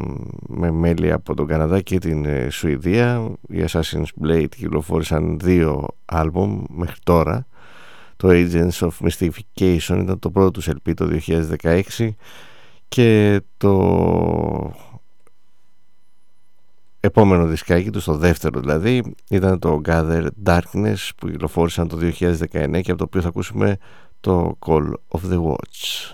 με 0.47 0.71
μέλη 0.71 1.11
από 1.11 1.33
τον 1.35 1.47
Καναδά 1.47 1.81
και 1.81 1.97
την 1.97 2.25
ε, 2.25 2.49
Σουηδία. 2.49 3.31
Οι 3.49 3.63
Assassin's 3.69 4.23
Blade 4.23 4.49
κυκλοφόρησαν 4.57 5.39
δύο 5.39 5.87
άλμπουμ 6.05 6.63
μέχρι 6.69 6.99
τώρα. 7.03 7.47
Το 8.15 8.27
Agents 8.31 8.69
of 8.69 8.89
Mystification 8.99 9.99
ήταν 10.01 10.19
το 10.19 10.29
πρώτο 10.31 10.51
τους 10.51 10.69
LP 10.69 10.93
το 10.95 11.19
2016 11.61 12.09
και 12.87 13.41
το 13.57 14.73
επόμενο 16.99 17.45
δισκάκι 17.45 17.89
τους, 17.89 18.03
το 18.03 18.17
δεύτερο 18.17 18.59
δηλαδή, 18.59 19.15
ήταν 19.29 19.59
το 19.59 19.81
Gather 19.85 20.27
Darkness 20.45 21.09
που 21.17 21.29
κυκλοφόρησαν 21.29 21.87
το 21.87 21.97
2019 21.97 22.81
και 22.81 22.91
από 22.91 22.97
το 22.97 23.03
οποίο 23.03 23.21
θα 23.21 23.27
ακούσουμε 23.27 23.77
Call 24.25 24.95
of 25.11 25.29
the 25.29 25.39
Watch. 25.39 26.11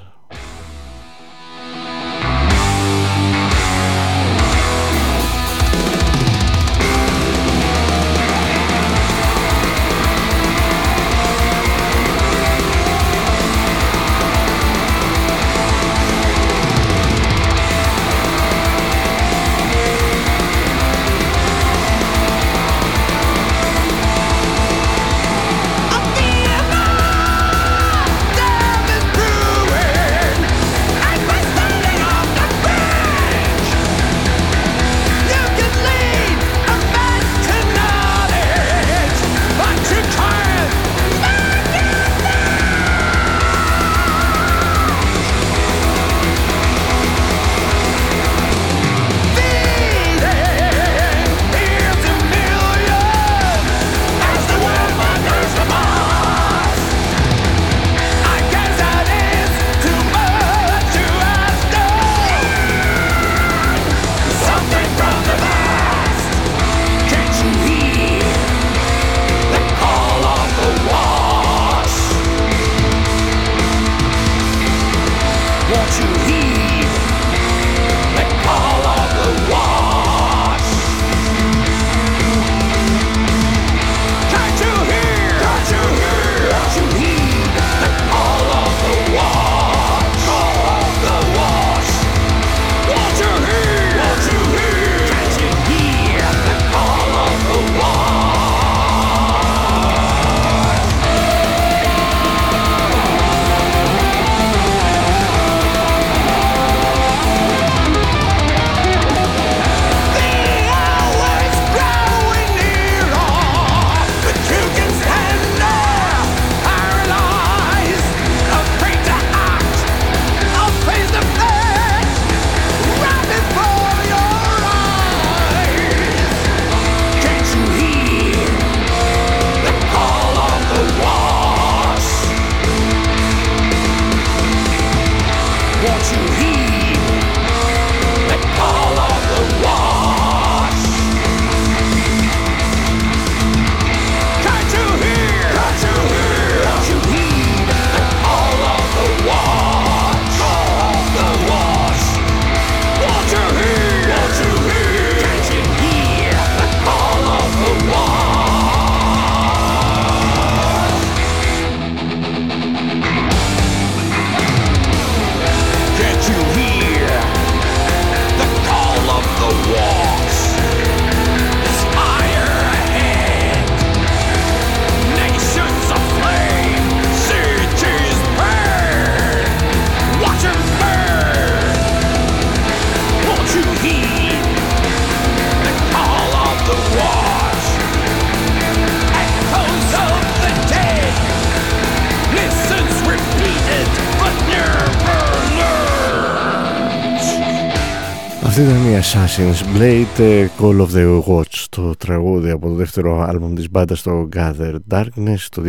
Assassin's 199.13 199.77
Blade 199.77 200.19
ε, 200.19 200.47
Call 200.59 200.81
of 200.81 200.87
the 200.93 201.23
Watch 201.23 201.65
το 201.69 201.95
τραγούδι 201.97 202.49
από 202.49 202.67
το 202.67 202.73
δεύτερο 202.73 203.21
άλμπουμ 203.21 203.53
της 203.53 203.69
μπάντας 203.69 204.01
το 204.01 204.29
Gather 204.35 204.75
Darkness 204.89 205.37
το 205.49 205.61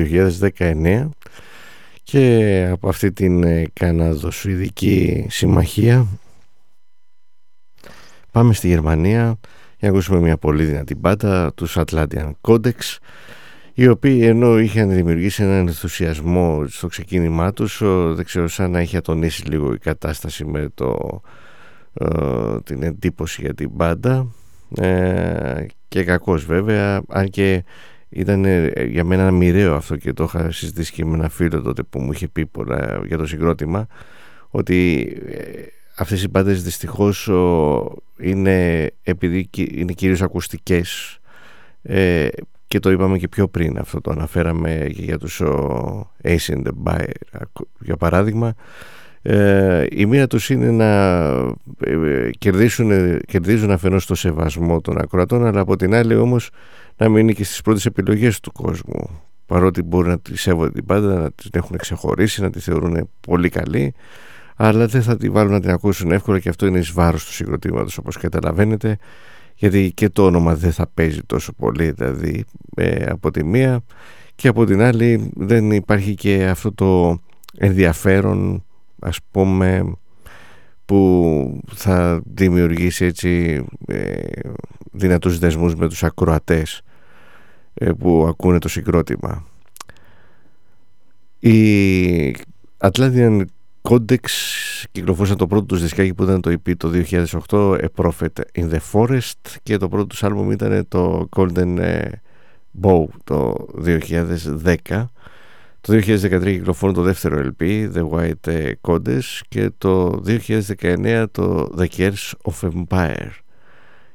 2019 0.59 1.09
και 2.03 2.69
από 2.73 2.89
αυτή 2.89 3.13
την 3.13 3.43
ε, 3.43 3.65
Καναδοσουηδική 3.73 5.27
συμμαχία 5.31 6.07
πάμε 8.33 8.55
στη 8.55 8.69
Γερμανία. 8.69 9.25
Για 9.79 9.89
να 9.89 9.89
ακούσουμε 9.89 10.21
μια 10.21 10.37
πολύ 10.37 10.65
δυνατή 10.65 10.95
μπάτα 10.95 11.53
τους 11.55 11.77
Atlantean 11.77 12.31
Codex 12.41 12.97
οι 13.75 13.89
οποίοι 13.89 14.21
ενώ 14.23 14.59
είχαν 14.59 14.91
δημιουργήσει 14.91 15.43
έναν 15.43 15.67
ενθουσιασμό 15.67 16.65
στο 16.69 16.87
ξεκίνημά 16.87 17.53
τους 17.53 17.83
δεν 18.15 18.25
ξέρω 18.25 18.49
σαν 18.49 18.71
να 18.71 18.81
είχε 18.81 18.97
ατονίσει 18.97 19.45
λίγο 19.45 19.73
η 19.73 19.79
κατάσταση 19.79 20.45
με 20.45 20.69
το 20.75 21.21
ε, 21.25 21.29
την 22.65 22.83
εντύπωση 22.83 23.43
για 23.43 23.55
την 23.55 23.71
μπάντα 23.73 24.27
ε, 24.77 25.67
και 25.89 26.05
κακός 26.05 26.45
βέβαια. 26.45 27.03
Αν 27.09 27.29
και 27.29 27.65
ήταν 28.09 28.45
ε, 28.45 28.73
για 28.85 29.05
μένα 29.05 29.31
μοιραίο 29.31 29.75
αυτό 29.75 29.97
και 29.97 30.13
το 30.13 30.25
είχα 30.25 30.51
συζητήσει 30.51 30.93
και 30.93 31.05
με 31.05 31.15
ένα 31.15 31.29
φίλο 31.29 31.63
τότε 31.63 31.83
που 31.83 32.01
μου 32.01 32.13
είχε 32.13 32.29
πει 32.29 32.47
πολλά 32.47 33.03
για 33.07 33.17
το 33.17 33.27
συγκρότημα 33.27 33.87
ότι 34.49 35.09
αυτές 35.97 36.23
οι 36.23 36.29
μπάντες 36.29 36.63
δυστυχώς 36.63 37.31
είναι 38.19 38.91
επειδή 39.03 39.51
είναι 39.55 39.93
κυρίως 39.93 40.23
ακουστικές. 40.23 41.19
Ε, 41.83 42.29
και 42.67 42.79
το 42.79 42.91
είπαμε 42.91 43.19
και 43.19 43.29
πιο 43.29 43.49
πριν 43.49 43.79
αυτό 43.79 44.01
το 44.01 44.11
αναφέραμε 44.11 44.87
για 44.89 45.19
τους 45.19 45.43
Ace 46.23 46.47
in 46.47 46.63
the 46.63 46.73
Buyer 46.85 47.43
για 47.81 47.97
παράδειγμα 47.97 48.55
ε, 49.23 49.87
η 49.91 50.07
μοίρα 50.07 50.27
τους 50.27 50.51
είναι 50.51 50.71
να 50.71 51.21
ε, 51.81 52.31
κερδίσουν, 52.39 53.19
κερδίζουν 53.27 53.71
αφενός 53.71 54.07
το 54.07 54.15
σεβασμό 54.15 54.81
των 54.81 54.99
ακροατών 54.99 55.47
αλλά 55.47 55.61
από 55.61 55.77
την 55.77 55.95
άλλη 55.95 56.15
όμως 56.15 56.51
να 56.97 57.09
μην 57.09 57.23
είναι 57.23 57.33
και 57.33 57.45
στις 57.45 57.61
πρώτες 57.61 57.87
επιλογές 57.87 58.41
του 58.41 58.53
κόσμου. 58.53 59.21
Παρότι 59.47 59.83
μπορεί 59.83 60.09
να 60.09 60.19
τη 60.19 60.39
σέβονται 60.39 60.71
την 60.71 60.85
πάντα, 60.85 61.15
να 61.15 61.31
την 61.31 61.51
έχουν 61.53 61.77
ξεχωρίσει, 61.77 62.43
να 62.43 62.51
τη 62.51 62.61
θεωρούν 62.61 63.09
πολύ 63.21 63.49
καλή 63.49 63.95
αλλά 64.57 64.87
δεν 64.87 65.03
θα 65.03 65.17
τη 65.17 65.29
βάλουν 65.29 65.53
να 65.53 65.61
την 65.61 65.71
ακούσουν 65.71 66.11
εύκολα 66.13 66.39
και 66.39 66.49
αυτό 66.49 66.67
είναι 66.67 66.79
εις 66.79 66.93
βάρος 66.93 67.25
του 67.25 67.33
συγκροτήματος 67.33 67.99
όπως 67.99 68.17
καταλαβαίνετε 68.17 68.99
γιατί 69.55 69.93
και 69.95 70.09
το 70.09 70.25
όνομα 70.25 70.55
δεν 70.55 70.73
θα 70.73 70.87
παίζει 70.95 71.21
τόσο 71.27 71.53
πολύ 71.53 71.91
δηλαδή 71.91 72.45
ε, 72.75 73.05
από 73.05 73.31
τη 73.31 73.45
μία. 73.45 73.85
Και 74.35 74.49
από 74.49 74.65
την 74.65 74.81
άλλη 74.81 75.31
δεν 75.35 75.71
υπάρχει 75.71 76.15
και 76.15 76.45
αυτό 76.45 76.73
το 76.73 77.21
ενδιαφέρον 77.59 78.65
ας 79.03 79.19
πούμε 79.31 79.93
που 80.85 81.61
θα 81.75 82.23
δημιουργήσει 82.25 83.05
έτσι 83.05 83.65
ε, 83.87 84.21
δυνατούς 84.93 85.39
δεσμούς 85.39 85.75
με 85.75 85.89
τους 85.89 86.03
ακροατές 86.03 86.83
ε, 87.75 87.93
που 87.93 88.27
ακούνε 88.29 88.59
το 88.59 88.69
συγκρότημα. 88.69 89.47
Η 91.39 92.37
Atlantean 92.79 93.43
Codex 93.83 94.27
κυκλοφόρησαν 94.93 95.37
το 95.37 95.47
πρώτο 95.47 95.65
τους 95.65 95.81
δισκάκι 95.81 96.15
που 96.15 96.23
ήταν 96.23 96.41
το 96.41 96.51
EP 96.51 96.73
το 96.77 96.91
2008 97.49 97.79
A 97.81 97.87
Prophet 97.97 98.31
in 98.55 98.71
the 98.71 98.79
Forest 98.93 99.57
και 99.63 99.77
το 99.77 99.89
πρώτο 99.89 100.07
τους 100.07 100.23
άλμπουμ 100.23 100.51
ήταν 100.51 100.89
το 100.89 101.29
Golden 101.37 101.79
ε, 101.79 102.11
Bow 102.83 103.05
το 103.25 103.67
2010 103.85 105.05
το 105.83 105.93
2013 105.95 106.43
κυκλοφόρησε 106.45 106.99
το 106.99 107.03
δεύτερο 107.05 107.51
LP, 107.51 107.93
The 107.95 108.11
White 108.11 108.47
ε, 108.47 108.73
Codes 108.81 109.41
και 109.49 109.71
το 109.79 110.23
2019 110.27 111.25
το 111.31 111.75
The 111.79 111.87
Gears 111.97 112.31
of 112.43 112.71
Empire. 112.71 113.31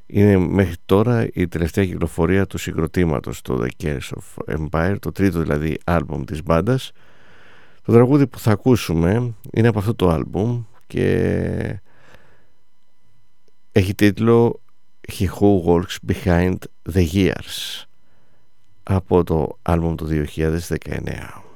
Είναι 0.06 0.38
μέχρι 0.38 0.76
τώρα 0.86 1.28
η 1.34 1.48
τελευταία 1.48 1.86
κυκλοφορία 1.86 2.46
του 2.46 2.58
συγκροτήματος 2.58 3.42
το 3.42 3.64
The 3.64 3.84
Gears 3.84 4.10
of 4.18 4.58
Empire, 4.58 4.96
το 5.00 5.12
τρίτο 5.12 5.40
δηλαδή 5.40 5.78
άλμπουμ 5.86 6.24
της 6.24 6.44
μπάντας. 6.44 6.92
Το 7.84 7.92
τραγούδι 7.92 8.28
που 8.28 8.40
θα 8.40 8.52
ακούσουμε 8.52 9.34
είναι 9.52 9.68
από 9.68 9.80
αυτό 9.80 9.96
το 9.96 10.10
άλμπουμ 10.10 10.64
και 10.88 11.80
έχει 13.72 13.96
τίτλο 13.96 14.62
He 15.12 15.26
Who 15.26 15.64
Works 15.66 16.14
Behind 16.14 16.58
the 16.94 17.08
Years 17.14 17.84
από 18.84 19.24
το 19.24 19.58
άλμπουμ 19.62 19.96
του 19.96 20.08
2019. 20.36 21.47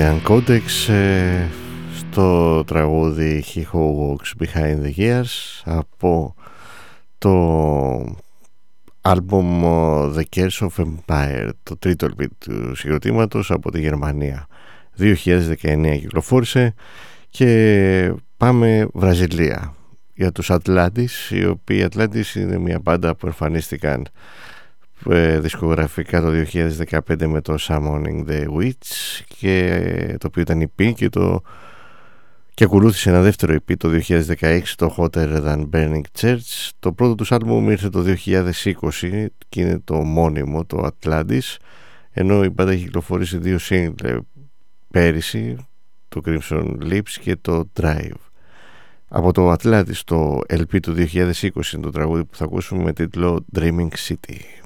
Ήταν 0.00 0.16
η 0.16 0.20
Atlantean 0.24 0.28
Codex 0.28 0.92
ε, 0.92 1.46
στο 1.98 2.64
τραγούδι 2.64 3.44
He 3.46 3.58
Who 3.58 3.80
Walks 3.80 4.42
Behind 4.42 4.76
the 4.84 4.96
Years 4.96 5.62
από 5.64 6.34
το 7.18 8.16
άλμπουμ 9.00 9.62
The 10.16 10.22
Curse 10.36 10.68
of 10.68 10.84
Empire 10.84 11.48
το 11.62 11.76
τρίτο 11.76 12.06
LP 12.06 12.24
του 12.38 12.74
συγκροτήματος 12.74 13.50
από 13.50 13.70
τη 13.70 13.80
Γερμανία. 13.80 14.46
2019 14.98 15.98
κυκλοφόρησε 16.00 16.74
και 17.30 18.14
πάμε 18.36 18.88
Βραζιλία. 18.92 19.74
Για 20.14 20.32
τους 20.32 20.50
Atlantis 20.50 21.30
οι 21.30 21.44
οποίοι 21.44 21.86
Atlantis 21.90 22.34
είναι 22.34 22.58
μια 22.58 22.78
μπάντα 22.78 23.16
που 23.16 23.26
εμφανίστηκαν 23.26 24.00
ε, 24.00 24.10
δισκογραφικά 25.38 26.20
το 26.20 26.28
2015 27.06 27.26
με 27.26 27.40
το 27.40 27.56
Summoning 27.60 28.28
the 28.28 28.44
Witch 28.44 29.20
και 29.38 30.16
το 30.20 30.26
οποίο 30.26 30.42
ήταν 30.42 30.70
EP 30.76 30.92
και 30.94 31.08
το 31.08 31.42
και 32.54 32.66
ακολούθησε 32.66 33.10
ένα 33.10 33.20
δεύτερο 33.20 33.54
EP 33.54 33.76
το 33.78 33.88
2016 34.40 34.62
το 34.76 34.94
Hotter 34.96 35.44
Than 35.44 35.68
Burning 35.70 36.00
Church. 36.20 36.68
Το 36.78 36.92
πρώτο 36.92 37.14
τους 37.14 37.32
άλμπουμ 37.32 37.70
ήρθε 37.70 37.88
το 37.88 38.04
2020 38.26 39.26
και 39.48 39.60
είναι 39.60 39.80
το 39.84 39.94
μόνιμο 39.94 40.64
το 40.64 40.88
Atlantis 40.88 41.56
ενώ 42.12 42.44
η 42.44 42.48
μπάντα 42.48 42.72
έχει 42.72 42.84
κυκλοφορήσει 42.84 43.38
δύο 43.38 43.58
single 43.68 44.18
πέρυσι 44.90 45.56
το 46.08 46.20
Crimson 46.24 46.76
Lips 46.82 47.10
και 47.20 47.36
το 47.40 47.70
Drive. 47.80 48.20
Από 49.08 49.32
το 49.32 49.52
Atlantis 49.52 50.00
το 50.04 50.40
LP 50.48 50.80
του 50.82 50.94
2020 50.96 51.32
είναι 51.72 51.82
το 51.82 51.90
τραγούδι 51.90 52.24
που 52.24 52.36
θα 52.36 52.44
ακούσουμε 52.44 52.82
με 52.82 52.92
τίτλο 52.92 53.44
Dreaming 53.54 53.88
City 54.08 54.59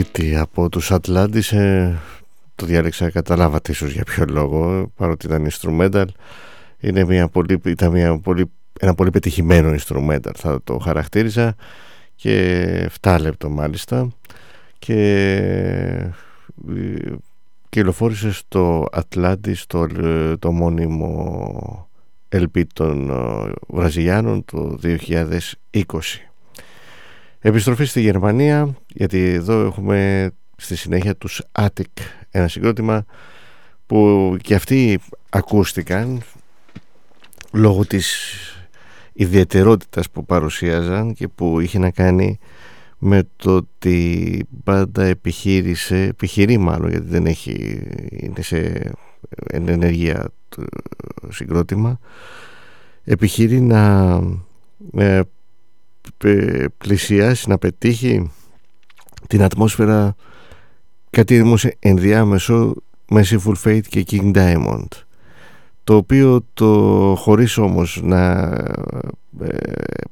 City 0.00 0.32
από 0.32 0.68
τους 0.68 0.90
Atlantis 0.92 1.52
ε, 1.52 1.94
το 2.54 2.66
διάλεξα 2.66 3.10
καταλάβατε 3.10 3.70
ίσως 3.72 3.92
για 3.92 4.04
ποιο 4.04 4.24
λόγο 4.28 4.90
παρότι 4.96 5.26
ήταν 5.26 5.48
instrumental. 5.50 6.04
Είναι 6.80 7.04
μια 7.04 7.28
πολύ, 7.28 7.60
ήταν 7.64 7.90
μια 7.90 8.18
πολύ, 8.18 8.50
ένα 8.80 8.94
πολύ 8.94 9.10
πετυχημένο 9.10 9.74
instrumental 9.74 10.30
θα 10.34 10.60
το 10.64 10.78
χαρακτήριζα. 10.78 11.54
Και 12.14 12.90
7 13.00 13.18
λεπτό 13.20 13.50
μάλιστα. 13.50 14.08
Και 14.78 15.00
ε, 16.68 17.14
κυκλοφόρησε 17.68 18.32
στο 18.32 18.86
Atlantis 18.92 19.56
το, 19.66 19.86
το 20.38 20.52
μόνιμο 20.52 21.88
LP 22.28 22.62
των 22.72 23.10
ε, 23.10 23.52
Βραζιλιάνων 23.68 24.44
το 24.44 24.78
2020 24.82 25.00
Επιστροφή 27.42 27.84
στη 27.84 28.00
Γερμανία 28.00 28.76
γιατί 28.86 29.18
εδώ 29.18 29.66
έχουμε 29.66 30.30
στη 30.56 30.76
συνέχεια 30.76 31.16
τους 31.16 31.42
Attic 31.58 32.02
ένα 32.30 32.48
συγκρότημα 32.48 33.04
που 33.86 34.36
και 34.42 34.54
αυτοί 34.54 34.98
ακούστηκαν 35.30 36.22
λόγω 37.52 37.86
της 37.86 38.34
ιδιαιτερότητας 39.12 40.10
που 40.10 40.24
παρουσίαζαν 40.24 41.14
και 41.14 41.28
που 41.28 41.60
είχε 41.60 41.78
να 41.78 41.90
κάνει 41.90 42.38
με 42.98 43.22
το 43.36 43.56
ότι 43.56 44.10
η 44.38 44.46
μπάντα 44.48 45.02
επιχείρησε, 45.04 46.02
επιχειρεί 46.02 46.58
μάλλον 46.58 46.90
γιατί 46.90 47.06
δεν 47.06 47.26
έχει, 47.26 47.82
είναι 48.10 48.42
σε 48.42 48.90
ενεργεία 49.50 50.28
το 50.48 50.64
συγκρότημα 51.32 51.98
επιχειρεί 53.04 53.60
να 53.60 54.12
ε, 54.96 55.20
πλησιάσει, 56.78 57.48
να 57.48 57.58
πετύχει 57.58 58.30
την 59.26 59.42
ατμόσφαιρα 59.42 60.14
κάτι 61.10 61.40
όμως 61.40 61.64
ενδιάμεσο 61.78 62.74
Merciful 63.08 63.54
Fate 63.64 63.80
και 63.88 64.04
King 64.10 64.32
Diamond. 64.34 64.88
Το 65.84 65.96
οποίο 65.96 66.46
το 66.54 66.68
χωρίς 67.18 67.56
όμως 67.56 68.00
να 68.02 68.40
ε, 69.40 70.04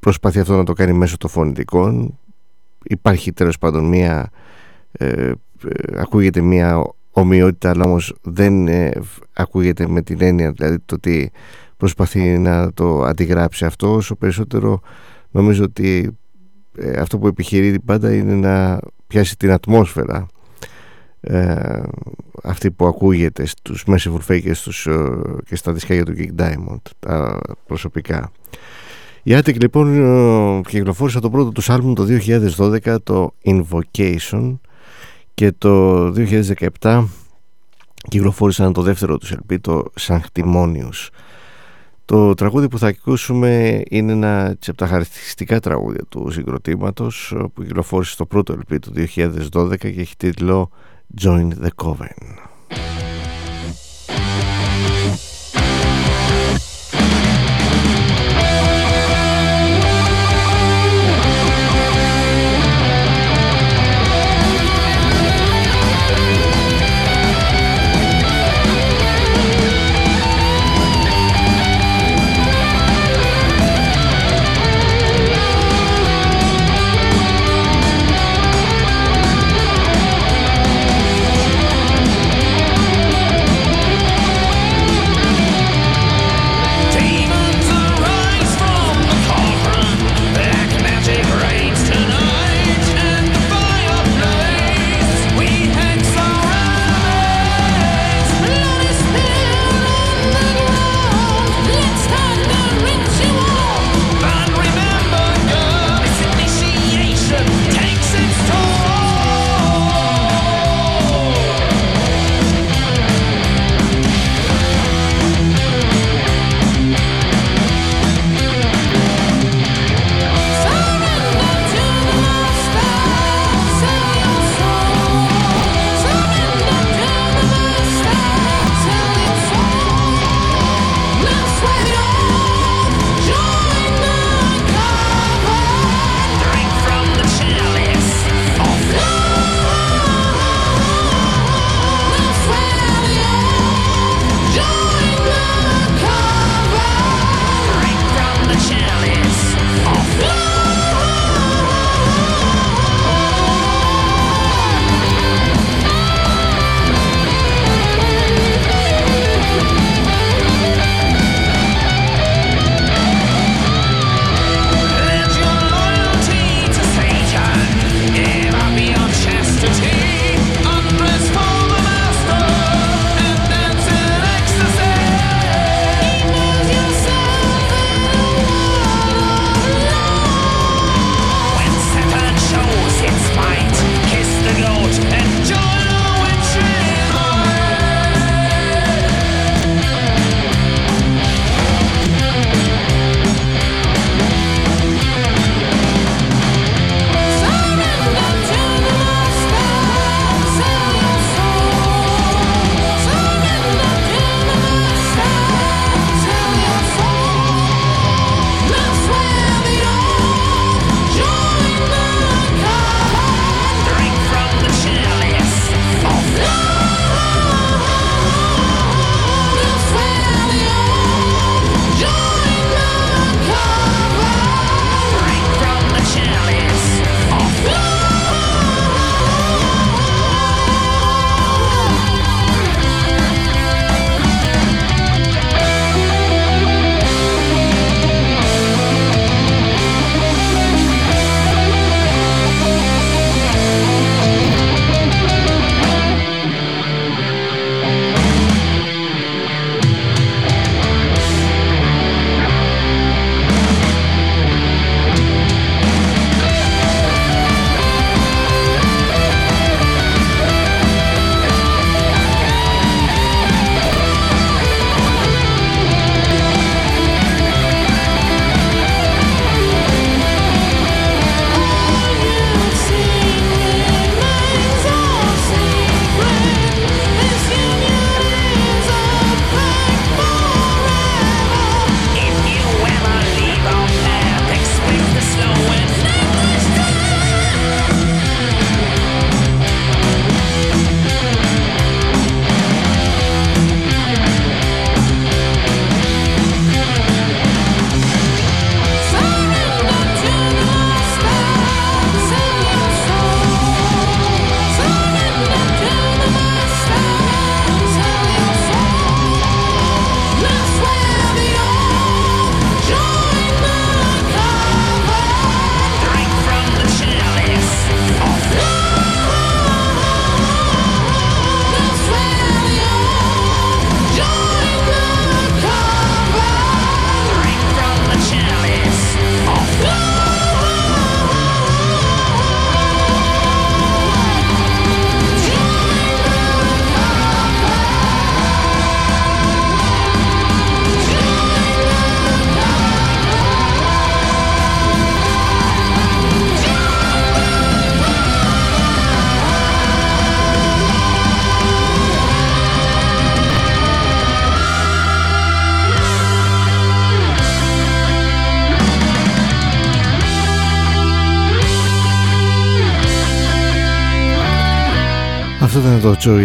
προσπαθεί 0.00 0.40
αυτό 0.40 0.56
να 0.56 0.64
το 0.64 0.72
κάνει 0.72 0.92
μέσω 0.92 1.16
των 1.16 1.30
φωνητικών 1.30 2.18
υπάρχει 2.82 3.32
τέλος 3.32 3.58
πάντων 3.58 3.84
μία 3.84 4.30
ε, 4.92 5.06
ε, 5.06 5.32
ακούγεται 5.96 6.40
μία 6.40 6.92
ομοιότητα 7.10 7.70
αλλά 7.70 7.84
όμως 7.84 8.14
δεν 8.22 8.68
ακούγεται 9.32 9.88
με 9.88 10.02
την 10.02 10.22
έννοια 10.22 10.52
δηλαδή 10.52 10.78
το 10.78 10.94
ότι 10.94 11.30
προσπαθεί 11.80 12.38
να 12.38 12.72
το 12.72 13.02
αντιγράψει 13.02 13.64
αυτό 13.64 13.94
όσο 13.94 14.14
περισσότερο 14.14 14.80
νομίζω 15.30 15.64
ότι 15.64 16.18
αυτό 16.98 17.18
που 17.18 17.26
επιχειρεί 17.26 17.80
πάντα 17.80 18.14
είναι 18.14 18.34
να 18.34 18.78
πιάσει 19.06 19.36
την 19.36 19.50
ατμόσφαιρα 19.50 20.26
ε, 21.20 21.82
αυτή 22.42 22.70
που 22.70 22.86
ακούγεται 22.86 23.46
στους 23.46 23.84
Merciful 23.86 24.18
Fake 24.28 24.50
στους, 24.52 24.86
ε, 24.86 25.10
και 25.44 25.56
στα 25.56 25.72
δισκάκια 25.72 26.04
του 26.04 26.14
King 26.18 26.40
Diamond 26.40 26.80
τα 26.98 27.40
προσωπικά. 27.66 28.30
Η 29.22 29.32
Attic 29.34 29.60
λοιπόν 29.60 29.94
ε, 29.94 30.60
κυκλοφόρησε 30.68 31.20
το 31.20 31.30
πρώτο 31.30 31.50
τους 31.50 31.70
άλμπουμ 31.70 31.92
το 31.92 32.06
2012 32.56 32.96
το 33.02 33.34
Invocation 33.44 34.58
και 35.34 35.52
το 35.58 36.06
2017 36.80 37.04
κυκλοφόρησαν 38.08 38.72
το 38.72 38.82
δεύτερο 38.82 39.18
τους 39.18 39.34
LP 39.34 39.56
το 39.60 39.84
Sanctimonious 40.00 41.08
το 42.10 42.34
τραγούδι 42.34 42.68
που 42.68 42.78
θα 42.78 42.86
ακούσουμε 42.86 43.82
είναι 43.88 44.12
ένα 44.12 44.56
από 44.66 44.76
τα 44.76 44.86
χαρακτηριστικά 44.86 45.60
τραγούδια 45.60 46.04
του 46.08 46.30
συγκροτήματος 46.30 47.34
που 47.54 47.62
κυκλοφόρησε 47.62 48.12
στο 48.12 48.26
πρώτο 48.26 48.54
LP 48.54 48.76
του 48.80 48.92
2012 49.52 49.78
και 49.78 49.88
έχει 49.88 50.16
τίτλο 50.16 50.70
Join 51.22 51.48
the 51.62 51.68
Coven. 51.84 52.99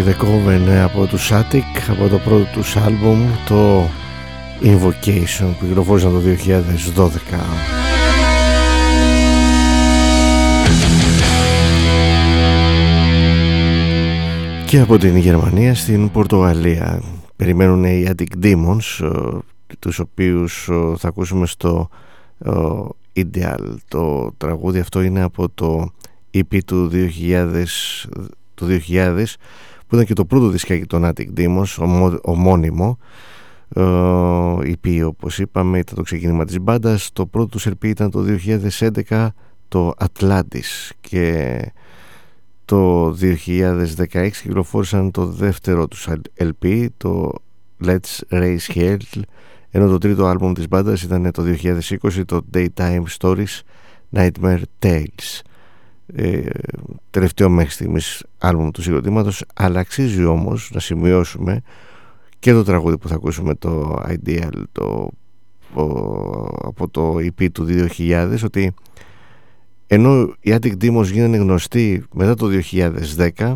Ήταν 0.10 0.18
το 0.18 0.26
Joey 0.26 0.26
The 0.26 0.26
Coven 0.26 0.70
από 0.84 1.06
τους 1.06 1.32
Attic 1.32 1.90
από 1.90 2.08
το 2.08 2.18
πρώτο 2.18 2.46
τους 2.54 2.76
άλμπουμ 2.76 3.28
το 3.48 3.90
Invocation 4.62 5.54
που 5.60 5.66
κυκλοφόρησαν 5.68 6.12
το 6.12 6.22
2012 6.96 7.08
και 14.66 14.80
από 14.80 14.98
την 14.98 15.16
Γερμανία 15.16 15.76
στην 15.76 16.12
Πορτογαλία. 16.12 17.02
Περιμένουν 17.36 17.84
οι 17.84 18.08
Attic 18.08 18.44
Demons 18.44 19.10
τους 19.80 20.00
οποίους 20.00 20.70
θα 20.98 21.08
ακούσουμε 21.08 21.46
στο 21.46 21.90
Ideal. 23.16 23.76
Το 23.88 24.34
τραγούδι 24.38 24.80
αυτό 24.80 25.02
είναι 25.02 25.22
από 25.22 25.50
το 25.50 25.92
EP 26.34 26.58
του 26.66 26.90
2000 26.94 27.64
του 28.54 28.68
2000 28.88 29.24
που 29.88 29.96
ήταν 29.96 30.06
και 30.06 30.14
το 30.14 30.26
πρώτο 30.26 30.48
δισκάκι 30.48 30.86
των 30.86 31.04
Attic 31.06 31.28
Demons 31.38 31.76
ομώνυμο 32.22 32.98
EP 34.64 35.04
όπως 35.06 35.40
είπαμε 35.40 35.78
ήταν 35.78 35.96
το 35.96 36.02
ξεκίνημα 36.02 36.46
της 36.46 36.60
μπάντας. 36.62 37.10
Το 37.14 37.26
πρώτο 37.26 37.48
τους 37.48 37.68
LP 37.68 37.86
ήταν 37.86 38.12
το 38.12 38.26
2011 39.08 39.28
το 39.68 39.94
Atlantis. 39.98 40.90
Και 41.02 41.60
το 42.66 43.10
2016 43.12 44.30
κυκλοφόρησαν 44.42 45.12
το 45.12 45.26
δεύτερο 45.26 45.88
τους 45.88 46.08
LP 46.38 46.88
το 46.98 47.32
Let's 47.86 48.20
Raise 48.30 48.74
Hell. 48.74 48.98
Ενώ 49.70 49.88
το 49.88 49.98
τρίτο 49.98 50.26
άλμπουμ 50.26 50.54
της 50.54 50.68
μπάντας 50.68 51.02
ήταν 51.04 51.32
το 51.32 51.44
2020 51.44 52.26
το 52.26 52.42
Daytime 52.54 53.04
Stories 53.20 53.62
Nightmare 54.14 54.62
Tales 54.80 55.42
ε, 56.14 56.42
τελευταίο 57.10 57.50
μέχρι 57.50 57.72
στιγμής 57.72 58.24
άλμπουμ 58.38 58.70
του 58.72 58.82
συγκροτήματος 58.82 59.44
αλλά 59.56 59.80
αξίζει 59.80 60.26
όμως 60.26 60.70
να 60.74 60.80
σημειώσουμε 60.80 61.62
και 62.40 62.54
το 62.54 62.64
τραγούδι 62.64 62.98
που 62.98 63.08
θα 63.08 63.16
ακούσουμε 63.16 63.56
το 63.56 64.04
Ideal 64.08 64.64
το, 64.72 65.10
από 66.64 66.90
το 66.92 67.16
EP 67.16 67.52
του 67.52 67.68
2000 67.98 68.38
ότι 68.44 68.74
ενώ 69.88 70.34
οι 70.40 70.56
Attic 70.56 70.74
Demos 70.82 71.06
γίνανε 71.12 71.38
γνωστοί 71.38 72.04
μετά 72.14 72.36
το 72.36 72.48
2010 73.38 73.56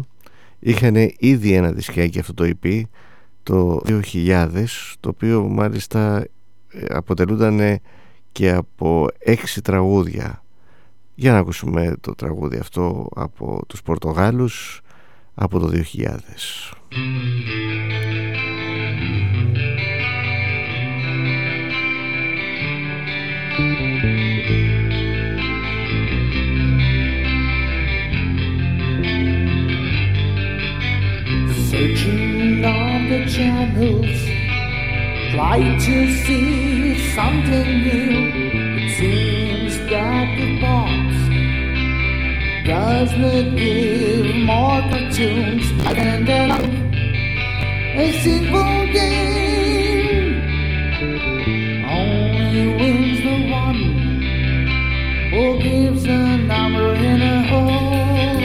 είχαν 0.59 0.95
ήδη 1.17 1.53
ένα 1.53 1.71
δισκάκι 1.71 2.19
αυτό 2.19 2.33
το 2.33 2.51
EP 2.61 2.81
το 3.43 3.81
2000 3.85 4.47
το 4.99 5.09
οποίο 5.09 5.47
μάλιστα 5.47 6.25
ε, 6.71 6.85
αποτελούνταν 6.89 7.79
και 8.31 8.51
από 8.51 9.07
έξι 9.19 9.61
τραγούδια 9.61 10.43
για 11.19 11.31
να 11.31 11.37
ακούσουμε 11.37 11.95
το 12.01 12.15
τραγούδι 12.15 12.57
αυτό 12.57 13.09
από 13.15 13.61
τους 13.67 13.81
Πορτογάλους 13.81 14.81
από 15.33 15.59
το 15.59 15.67
2000 15.67 16.73
Searching 31.71 32.65
on 32.79 32.99
the 33.11 33.21
channels, 33.35 34.19
try 35.33 35.59
to 35.85 35.95
see 36.23 36.47
something 37.17 37.69
new. 37.87 38.13
It 38.81 38.89
seems 38.99 39.73
that 39.91 40.27
the 40.39 40.49
box 40.61 40.98
does 42.69 43.11
not 43.17 43.57
give 43.57 44.35
more 44.45 44.79
cartoons 44.91 45.65
than 45.85 46.25
the 46.29 46.41
a 47.97 48.07
simple 48.21 48.85
game. 48.93 50.35
Only 51.97 52.65
wins 52.79 53.19
the 53.27 53.37
one 53.63 53.81
who 55.31 55.43
gives 55.63 56.05
a 56.05 56.37
number 56.37 56.93
in 56.93 57.21
a 57.23 57.37
hall 57.49 58.43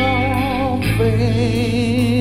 of 0.73 0.85
fame. 0.97 2.14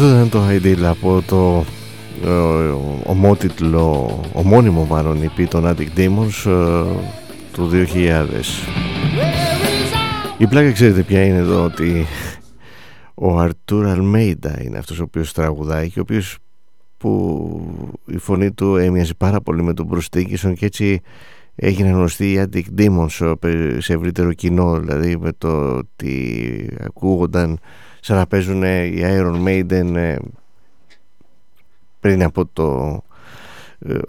Αυτό 0.00 0.10
ήταν 0.10 0.28
το 0.28 0.48
Ideal 0.48 0.82
από 0.82 1.22
το 1.26 1.64
ε, 2.24 2.30
ομότιτλο, 3.04 4.20
ομώνυμο 4.32 4.84
μάλλον 4.84 5.18
EP 5.22 5.46
των 5.48 5.64
Attic 5.66 5.88
Demons 5.96 6.50
ε, 6.50 6.84
του 7.52 7.70
2000. 7.72 7.84
Η 10.38 10.46
πλάκα 10.46 10.72
ξέρετε 10.72 11.02
ποια 11.02 11.24
είναι 11.24 11.38
εδώ 11.38 11.64
ότι 11.64 12.06
ο 13.14 13.38
Αρτούρ 13.38 13.86
Αλμέιντα 13.86 14.62
είναι 14.62 14.78
αυτός 14.78 15.00
ο 15.00 15.02
οποίος 15.02 15.32
τραγουδάει 15.32 15.90
και 15.90 15.98
ο 15.98 16.02
οποίος 16.02 16.38
που 16.96 17.92
η 18.06 18.18
φωνή 18.18 18.52
του 18.52 18.76
έμοιαζε 18.76 19.14
πάρα 19.14 19.40
πολύ 19.40 19.62
με 19.62 19.74
τον 19.74 19.88
Bruce 19.92 20.18
Dickinson 20.18 20.52
και 20.54 20.66
έτσι 20.66 21.00
έγινε 21.54 21.88
γνωστή 21.88 22.32
η 22.32 22.44
Attic 22.44 22.64
Demons 22.78 23.34
σε 23.78 23.92
ευρύτερο 23.92 24.32
κοινό 24.32 24.78
δηλαδή 24.80 25.16
με 25.16 25.32
το 25.38 25.76
ότι 25.76 26.68
ακούγονταν 26.80 27.58
σαν 28.00 28.16
να 28.16 28.26
παίζουν 28.26 28.62
οι 28.62 29.00
Iron 29.02 29.44
Maiden 29.46 29.94
ε, 29.94 30.16
πριν 32.00 32.22
από 32.22 32.46
το 32.52 33.00
ε, 33.78 33.94
ε, 33.94 34.00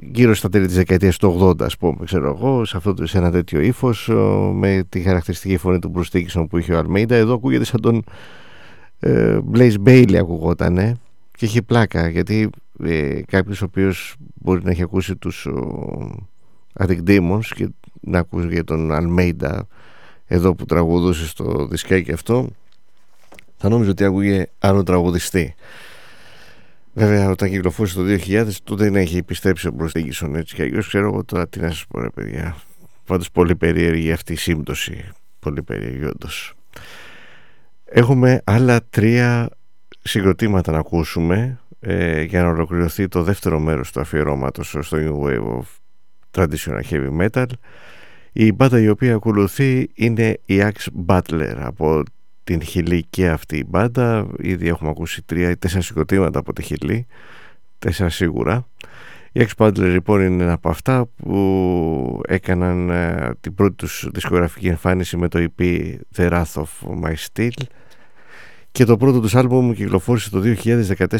γύρω 0.00 0.34
στα 0.34 0.48
τέλη 0.48 0.66
της 0.66 0.76
δεκαετίας 0.76 1.16
του 1.16 1.54
80 1.58 1.62
ας 1.62 1.76
πούμε 1.76 2.04
ξέρω 2.04 2.28
εγώ 2.28 2.64
σε, 2.64 2.76
αυτό, 2.76 3.06
σε 3.06 3.18
ένα 3.18 3.30
τέτοιο 3.30 3.60
ύφος 3.60 4.10
με 4.52 4.82
τη 4.88 5.00
χαρακτηριστική 5.00 5.56
φωνή 5.56 5.78
του 5.78 5.92
Bruce 5.94 6.16
Dickinson 6.16 6.44
που 6.50 6.58
είχε 6.58 6.72
ο 6.72 6.78
Αλμέιντα 6.78 7.14
εδώ 7.14 7.34
ακούγεται 7.34 7.64
σαν 7.64 7.80
τον 7.80 8.04
ε, 9.00 9.38
Blaze 9.52 9.74
Bailey 9.86 10.14
ακουγόταν 10.14 10.76
και 11.36 11.46
έχει 11.46 11.62
πλάκα 11.62 12.08
γιατί 12.08 12.50
ε, 12.84 13.20
κάποιος 13.26 13.62
ο 13.62 13.64
οποίος 13.64 14.14
μπορεί 14.34 14.64
να 14.64 14.70
έχει 14.70 14.82
ακούσει 14.82 15.16
τους 15.16 15.48
Attic 16.78 16.98
Demons 17.06 17.44
και 17.54 17.68
να 18.00 18.18
ακούσει 18.18 18.46
για 18.46 18.64
τον 18.64 18.92
Αλμέιντα 18.92 19.66
εδώ 20.32 20.54
που 20.54 20.64
τραγουδούσε 20.64 21.26
στο 21.26 21.66
δισκάκι 21.70 22.12
αυτό 22.12 22.48
θα 23.56 23.68
νόμιζε 23.68 23.90
ότι 23.90 24.04
άκουγε 24.04 24.46
άλλο 24.58 24.82
τραγουδιστή 24.82 25.54
Βέβαια, 26.94 27.30
όταν 27.30 27.50
κυκλοφόρησε 27.50 27.94
το 27.94 28.02
2000, 28.04 28.48
τότε 28.64 28.84
δεν 28.84 28.96
έχει 28.96 29.22
πιστέψει 29.22 29.68
ο 29.68 29.70
Μπροστίγισον 29.70 30.36
έτσι 30.36 30.54
και 30.54 30.62
αλλιώς 30.62 30.88
ξέρω 30.88 31.06
εγώ 31.06 31.24
τώρα 31.24 31.48
τι 31.48 31.60
να 31.60 31.68
σας 31.68 31.86
πω, 31.88 32.00
ρε 32.00 32.10
παιδιά. 32.10 32.56
Πάντως 33.06 33.30
πολύ 33.30 33.56
περίεργη 33.56 34.12
αυτή 34.12 34.32
η 34.32 34.36
σύμπτωση. 34.36 35.08
Πολύ 35.38 35.62
περίεργη, 35.62 36.04
όντως. 36.04 36.54
Έχουμε 37.84 38.40
άλλα 38.44 38.80
τρία 38.90 39.48
συγκροτήματα 40.02 40.72
να 40.72 40.78
ακούσουμε 40.78 41.60
ε, 41.80 42.22
για 42.22 42.42
να 42.42 42.48
ολοκληρωθεί 42.48 43.08
το 43.08 43.22
δεύτερο 43.22 43.58
μέρος 43.58 43.92
του 43.92 44.00
αφιερώματος 44.00 44.76
στο 44.80 44.98
New 45.00 45.26
Wave 45.26 45.58
of 45.58 45.64
Traditional 46.30 46.82
Heavy 46.90 47.20
Metal. 47.20 47.46
Η 48.32 48.52
μπάντα 48.52 48.80
η 48.80 48.88
οποία 48.88 49.14
ακολουθεί 49.14 49.90
είναι 49.94 50.38
η 50.44 50.58
Axe 50.58 51.06
Butler 51.06 51.54
από 51.56 52.02
την 52.44 52.62
Χιλή 52.62 53.04
και 53.10 53.28
αυτή 53.28 53.56
η 53.56 53.64
μπάντα. 53.66 54.26
Ήδη 54.38 54.68
έχουμε 54.68 54.90
ακούσει 54.90 55.22
τρία 55.22 55.50
ή 55.50 55.56
τέσσερα 55.56 55.82
συγκροτήματα 55.82 56.38
από 56.38 56.52
τη 56.52 56.62
Χιλή. 56.62 57.06
Τέσσερα 57.78 58.08
σίγουρα. 58.08 58.66
Η 59.32 59.46
X 59.48 59.64
Butler 59.64 59.78
λοιπόν 59.78 60.20
είναι 60.20 60.42
ένα 60.42 60.52
από 60.52 60.68
αυτά 60.68 61.08
που 61.16 62.20
έκαναν 62.28 62.90
ε, 62.90 63.30
την 63.40 63.54
πρώτη 63.54 63.74
τους 63.74 64.08
δισκογραφική 64.12 64.66
εμφάνιση 64.66 65.16
με 65.16 65.28
το 65.28 65.38
EP 65.38 65.62
The 66.16 66.30
Wrath 66.30 66.52
of 66.54 66.66
My 67.04 67.14
Steel 67.14 67.62
και 68.72 68.84
το 68.84 68.96
πρώτο 68.96 69.20
τους 69.20 69.34
άλμπουμ 69.34 69.72
κυκλοφόρησε 69.72 70.30
το 70.30 70.42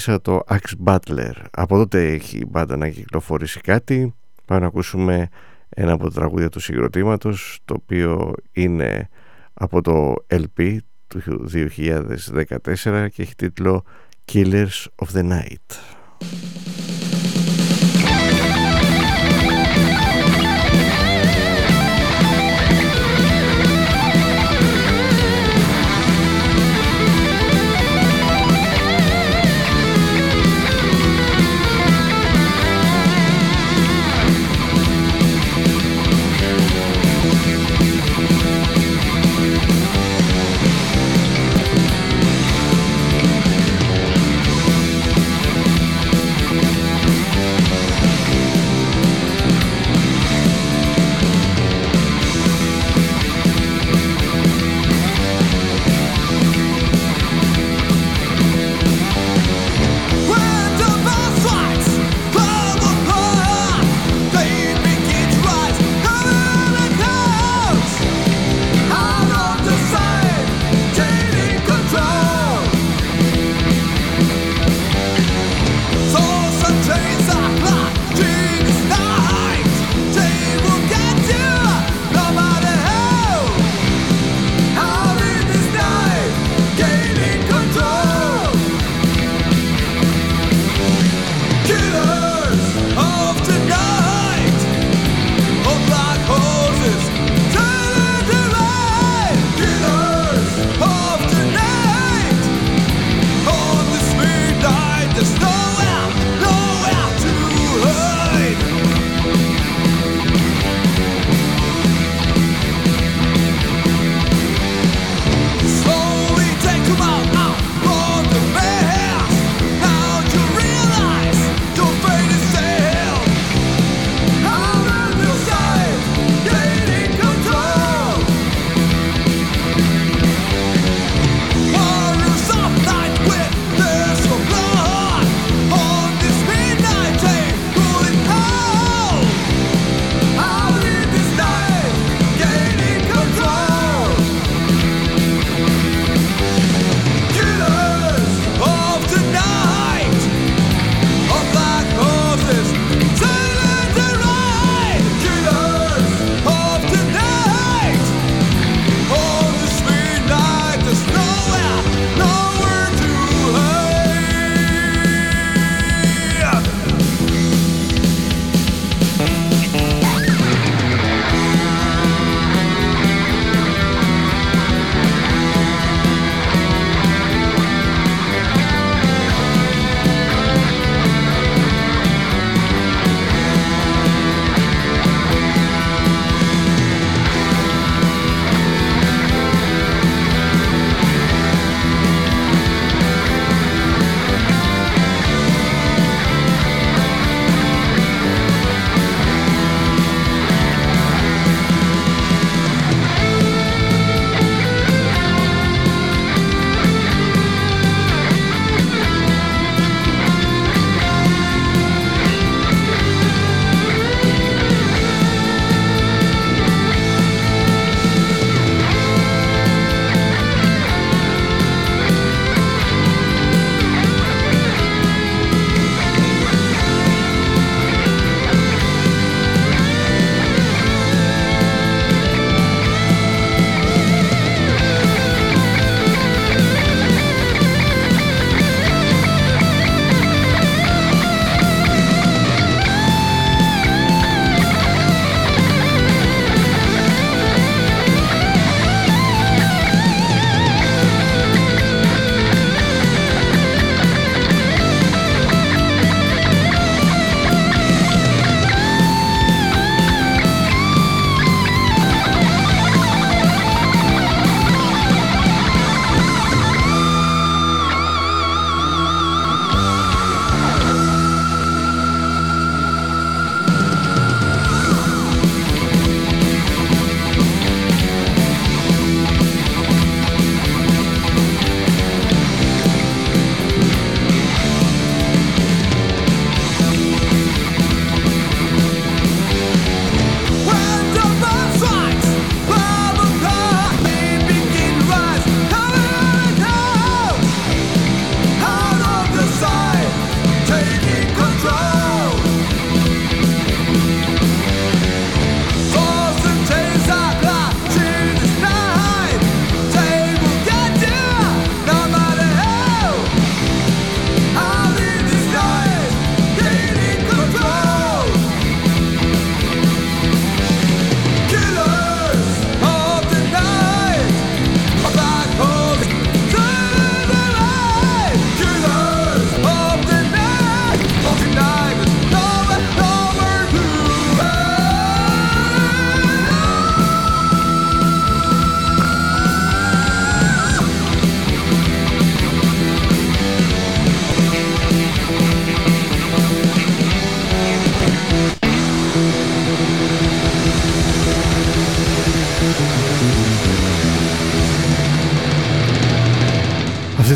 2014 0.06 0.16
το 0.22 0.40
Axe 0.48 0.84
Butler. 0.84 1.32
Από 1.50 1.76
τότε 1.76 2.12
έχει 2.12 2.38
η 2.38 2.46
μπάντα 2.48 2.76
να 2.76 2.88
κυκλοφορήσει 2.88 3.60
κάτι. 3.60 4.14
Πάμε 4.44 4.60
να 4.60 4.66
ακούσουμε 4.66 5.28
ένα 5.74 5.92
από 5.92 6.04
τα 6.04 6.10
τραγούδια 6.10 6.48
του 6.48 6.60
συγκροτήματος 6.60 7.58
το 7.64 7.74
οποίο 7.82 8.32
είναι 8.52 9.08
από 9.54 9.80
το 9.80 10.14
LP 10.26 10.76
του 11.06 11.48
2014 11.52 13.06
και 13.12 13.22
έχει 13.22 13.34
τίτλο 13.36 13.84
Killers 14.32 14.86
of 14.96 15.16
the 15.16 15.30
Night. 15.30 15.76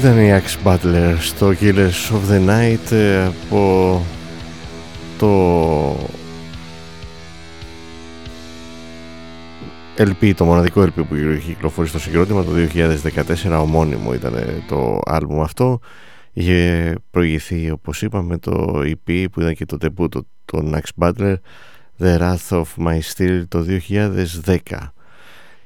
Ήταν 0.06 0.18
η 0.18 0.30
Axe 0.32 0.66
Butler 0.66 1.16
στο 1.20 1.52
Killers 1.60 2.12
of 2.12 2.30
the 2.30 2.48
Night 2.48 2.92
ε, 2.92 3.24
από 3.24 4.02
το 5.18 5.30
LP, 9.96 10.32
το 10.36 10.44
μοναδικό 10.44 10.82
LP 10.82 11.06
που 11.08 11.14
είχε 11.14 11.52
κυκλοφορήσει 11.52 11.92
στο 11.92 12.02
συγκρότημα 12.02 12.44
το 12.44 12.50
2014 13.46 13.60
ομώνυμο 13.60 14.14
ήταν 14.14 14.62
το 14.68 15.00
άλμπουμ 15.04 15.40
αυτό. 15.40 15.78
Είχε 16.32 16.94
προηγηθεί 17.10 17.70
όπως 17.70 18.02
είπαμε 18.02 18.38
το 18.38 18.82
EP 18.84 19.24
που 19.32 19.40
ήταν 19.40 19.54
και 19.54 19.64
το 19.64 19.76
debut 19.80 20.10
το, 20.10 20.26
το 20.44 20.72
Axe 20.72 21.04
Butler 21.04 21.34
The 21.98 22.18
Wrath 22.18 22.48
of 22.48 22.64
My 22.78 22.98
Steel 23.14 23.42
το 23.48 23.66
2010 24.44 24.58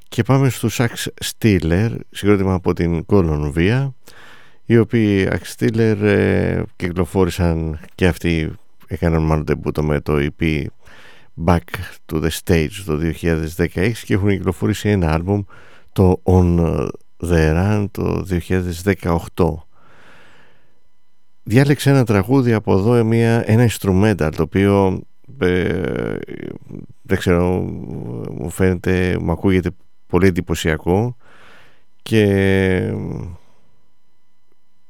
και 0.08 0.22
πάμε 0.22 0.48
στους 0.48 0.80
Axe 0.80 1.06
Steeler 1.24 1.90
συγκρότημα 2.10 2.54
από 2.54 2.72
την 2.72 3.04
Κολομβία 3.04 3.94
οι 4.70 4.78
οποίοι 4.78 5.28
Axtiller 5.30 5.96
ε, 6.02 6.62
κυκλοφόρησαν 6.76 7.78
και 7.94 8.06
αυτοί 8.06 8.52
έκαναν 8.86 9.22
μάλλον 9.22 9.44
τεμπούτο 9.44 9.82
με 9.82 10.00
το 10.00 10.16
EP 10.16 10.64
Back 11.46 11.58
to 12.12 12.22
the 12.22 12.28
Stage 12.44 12.82
το 12.86 12.98
2016 13.56 13.92
και 14.04 14.14
έχουν 14.14 14.28
κυκλοφορήσει 14.28 14.88
ένα 14.88 15.12
άλμπουμ 15.12 15.42
το 15.92 16.20
On 16.24 16.58
the 17.26 17.54
Run 17.56 17.86
το 17.90 18.26
2018 19.34 19.54
διάλεξε 21.42 21.90
ένα 21.90 22.04
τραγούδι 22.04 22.52
από 22.52 22.72
εδώ 22.72 23.04
μια, 23.04 23.50
ένα 23.50 23.68
instrumental 23.70 24.30
το 24.36 24.42
οποίο 24.42 25.00
ε, 25.38 26.18
δεν 27.02 27.18
ξέρω 27.18 27.48
μου 28.30 28.50
φαίνεται 28.50 29.18
μου 29.20 29.32
ακούγεται 29.32 29.70
πολύ 30.06 30.26
εντυπωσιακό 30.26 31.16
και 32.02 32.94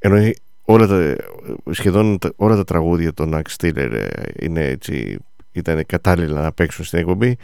ενώ 0.02 0.30
όλα 0.62 0.86
τα, 0.86 1.16
σχεδόν 1.70 2.18
όλα 2.36 2.56
τα 2.56 2.64
τραγούδια 2.64 3.12
των 3.12 3.34
Axe 3.34 3.56
Steeler 3.60 3.92
ε, 3.92 4.08
είναι 4.40 4.64
έτσι, 4.64 5.18
ήταν 5.52 5.86
κατάλληλα 5.86 6.40
να 6.40 6.52
παίξουν 6.52 6.84
στην 6.84 6.98
εκπομπή. 6.98 7.36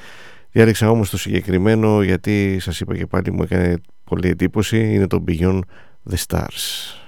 Διάλεξα 0.50 0.90
όμως 0.90 1.10
το 1.10 1.18
συγκεκριμένο 1.18 2.02
γιατί 2.02 2.58
σας 2.60 2.80
είπα 2.80 2.96
και 2.96 3.06
πάλι 3.06 3.32
μου 3.32 3.42
έκανε 3.42 3.76
πολύ 4.04 4.28
εντύπωση. 4.28 4.94
Είναι 4.94 5.06
το 5.06 5.24
Beyond 5.28 5.60
the 6.10 6.16
Stars. 6.26 7.05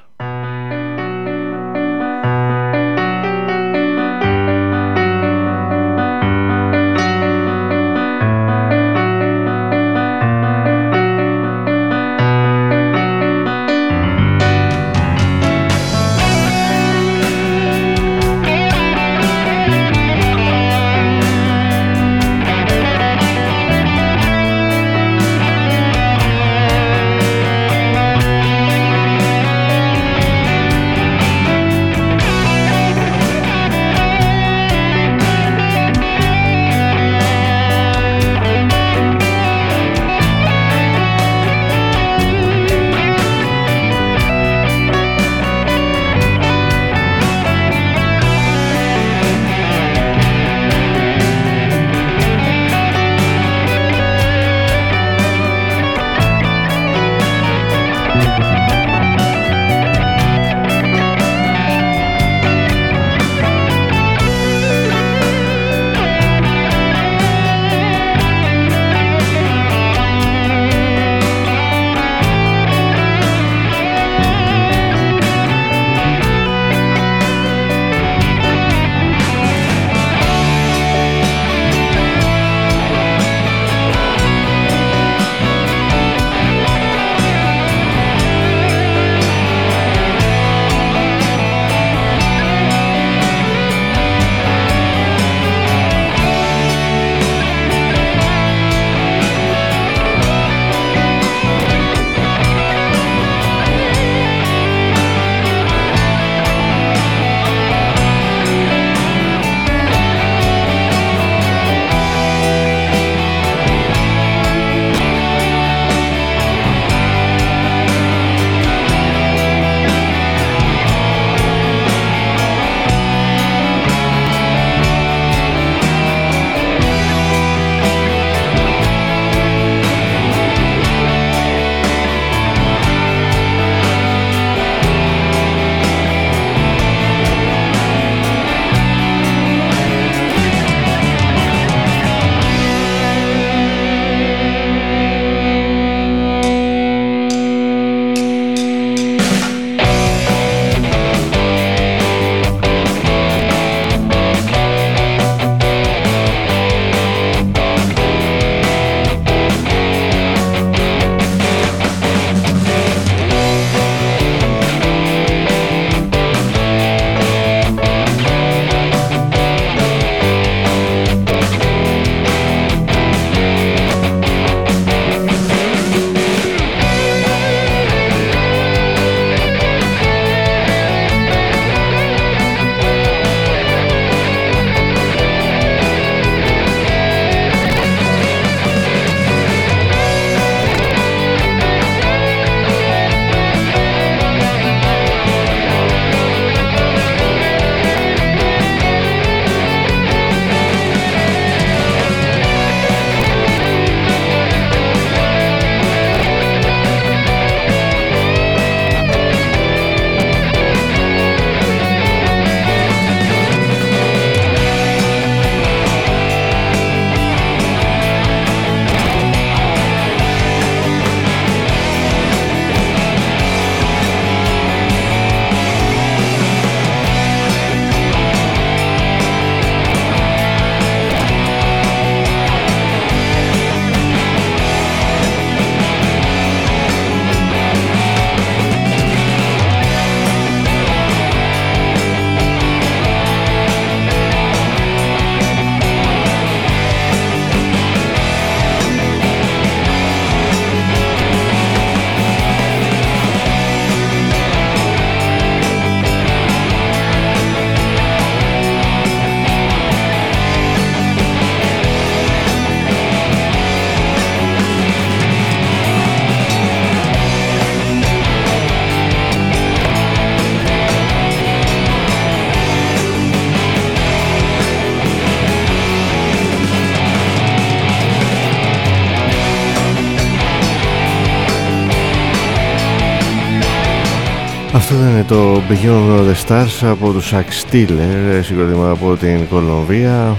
Αυτό 284.78 284.94
ήταν 284.94 285.26
το 285.26 285.62
Beyond 285.68 286.30
the 286.30 286.46
Stars 286.46 286.86
από 286.90 287.12
τους 287.12 287.32
Sack 287.32 287.72
Steeler, 287.72 288.40
συγκροτήμα 288.42 288.90
από 288.90 289.16
την 289.16 289.48
Κολομβία. 289.48 290.36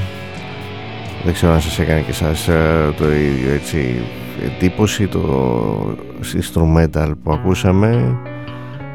Δεν 1.24 1.34
ξέρω 1.34 1.54
αν 1.54 1.62
σας 1.62 1.80
έκανε 1.80 2.02
και 2.02 2.14
σας 2.14 2.48
ε, 2.48 2.94
το 2.98 3.12
ίδιο 3.12 3.54
έτσι 3.54 4.02
εντύπωση 4.46 5.08
το 5.08 5.98
instrumental 6.22 7.12
που 7.24 7.32
ακούσαμε 7.32 8.18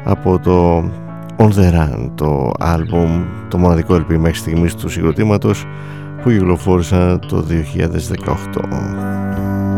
από 0.03 0.39
το 0.39 0.77
On 1.37 1.49
The 1.49 1.73
Run, 1.73 2.11
το 2.15 2.51
album, 2.59 3.25
το 3.49 3.57
μοναδικό 3.57 3.95
LP 3.95 4.17
μέχρι 4.17 4.37
στιγμής 4.37 4.75
του 4.75 4.89
συγκροτήματος 4.89 5.65
που 6.23 6.29
κυκλοφόρησαν 6.29 7.19
το 7.27 7.45
2018. 8.55 9.74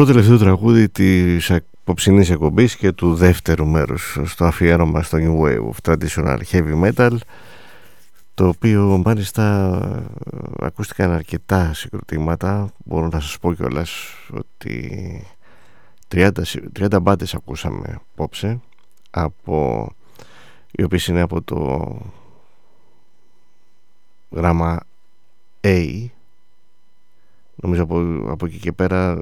Πρώτο 0.00 0.14
τελευταίο 0.14 0.38
τραγούδι 0.38 0.88
της 0.88 1.50
απόψινής 1.50 2.30
εκπομπής 2.30 2.76
και 2.76 2.92
του 2.92 3.14
δεύτερου 3.14 3.66
μέρους 3.66 4.18
στο 4.24 4.44
αφιέρωμα 4.44 5.02
στο 5.02 5.18
New 5.20 5.44
Wave 5.44 5.70
of 5.70 5.90
Traditional 5.90 6.38
Heavy 6.50 6.82
Metal 6.84 7.16
το 8.34 8.48
οποίο 8.48 9.02
μάλιστα 9.04 10.04
ακούστηκαν 10.60 11.10
αρκετά 11.10 11.74
συγκροτήματα. 11.74 12.72
Μπορώ 12.84 13.08
να 13.08 13.20
σας 13.20 13.38
πω 13.38 13.54
κιόλας 13.54 13.90
ότι 14.32 15.26
30, 16.08 16.30
30 16.78 17.00
μπάντες 17.02 17.34
ακούσαμε 17.34 18.00
απόψε 18.12 18.60
από 19.10 19.88
οι 20.70 20.82
οποίες 20.82 21.06
είναι 21.06 21.20
από 21.20 21.42
το 21.42 21.98
γράμμα 24.30 24.80
A 25.60 26.06
νομίζω 27.62 27.82
από, 27.82 28.00
από 28.28 28.46
εκεί 28.46 28.58
και 28.58 28.72
πέρα 28.72 29.18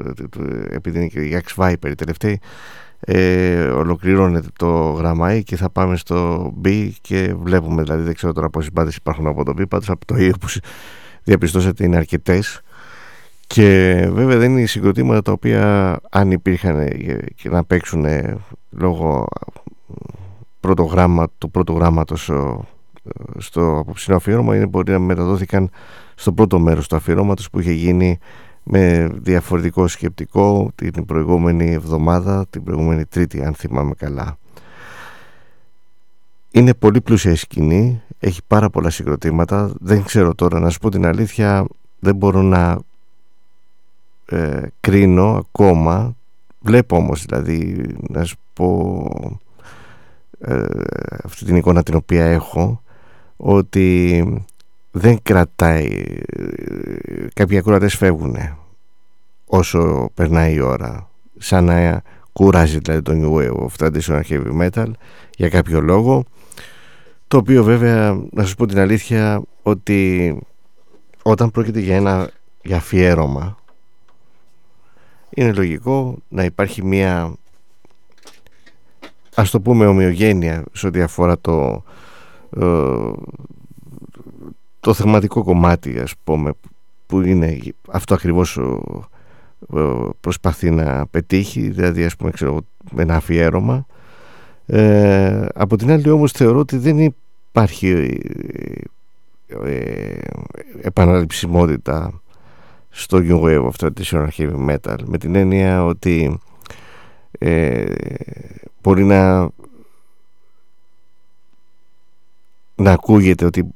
επειδή 0.70 0.98
είναι 0.98 1.06
και 1.06 1.20
η 1.20 1.42
Axe 1.42 1.64
Viper 1.64 1.90
η 1.90 1.94
τελευταία 1.94 2.36
ε, 3.00 3.62
ολοκληρώνεται 3.62 4.48
το 4.58 4.90
γραμμά 4.90 5.32
E 5.32 5.42
και 5.42 5.56
θα 5.56 5.70
πάμε 5.70 5.96
στο 5.96 6.50
B 6.64 6.90
και 7.00 7.34
βλέπουμε 7.42 7.82
δηλαδή 7.82 8.02
δεν 8.02 8.14
ξέρω 8.14 8.32
τώρα 8.32 8.50
πόσες 8.50 8.72
μπάντες 8.72 8.96
υπάρχουν 8.96 9.26
από 9.26 9.44
το 9.44 9.52
B 9.58 9.68
πάντως 9.68 9.90
από 9.90 10.06
το 10.06 10.14
E 10.18 10.30
όπως 10.34 10.60
διαπιστώσατε 11.24 11.84
είναι 11.84 11.96
αρκετές. 11.96 12.60
Και 13.46 13.94
βέβαια 14.12 14.36
δεν 14.38 14.56
είναι 14.56 14.66
συγκροτήματα 14.66 15.22
τα 15.22 15.32
οποία 15.32 15.96
αν 16.10 16.30
υπήρχαν 16.30 16.88
και 17.34 17.48
να 17.48 17.64
παίξουν 17.64 18.06
λόγω 18.70 19.26
πρωτογράμμα, 20.60 21.28
του 21.38 21.50
πρώτου 21.50 21.76
γράμματος 21.76 22.30
στο 23.38 23.78
απόψινό 23.78 24.16
αφιέρωμα 24.16 24.56
είναι 24.56 24.66
μπορεί 24.66 24.92
να 24.92 24.98
μεταδόθηκαν 24.98 25.70
στο 26.18 26.32
πρώτο 26.32 26.58
μέρος 26.58 26.88
του 26.88 26.96
αφιερώματος 26.96 27.50
που 27.50 27.60
είχε 27.60 27.72
γίνει 27.72 28.18
με 28.62 29.08
διαφορετικό 29.14 29.88
σκεπτικό 29.88 30.70
την 30.74 31.04
προηγούμενη 31.04 31.72
εβδομάδα, 31.72 32.46
την 32.50 32.62
προηγούμενη 32.64 33.04
τρίτη 33.04 33.44
αν 33.44 33.54
θυμάμαι 33.54 33.94
καλά. 33.94 34.38
Είναι 36.50 36.74
πολύ 36.74 37.00
πλούσια 37.00 37.30
η 37.32 37.34
σκηνή, 37.34 38.02
έχει 38.18 38.40
πάρα 38.46 38.70
πολλά 38.70 38.90
συγκροτήματα, 38.90 39.72
δεν 39.80 40.04
ξέρω 40.04 40.34
τώρα 40.34 40.60
να 40.60 40.70
σου 40.70 40.78
πω 40.78 40.90
την 40.90 41.06
αλήθεια, 41.06 41.66
δεν 41.98 42.16
μπορώ 42.16 42.42
να 42.42 42.78
ε, 44.26 44.60
κρίνω 44.80 45.36
ακόμα, 45.36 46.16
βλέπω 46.60 46.96
όμως 46.96 47.24
δηλαδή 47.24 47.86
να 48.08 48.24
σου 48.24 48.36
πω 48.52 49.08
ε, 50.40 50.64
αυτή 51.24 51.44
την 51.44 51.56
εικόνα 51.56 51.82
την 51.82 51.94
οποία 51.94 52.24
έχω 52.24 52.82
ότι 53.36 54.24
δεν 54.98 55.18
κρατάει 55.22 56.04
κάποιοι 57.34 57.58
ακροατές 57.58 57.96
φεύγουν 57.96 58.36
όσο 59.46 60.10
περνάει 60.14 60.54
η 60.54 60.60
ώρα. 60.60 61.10
Σαν 61.38 61.64
να 61.64 62.02
κουράζει 62.32 62.78
δηλαδή 62.78 63.02
το 63.02 63.12
New 63.14 63.36
Wave 63.36 63.66
of 63.66 63.86
Traditional 63.86 64.22
Heavy 64.28 64.60
Metal 64.60 64.90
για 65.36 65.48
κάποιο 65.48 65.80
λόγο 65.80 66.24
το 67.28 67.36
οποίο 67.36 67.64
βέβαια 67.64 68.22
να 68.30 68.42
σας 68.42 68.54
πω 68.54 68.66
την 68.66 68.78
αλήθεια 68.78 69.42
ότι 69.62 70.38
όταν 71.22 71.50
πρόκειται 71.50 71.80
για 71.80 71.96
ένα 71.96 72.30
για 72.62 72.76
αφιέρωμα 72.76 73.58
είναι 75.30 75.52
λογικό 75.52 76.16
να 76.28 76.44
υπάρχει 76.44 76.84
μια 76.84 77.34
ας 79.34 79.50
το 79.50 79.60
πούμε 79.60 79.86
ομοιογένεια 79.86 80.64
σε 80.72 80.86
ό,τι 80.86 81.00
αφορά 81.00 81.38
το 81.38 81.82
ε, 82.56 83.12
το 84.88 84.94
θεματικό 84.94 85.42
κομμάτι 85.42 85.98
ας 85.98 86.12
πούμε 86.24 86.52
που 87.06 87.20
είναι 87.20 87.58
αυτό 87.90 88.14
ακριβώς 88.14 88.58
προσπαθεί 90.20 90.70
να 90.70 91.06
πετύχει 91.06 91.68
δηλαδή 91.68 92.04
ας 92.04 92.16
πούμε 92.16 92.30
ξέρω, 92.30 92.60
με 92.90 93.02
ένα 93.02 93.14
αφιέρωμα 93.14 93.86
ε, 94.66 95.46
από 95.54 95.76
την 95.76 95.90
άλλη 95.90 96.10
όμως 96.10 96.32
θεωρώ 96.32 96.58
ότι 96.58 96.76
δεν 96.76 96.98
υπάρχει 96.98 97.88
ε, 99.46 99.70
ε 99.70 100.18
επαναληψιμότητα 100.82 102.20
στο 102.90 103.18
New 103.22 103.42
Wave 103.42 103.70
of 103.70 103.72
Traditional 103.78 104.28
Heavy 104.36 104.68
Metal 104.68 104.96
με 105.04 105.18
την 105.18 105.34
έννοια 105.34 105.84
ότι 105.84 106.40
ε, 107.38 107.94
μπορεί 108.82 109.04
να 109.04 109.48
να 112.74 112.92
ακούγεται 112.92 113.44
ότι 113.44 113.72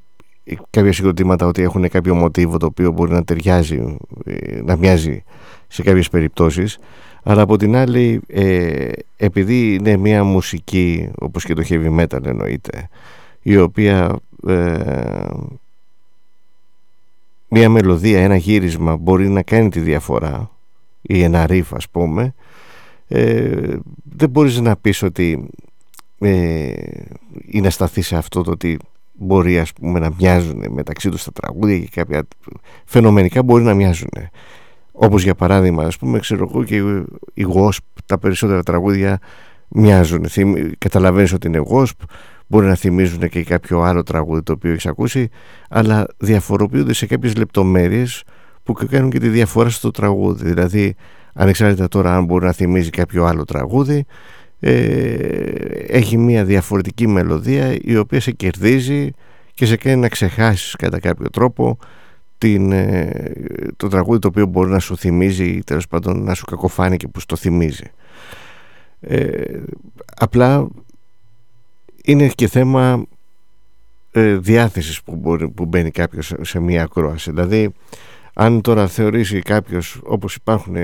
κάποια 0.70 0.92
συγκροτήματα 0.92 1.46
ότι 1.46 1.62
έχουν 1.62 1.88
κάποιο 1.88 2.14
μοτίβο 2.14 2.56
το 2.56 2.66
οποίο 2.66 2.90
μπορεί 2.90 3.12
να 3.12 3.24
ταιριάζει, 3.24 3.96
ε, 4.24 4.62
να 4.62 4.76
μοιάζει 4.76 5.24
σε 5.68 5.82
κάποιες 5.82 6.08
περιπτώσεις. 6.08 6.78
Αλλά 7.22 7.42
από 7.42 7.56
την 7.56 7.76
άλλη 7.76 8.20
ε, 8.26 8.88
επειδή 9.16 9.74
είναι 9.74 9.96
μια 9.96 10.24
μουσική 10.24 11.10
όπως 11.18 11.44
και 11.44 11.54
το 11.54 11.62
heavy 11.68 12.00
metal 12.00 12.24
εννοείται 12.24 12.88
η 13.42 13.56
οποία 13.56 14.16
ε, 14.46 15.30
μια 17.48 17.68
μελωδία, 17.68 18.20
ένα 18.20 18.36
γύρισμα 18.36 18.96
μπορεί 18.96 19.28
να 19.28 19.42
κάνει 19.42 19.68
τη 19.68 19.80
διαφορά 19.80 20.50
ή 21.02 21.22
ένα 21.22 21.46
ρίφ 21.46 21.74
ας 21.74 21.88
πούμε 21.88 22.34
ε, 23.08 23.76
δεν 24.16 24.30
μπορείς 24.30 24.60
να 24.60 24.76
πεις 24.76 25.02
ότι 25.02 25.48
ε, 26.18 26.72
ή 27.46 27.60
να 27.60 27.70
σταθείς 27.70 28.06
σε 28.06 28.16
αυτό 28.16 28.42
το 28.42 28.50
ότι 28.50 28.78
μπορεί 29.22 29.58
ας 29.58 29.72
πούμε 29.72 29.98
να 29.98 30.10
μοιάζουν 30.18 30.64
μεταξύ 30.70 31.08
τους 31.08 31.24
τα 31.24 31.32
τραγούδια 31.32 31.78
και 31.78 31.88
κάποια 31.94 32.22
φαινομενικά 32.84 33.42
μπορεί 33.42 33.64
να 33.64 33.74
μοιάζουν. 33.74 34.10
Όπως 34.92 35.22
για 35.22 35.34
παράδειγμα 35.34 35.84
ας 35.84 35.98
πούμε 35.98 36.18
ξέρω 36.18 36.48
εγώ 36.50 36.64
και 36.64 36.76
η 37.34 37.46
Wasp 37.54 37.78
τα 38.06 38.18
περισσότερα 38.18 38.62
τραγούδια 38.62 39.18
μοιάζουν. 39.68 40.26
Καταλαβαίνεις 40.78 41.32
ότι 41.32 41.46
είναι 41.46 41.62
Wasp 41.72 42.04
μπορεί 42.46 42.66
να 42.66 42.74
θυμίζουν 42.74 43.28
και 43.28 43.44
κάποιο 43.44 43.80
άλλο 43.80 44.02
τραγούδι 44.02 44.42
το 44.42 44.52
οποίο 44.52 44.70
έχεις 44.70 44.86
ακούσει 44.86 45.28
αλλά 45.68 46.06
διαφοροποιούνται 46.16 46.92
σε 46.92 47.06
κάποιες 47.06 47.36
λεπτομέρειες 47.36 48.24
που 48.62 48.72
κάνουν 48.72 49.10
και 49.10 49.18
τη 49.18 49.28
διαφορά 49.28 49.68
στο 49.68 49.90
τραγούδι. 49.90 50.48
Δηλαδή 50.48 50.94
ανεξάρτητα 51.34 51.88
τώρα 51.88 52.16
αν 52.16 52.24
μπορεί 52.24 52.44
να 52.44 52.52
θυμίζει 52.52 52.90
κάποιο 52.90 53.24
άλλο 53.24 53.44
τραγούδι 53.44 53.96
ε, 53.98 54.06
έχει 55.86 56.16
μια 56.16 56.44
διαφορετική 56.44 57.06
μελωδία 57.06 57.78
η 57.82 57.96
οποία 57.96 58.20
σε 58.20 58.30
κερδίζει 58.30 59.10
και 59.54 59.66
σε 59.66 59.76
κάνει 59.76 60.00
να 60.00 60.08
ξεχάσεις 60.08 60.76
κατά 60.76 61.00
κάποιο 61.00 61.30
τρόπο 61.30 61.78
την, 62.38 62.72
ε, 62.72 63.32
το 63.76 63.88
τραγούδι 63.88 64.18
το 64.18 64.28
οποίο 64.28 64.46
μπορεί 64.46 64.70
να 64.70 64.78
σου 64.78 64.96
θυμίζει 64.96 65.44
ή 65.44 65.62
τέλος 65.64 65.88
πάντων 65.88 66.22
να 66.22 66.34
σου 66.34 66.44
κακοφάνει 66.44 66.96
και 66.96 67.08
που 67.08 67.20
στο 67.20 67.36
θυμίζει. 67.36 67.90
Ε, 69.00 69.60
απλά 70.16 70.68
είναι 72.04 72.28
και 72.28 72.48
θέμα 72.48 73.06
ε, 74.12 74.36
διάθεσης 74.36 75.02
που, 75.02 75.16
μπορεί, 75.16 75.48
που 75.48 75.64
μπαίνει 75.64 75.90
κάποιος 75.90 76.34
σε 76.40 76.60
μια 76.60 76.82
ακρόαση. 76.82 77.30
Δηλαδή 77.30 77.72
αν 78.34 78.60
τώρα 78.60 78.86
θεωρήσει 78.86 79.38
κάποιος 79.38 80.00
όπως 80.04 80.34
υπάρχουν 80.34 80.76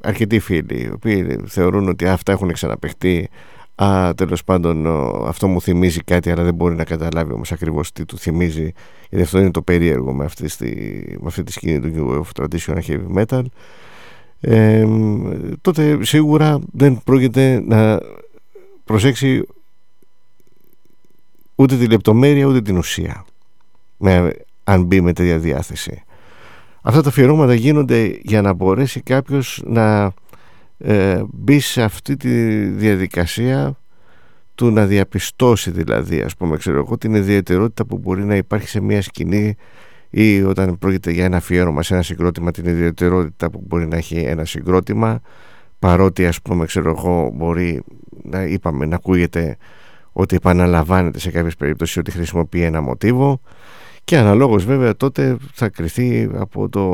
αρκετοί 0.00 0.38
φίλοι 0.38 0.82
οι 0.82 0.90
οποίοι 0.92 1.38
θεωρούν 1.46 1.88
ότι 1.88 2.06
αυτά 2.06 2.32
έχουν 2.32 2.52
ξαναπεχτεί 2.52 3.28
Α, 3.76 4.14
τέλος 4.14 4.44
πάντων 4.44 4.86
αυτό 5.26 5.48
μου 5.48 5.60
θυμίζει 5.60 6.00
κάτι 6.00 6.30
αλλά 6.30 6.42
δεν 6.42 6.54
μπορεί 6.54 6.74
να 6.74 6.84
καταλάβει 6.84 7.32
όμως 7.32 7.52
ακριβώς 7.52 7.92
τι 7.92 8.04
του 8.04 8.18
θυμίζει 8.18 8.72
γιατί 9.08 9.24
αυτό 9.24 9.38
είναι 9.38 9.50
το 9.50 9.62
περίεργο 9.62 10.12
με 10.12 10.24
αυτή, 10.24 10.48
στη, 10.48 10.66
με 11.20 11.26
αυτή 11.26 11.42
τη 11.42 11.52
σκηνή 11.52 11.80
του 11.80 11.92
New 11.94 12.12
Wave 12.12 12.42
Traditional 12.42 12.78
Heavy 12.86 13.24
Metal 13.24 13.42
ε, 14.40 14.86
τότε 15.60 16.04
σίγουρα 16.04 16.58
δεν 16.72 17.00
πρόκειται 17.04 17.62
να 17.66 18.00
προσέξει 18.84 19.42
ούτε 21.54 21.76
τη 21.76 21.86
λεπτομέρεια 21.86 22.46
ούτε 22.46 22.60
την 22.60 22.76
ουσία 22.76 23.24
με, 23.96 24.32
αν 24.64 24.82
μπει 24.82 25.00
με 25.00 25.12
τέτοια 25.12 25.38
διάθεση 25.38 26.02
αυτά 26.86 27.02
τα 27.02 27.08
αφιερώματα 27.08 27.54
γίνονται 27.54 28.18
για 28.22 28.42
να 28.42 28.52
μπορέσει 28.52 29.00
κάποιος 29.00 29.62
να 29.66 30.12
ε, 30.78 31.22
μπει 31.32 31.60
σε 31.60 31.82
αυτή 31.82 32.16
τη 32.16 32.64
διαδικασία 32.66 33.78
του 34.54 34.70
να 34.70 34.86
διαπιστώσει 34.86 35.70
δηλαδή 35.70 36.20
ας 36.20 36.36
πούμε 36.36 36.56
ξέρω 36.56 36.78
εγώ 36.78 36.98
την 36.98 37.14
ιδιαιτερότητα 37.14 37.86
που 37.86 37.98
μπορεί 37.98 38.24
να 38.24 38.36
υπάρχει 38.36 38.68
σε 38.68 38.80
μια 38.80 39.02
σκηνή 39.02 39.56
ή 40.10 40.42
όταν 40.42 40.78
πρόκειται 40.78 41.10
για 41.10 41.24
ένα 41.24 41.36
αφιέρωμα 41.36 41.82
σε 41.82 41.94
ένα 41.94 42.02
συγκρότημα 42.02 42.50
την 42.50 42.66
ιδιαιτερότητα 42.66 43.50
που 43.50 43.64
μπορεί 43.66 43.86
να 43.86 43.96
έχει 43.96 44.16
ένα 44.16 44.44
συγκρότημα 44.44 45.20
παρότι 45.78 46.26
ας 46.26 46.42
πούμε 46.42 46.66
ξέρω 46.66 46.90
εγώ 46.90 47.30
μπορεί 47.34 47.82
να 48.22 48.42
είπαμε 48.42 48.86
να 48.86 48.94
ακούγεται 48.94 49.56
ότι 50.12 50.36
επαναλαμβάνεται 50.36 51.18
σε 51.18 51.30
κάποιες 51.30 51.56
περιπτώσεις 51.56 51.96
ότι 51.96 52.10
χρησιμοποιεί 52.10 52.62
ένα 52.62 52.80
μοτίβο 52.80 53.40
και 54.04 54.18
αναλόγως 54.18 54.64
βέβαια 54.64 54.96
τότε 54.96 55.36
θα 55.52 55.68
κριθεί 55.68 56.30
από 56.34 56.68
το 56.68 56.84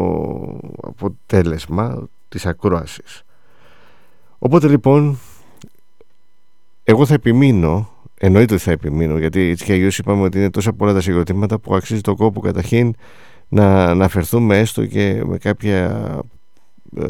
αποτέλεσμα 0.83 2.09
της 2.29 2.47
ακρόασης. 2.47 3.23
Οπότε 4.39 4.69
λοιπόν 4.69 5.19
εγώ 6.85 7.07
θα 7.07 7.15
επιμείνω, 7.15 7.91
εννοείται 8.19 8.55
ότι 8.55 8.63
θα 8.63 8.71
επιμείνω 8.71 9.19
γιατί 9.19 9.41
έτσι 9.41 9.65
και 9.65 9.73
αλλιώς 9.73 9.99
είπαμε 9.99 10.23
ότι 10.23 10.39
είναι 10.39 10.51
τόσα 10.51 10.73
πολλά 10.73 10.93
τα 10.93 11.01
συγκροτήματα 11.01 11.59
που 11.59 11.75
αξίζει 11.75 12.01
το 12.01 12.15
κόπο 12.15 12.41
καταρχήν 12.41 12.95
να 13.49 13.85
αναφερθούμε 13.85 14.59
έστω 14.59 14.87
και 14.87 15.23
με 15.25 15.39
κάποια 15.39 16.03
ε, 16.97 17.07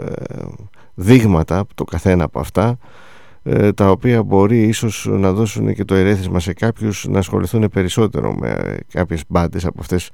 δείγματα 0.94 1.58
από 1.58 1.74
το 1.74 1.84
καθένα 1.84 2.24
από 2.24 2.40
αυτά 2.40 2.68
ε, 2.68 2.76
τα 3.74 3.90
οποία 3.90 4.22
μπορεί 4.22 4.62
ίσως 4.62 5.06
να 5.10 5.32
δώσουν 5.32 5.74
και 5.74 5.84
το 5.84 5.94
ερέθισμα 5.94 6.40
σε 6.40 6.52
κάποιους 6.52 7.06
να 7.08 7.18
ασχοληθούν 7.18 7.68
περισσότερο 7.68 8.34
με 8.34 8.78
κάποιες 8.92 9.22
μπάντες 9.28 9.64
από 9.64 9.80
αυτές 9.80 10.10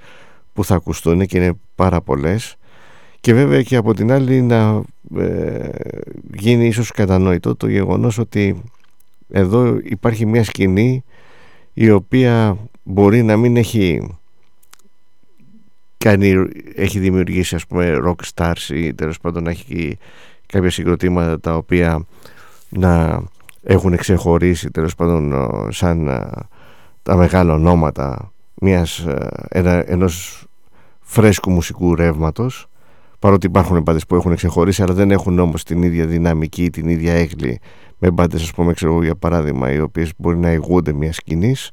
που 0.53 0.65
θα 0.65 0.75
ακουστούν 0.75 1.27
και 1.27 1.37
είναι 1.37 1.53
πάρα 1.75 2.01
πολλές. 2.01 2.57
Και 3.21 3.35
βέβαια 3.35 3.63
και 3.63 3.77
από 3.77 3.95
την 3.95 4.13
άλλη 4.13 4.43
να 4.43 4.83
ε, 5.19 5.69
γίνει 6.35 6.67
ίσως 6.67 6.91
κατανοητό 6.91 7.57
το 7.57 7.69
γεγονός 7.69 8.19
ότι 8.19 8.63
εδώ 9.29 9.79
υπάρχει 9.83 10.27
μια 10.27 10.45
σκηνή 10.45 11.05
η 11.73 11.91
οποία 11.91 12.59
μπορεί 12.83 13.23
να 13.23 13.37
μην 13.37 13.57
έχει 13.57 14.17
κάνει, 15.99 16.35
έχει 16.75 16.99
δημιουργήσει 16.99 17.55
ας 17.55 17.67
πούμε 17.67 17.99
rock 18.05 18.15
stars 18.35 18.75
ή 18.75 18.95
τέλος 18.95 19.19
πάντων 19.19 19.43
να 19.43 19.51
έχει 19.51 19.99
κάποια 20.47 20.71
συγκροτήματα 20.71 21.41
τα 21.41 21.57
οποία 21.57 22.07
να 22.69 23.23
έχουν 23.63 23.97
ξεχωρίσει 23.97 24.71
τέλος 24.71 24.95
πάντων 24.95 25.35
σαν 25.73 26.11
τα 27.03 27.17
μεγάλα 27.17 27.53
ονόματα 27.53 28.33
μιας, 28.55 29.07
ένα, 29.49 29.91
ενός 29.91 30.45
φρέσκου 31.01 31.51
μουσικού 31.51 31.95
ρεύματος 31.95 32.67
παρότι 33.19 33.47
υπάρχουν 33.47 33.83
μπάντες 33.83 34.07
που 34.07 34.15
έχουν 34.15 34.35
ξεχωρίσει 34.35 34.83
αλλά 34.83 34.95
δεν 34.95 35.11
έχουν 35.11 35.39
όμως 35.39 35.63
την 35.63 35.83
ίδια 35.83 36.07
δυναμική 36.07 36.71
την 36.71 36.89
ίδια 36.89 37.13
έγκλη 37.13 37.61
με 37.99 38.11
μπάντες 38.11 38.43
ας 38.43 38.53
πούμε 38.53 38.73
ξέρω 38.73 39.03
για 39.03 39.15
παράδειγμα 39.15 39.73
οι 39.73 39.81
οποίες 39.81 40.13
μπορεί 40.17 40.37
να 40.37 40.53
ηγούνται 40.53 40.93
μιας 40.93 41.17
σκηνής. 41.17 41.71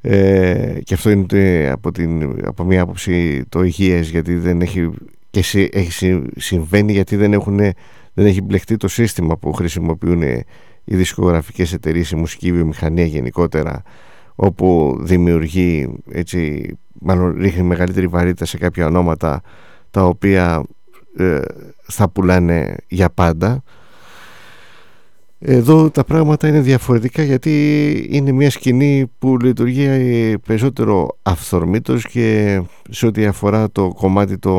Ε, 0.00 0.78
και 0.82 0.94
αυτό 0.94 1.10
είναι 1.10 1.68
από, 1.72 1.92
την, 1.92 2.40
από 2.46 2.64
μια 2.64 2.82
άποψη 2.82 3.44
το 3.48 3.62
υγιές 3.62 4.10
γιατί 4.10 4.34
δεν 4.34 4.60
έχει 4.60 4.90
και 5.30 5.68
έχει 5.72 6.22
συμβαίνει 6.36 6.92
γιατί 6.92 7.16
δεν, 7.16 7.32
έχουν, 7.32 7.60
δεν 8.16 8.26
έχει 8.26 8.42
μπλεχτεί 8.42 8.76
το 8.76 8.88
σύστημα 8.88 9.36
που 9.36 9.52
χρησιμοποιούν 9.52 10.22
οι 10.84 10.96
δισκογραφικές 10.96 11.72
εταιρείες, 11.72 12.10
η 12.10 12.16
μουσική 12.16 12.52
βιομηχανία 12.52 13.04
γενικότερα 13.04 13.82
όπου 14.34 14.98
δημιουργεί 15.00 15.94
έτσι, 16.10 16.70
μάλλον 17.00 17.36
ρίχνει 17.38 17.62
μεγαλύτερη 17.62 18.06
βαρύτητα 18.06 18.44
σε 18.44 18.58
κάποια 18.58 18.86
ονόματα 18.86 19.40
τα 19.90 20.04
οποία 20.04 20.62
ε, 21.16 21.40
θα 21.82 22.08
πουλάνε 22.08 22.76
για 22.88 23.10
πάντα. 23.10 23.62
Εδώ 25.38 25.90
τα 25.90 26.04
πράγματα 26.04 26.48
είναι 26.48 26.60
διαφορετικά 26.60 27.22
γιατί 27.22 28.06
είναι 28.10 28.32
μια 28.32 28.50
σκηνή 28.50 29.10
που 29.18 29.38
λειτουργεί 29.38 29.88
περισσότερο 30.38 31.18
αυθορμήτως 31.22 32.06
και 32.06 32.60
σε 32.90 33.06
ό,τι 33.06 33.26
αφορά 33.26 33.70
το 33.70 33.88
κομμάτι 33.88 34.38
το, 34.38 34.52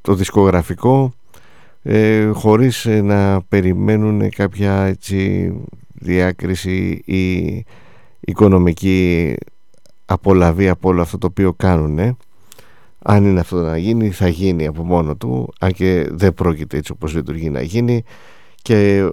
το 0.00 0.14
δισκογραφικό 0.14 1.12
ε, 1.82 2.26
χωρίς 2.26 2.84
να 2.84 3.42
περιμένουν 3.42 4.30
κάποια 4.30 4.82
έτσι, 4.82 5.52
διάκριση 5.92 7.02
ή 7.04 7.64
οικονομική 8.20 9.34
απολαβή 10.06 10.68
από 10.68 10.88
όλο 10.88 11.02
αυτό 11.02 11.18
το 11.18 11.26
οποίο 11.26 11.52
κάνουν 11.52 12.16
αν 13.02 13.24
είναι 13.24 13.40
αυτό 13.40 13.56
να 13.56 13.76
γίνει 13.76 14.10
θα 14.10 14.28
γίνει 14.28 14.66
από 14.66 14.84
μόνο 14.84 15.16
του 15.16 15.52
αν 15.60 15.72
και 15.72 16.08
δεν 16.10 16.34
πρόκειται 16.34 16.76
έτσι 16.76 16.92
όπως 16.92 17.14
λειτουργεί 17.14 17.50
να 17.50 17.62
γίνει. 17.62 18.04
Και 18.62 19.10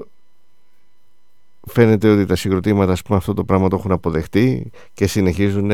φαίνεται 1.68 2.10
ότι 2.10 2.26
τα 2.26 2.36
συγκροτήματα 2.36 2.92
ας 2.92 3.02
πούμε, 3.02 3.18
αυτό 3.18 3.34
το 3.34 3.44
πράγμα 3.44 3.68
το 3.68 3.76
έχουν 3.76 3.92
αποδεχτεί 3.92 4.72
και 4.94 5.08
συνεχίζουν 5.08 5.72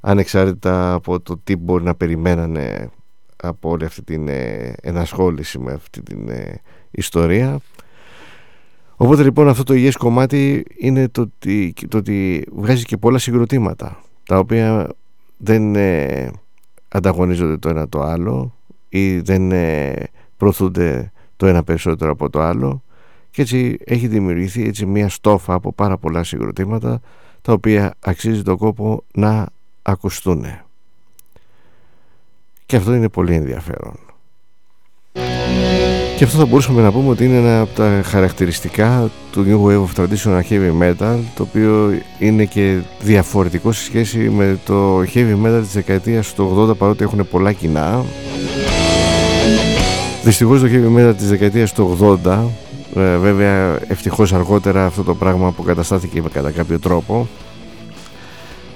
ανεξάρτητα 0.00 0.92
από 0.92 1.20
το 1.20 1.38
τι 1.44 1.56
μπορεί 1.56 1.84
να 1.84 1.94
περιμένανε 1.94 2.90
από 3.48 3.70
όλη 3.70 3.84
αυτή 3.84 4.02
την 4.02 4.28
ε, 4.28 4.72
ενασχόληση 4.80 5.58
με 5.58 5.72
αυτή 5.72 6.02
την 6.02 6.28
ε, 6.28 6.60
ιστορία 6.90 7.58
οπότε 8.96 9.22
λοιπόν 9.22 9.48
αυτό 9.48 9.62
το 9.62 9.74
υγιές 9.74 9.96
κομμάτι 9.96 10.64
είναι 10.78 11.08
το 11.08 11.20
ότι, 11.20 11.74
το 11.88 11.96
ότι 11.98 12.46
βγάζει 12.52 12.84
και 12.84 12.96
πολλά 12.96 13.18
συγκροτήματα 13.18 14.00
τα 14.26 14.38
οποία 14.38 14.88
δεν 15.36 15.74
ε, 15.74 16.30
ανταγωνίζονται 16.88 17.56
το 17.56 17.68
ένα 17.68 17.88
το 17.88 18.00
άλλο 18.00 18.54
ή 18.88 19.18
δεν 19.18 19.52
προωθούνται 20.36 21.12
το 21.36 21.46
ένα 21.46 21.64
περισσότερο 21.64 22.10
από 22.10 22.30
το 22.30 22.40
άλλο 22.40 22.82
και 23.30 23.42
έτσι 23.42 23.78
έχει 23.84 24.06
δημιουργηθεί 24.06 24.66
έτσι 24.66 24.86
μια 24.86 25.08
στόφα 25.08 25.54
από 25.54 25.72
πάρα 25.72 25.98
πολλά 25.98 26.24
συγκροτήματα 26.24 27.00
τα 27.42 27.52
οποία 27.52 27.94
αξίζει 28.00 28.42
τον 28.42 28.56
κόπο 28.56 29.04
να 29.14 29.46
ακουστούν. 29.82 30.44
Και 32.66 32.76
αυτό 32.76 32.94
είναι 32.94 33.08
πολύ 33.08 33.34
ενδιαφέρον. 33.34 33.98
Και 36.16 36.24
αυτό 36.24 36.38
θα 36.38 36.46
μπορούσαμε 36.46 36.82
να 36.82 36.92
πούμε 36.92 37.08
ότι 37.08 37.24
είναι 37.24 37.36
ένα 37.36 37.60
από 37.60 37.74
τα 37.74 38.02
χαρακτηριστικά 38.04 39.10
του 39.32 39.44
New 39.48 39.68
Wave 39.68 39.84
of 39.84 40.02
Traditional 40.02 40.40
Heavy 40.50 40.82
Metal 40.82 41.18
το 41.34 41.42
οποίο 41.42 41.92
είναι 42.18 42.44
και 42.44 42.78
διαφορετικό 43.00 43.72
σε 43.72 43.84
σχέση 43.84 44.18
με 44.18 44.58
το 44.64 45.00
Heavy 45.00 45.36
Metal 45.44 45.60
της 45.62 45.72
δεκαετίας 45.72 46.34
του 46.34 46.68
80 46.70 46.76
παρότι 46.76 47.04
έχουν 47.04 47.28
πολλά 47.30 47.52
κοινά. 47.52 48.04
Δυστυχώς 50.24 50.60
το 50.60 50.66
Heavy 50.70 50.98
Metal 50.98 51.14
της 51.16 51.28
δεκαετίας 51.28 51.72
του 51.72 52.18
80 52.24 52.38
ε, 52.94 53.16
βέβαια 53.16 53.78
ευτυχώς 53.88 54.32
αργότερα 54.32 54.84
αυτό 54.84 55.02
το 55.02 55.14
πράγμα 55.14 55.48
αποκαταστάθηκε 55.48 56.22
κατά 56.32 56.50
κάποιο 56.50 56.78
τρόπο 56.78 57.28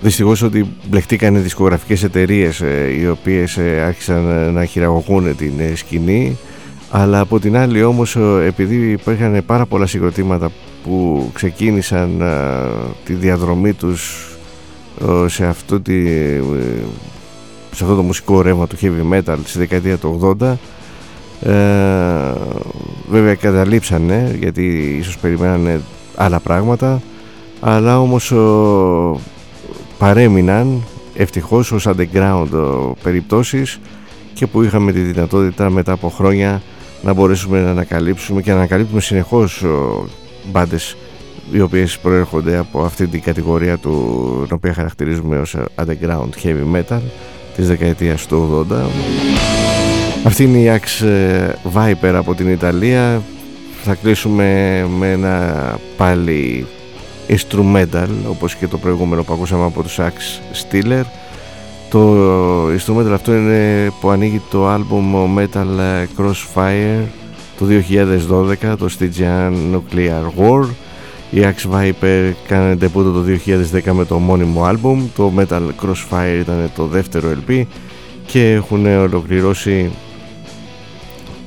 Δυστυχώς 0.00 0.42
ότι 0.42 0.66
μπλεχτήκαν 0.88 1.34
οι 1.34 1.38
δισκογραφικές 1.38 2.02
εταιρείες 2.02 2.60
ε, 2.60 2.96
οι 3.00 3.08
οποίες 3.08 3.56
ε, 3.56 3.82
άρχισαν 3.86 4.52
να 4.52 4.64
χειραγωγούν 4.64 5.36
την 5.36 5.52
σκηνή. 5.74 6.38
Αλλά 6.90 7.20
από 7.20 7.40
την 7.40 7.56
άλλη 7.56 7.82
όμως 7.82 8.16
επειδή 8.46 8.90
υπήρχαν 8.90 9.42
πάρα 9.46 9.66
πολλά 9.66 9.86
συγκροτήματα 9.86 10.50
που 10.82 11.30
ξεκίνησαν 11.34 12.22
τη 13.04 13.12
διαδρομή 13.12 13.72
τους 13.72 14.28
σε 15.26 15.46
αυτό, 15.46 15.80
τη, 15.80 16.06
σε 17.70 17.84
αυτό 17.84 17.96
το 17.96 18.02
μουσικό 18.02 18.42
ρεύμα 18.42 18.66
του 18.66 18.76
heavy 18.80 19.14
metal 19.14 19.36
στη 19.44 19.58
δεκαετία 19.58 19.96
του 19.96 20.36
80 20.40 20.52
ε, 21.42 22.32
βέβαια 23.08 23.34
καταλήψανε 23.34 24.36
γιατί 24.38 24.96
ίσως 24.98 25.18
περιμένανε 25.18 25.80
άλλα 26.16 26.40
πράγματα. 26.40 27.00
Αλλά 27.60 28.00
όμως 28.00 28.30
ο, 28.30 29.20
παρέμειναν 30.00 30.82
ευτυχώς 31.14 31.72
ως 31.72 31.88
underground 31.88 32.48
ο, 32.52 32.94
περιπτώσεις 33.02 33.80
και 34.34 34.46
που 34.46 34.62
είχαμε 34.62 34.92
τη 34.92 35.00
δυνατότητα 35.00 35.70
μετά 35.70 35.92
από 35.92 36.08
χρόνια 36.08 36.62
να 37.02 37.12
μπορέσουμε 37.12 37.62
να 37.62 37.70
ανακαλύψουμε 37.70 38.42
και 38.42 38.50
να 38.50 38.56
ανακαλύπτουμε 38.56 39.00
συνεχώς 39.00 39.64
μπάντες 40.50 40.96
οι 41.52 41.60
οποίες 41.60 41.98
προέρχονται 41.98 42.56
από 42.56 42.82
αυτή 42.82 43.06
την 43.06 43.22
κατηγορία 43.22 43.78
του 43.78 44.44
την 44.46 44.56
οποία 44.56 44.74
χαρακτηρίζουμε 44.74 45.38
ως 45.38 45.56
underground 45.74 46.44
heavy 46.44 46.76
metal 46.76 47.00
της 47.56 47.68
δεκαετίας 47.68 48.26
του 48.26 48.66
80 48.70 48.74
αυτή 50.24 50.44
είναι 50.44 50.58
η 50.58 50.80
Axe 50.80 51.04
Viper 51.74 52.12
από 52.14 52.34
την 52.34 52.50
Ιταλία. 52.50 53.22
Θα 53.82 53.94
κλείσουμε 53.94 54.44
με 54.98 55.10
ένα 55.10 55.54
πάλι 55.96 56.66
instrumental 57.30 58.08
όπως 58.28 58.54
και 58.54 58.66
το 58.66 58.78
προηγούμενο 58.78 59.22
που 59.22 59.32
ακούσαμε 59.32 59.64
από 59.64 59.82
τους 59.82 59.98
Axe 59.98 60.40
Steeler. 60.62 61.04
Το 61.90 62.66
instrumental 62.66 63.12
αυτό 63.12 63.34
είναι 63.34 63.90
που 64.00 64.10
ανοίγει 64.10 64.40
το 64.50 64.68
άλμπουμ 64.68 65.36
Metal 65.38 66.06
Crossfire 66.18 67.04
του 67.56 67.66
2012 68.62 68.74
το 68.78 68.88
Stygian 68.98 69.52
Nuclear 69.74 70.24
War. 70.38 70.66
Η 71.30 71.40
Axe 71.40 71.70
Viper 71.74 72.32
κάνει 72.48 72.76
τεπούτο 72.76 73.12
το 73.12 73.24
2010 73.84 73.92
με 73.92 74.04
το 74.04 74.18
μόνιμο 74.18 74.64
άλμπουμ. 74.64 75.06
Το 75.16 75.32
Metal 75.36 75.62
Crossfire 75.82 76.38
ήταν 76.40 76.70
το 76.76 76.86
δεύτερο 76.86 77.28
LP 77.46 77.62
και 78.26 78.52
έχουν 78.52 78.86
ολοκληρώσει 78.86 79.90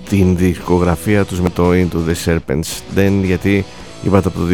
την 0.10 0.38
δισκογραφία 0.38 1.26
τους 1.26 1.42
με 1.42 1.50
το 1.50 1.72
Into 1.72 2.10
the 2.10 2.26
Serpent's 2.26 2.98
Den 2.98 3.12
γιατί 3.24 3.66
είπατε 4.04 4.28
από 4.28 4.40
το 4.40 4.46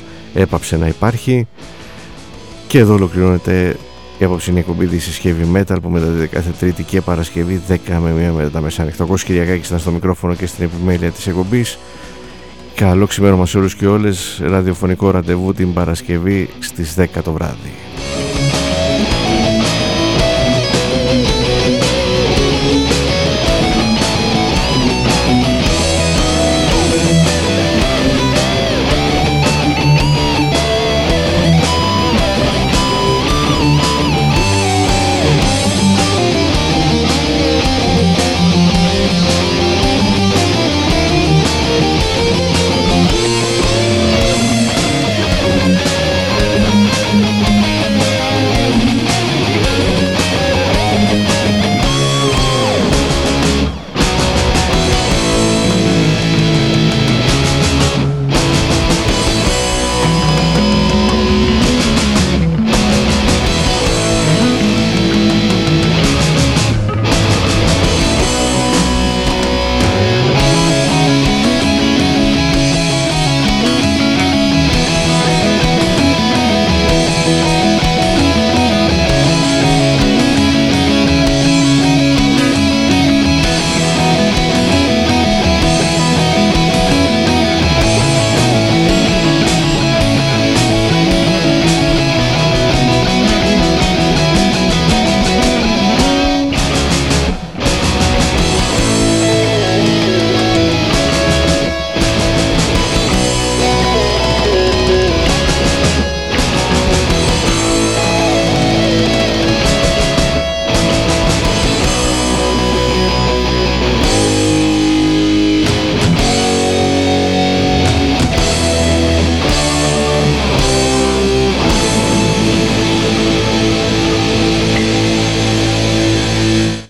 2018 0.00 0.15
έπαψε 0.36 0.76
να 0.76 0.86
υπάρχει 0.86 1.46
και 2.66 2.78
εδώ 2.78 2.94
ολοκληρώνεται 2.94 3.76
Η 4.18 4.24
απόψινή 4.24 4.58
εκπομπή 4.58 4.86
της 4.86 5.20
Heavy 5.24 5.56
Metal 5.56 5.76
που 5.82 5.88
μεταδίδεται 5.88 6.26
κάθε 6.26 6.50
Τρίτη 6.58 6.82
και 6.82 7.00
Παρασκευή 7.00 7.60
10 7.68 7.76
με 7.86 8.30
1 8.30 8.34
μετά 8.34 8.50
τα 8.50 8.60
μεσάνυχτα. 8.60 9.04
Ο 9.04 9.14
Κυριακάκης 9.14 9.66
ήταν 9.66 9.78
στο 9.78 9.90
μικρόφωνο 9.90 10.34
και 10.34 10.46
στην 10.46 10.64
επιμέλεια 10.64 11.10
της 11.10 11.26
εκπομπής. 11.26 11.78
Καλό 12.74 13.06
ξημέρωμα 13.06 13.46
σε 13.46 13.58
όλους 13.58 13.74
και 13.74 13.86
όλες. 13.86 14.40
Ραδιοφωνικό 14.42 15.10
ραντεβού 15.10 15.54
την 15.54 15.72
Παρασκευή 15.72 16.48
στις 16.58 16.94
10 16.94 17.22
το 17.22 17.32
βράδυ. 17.32 17.72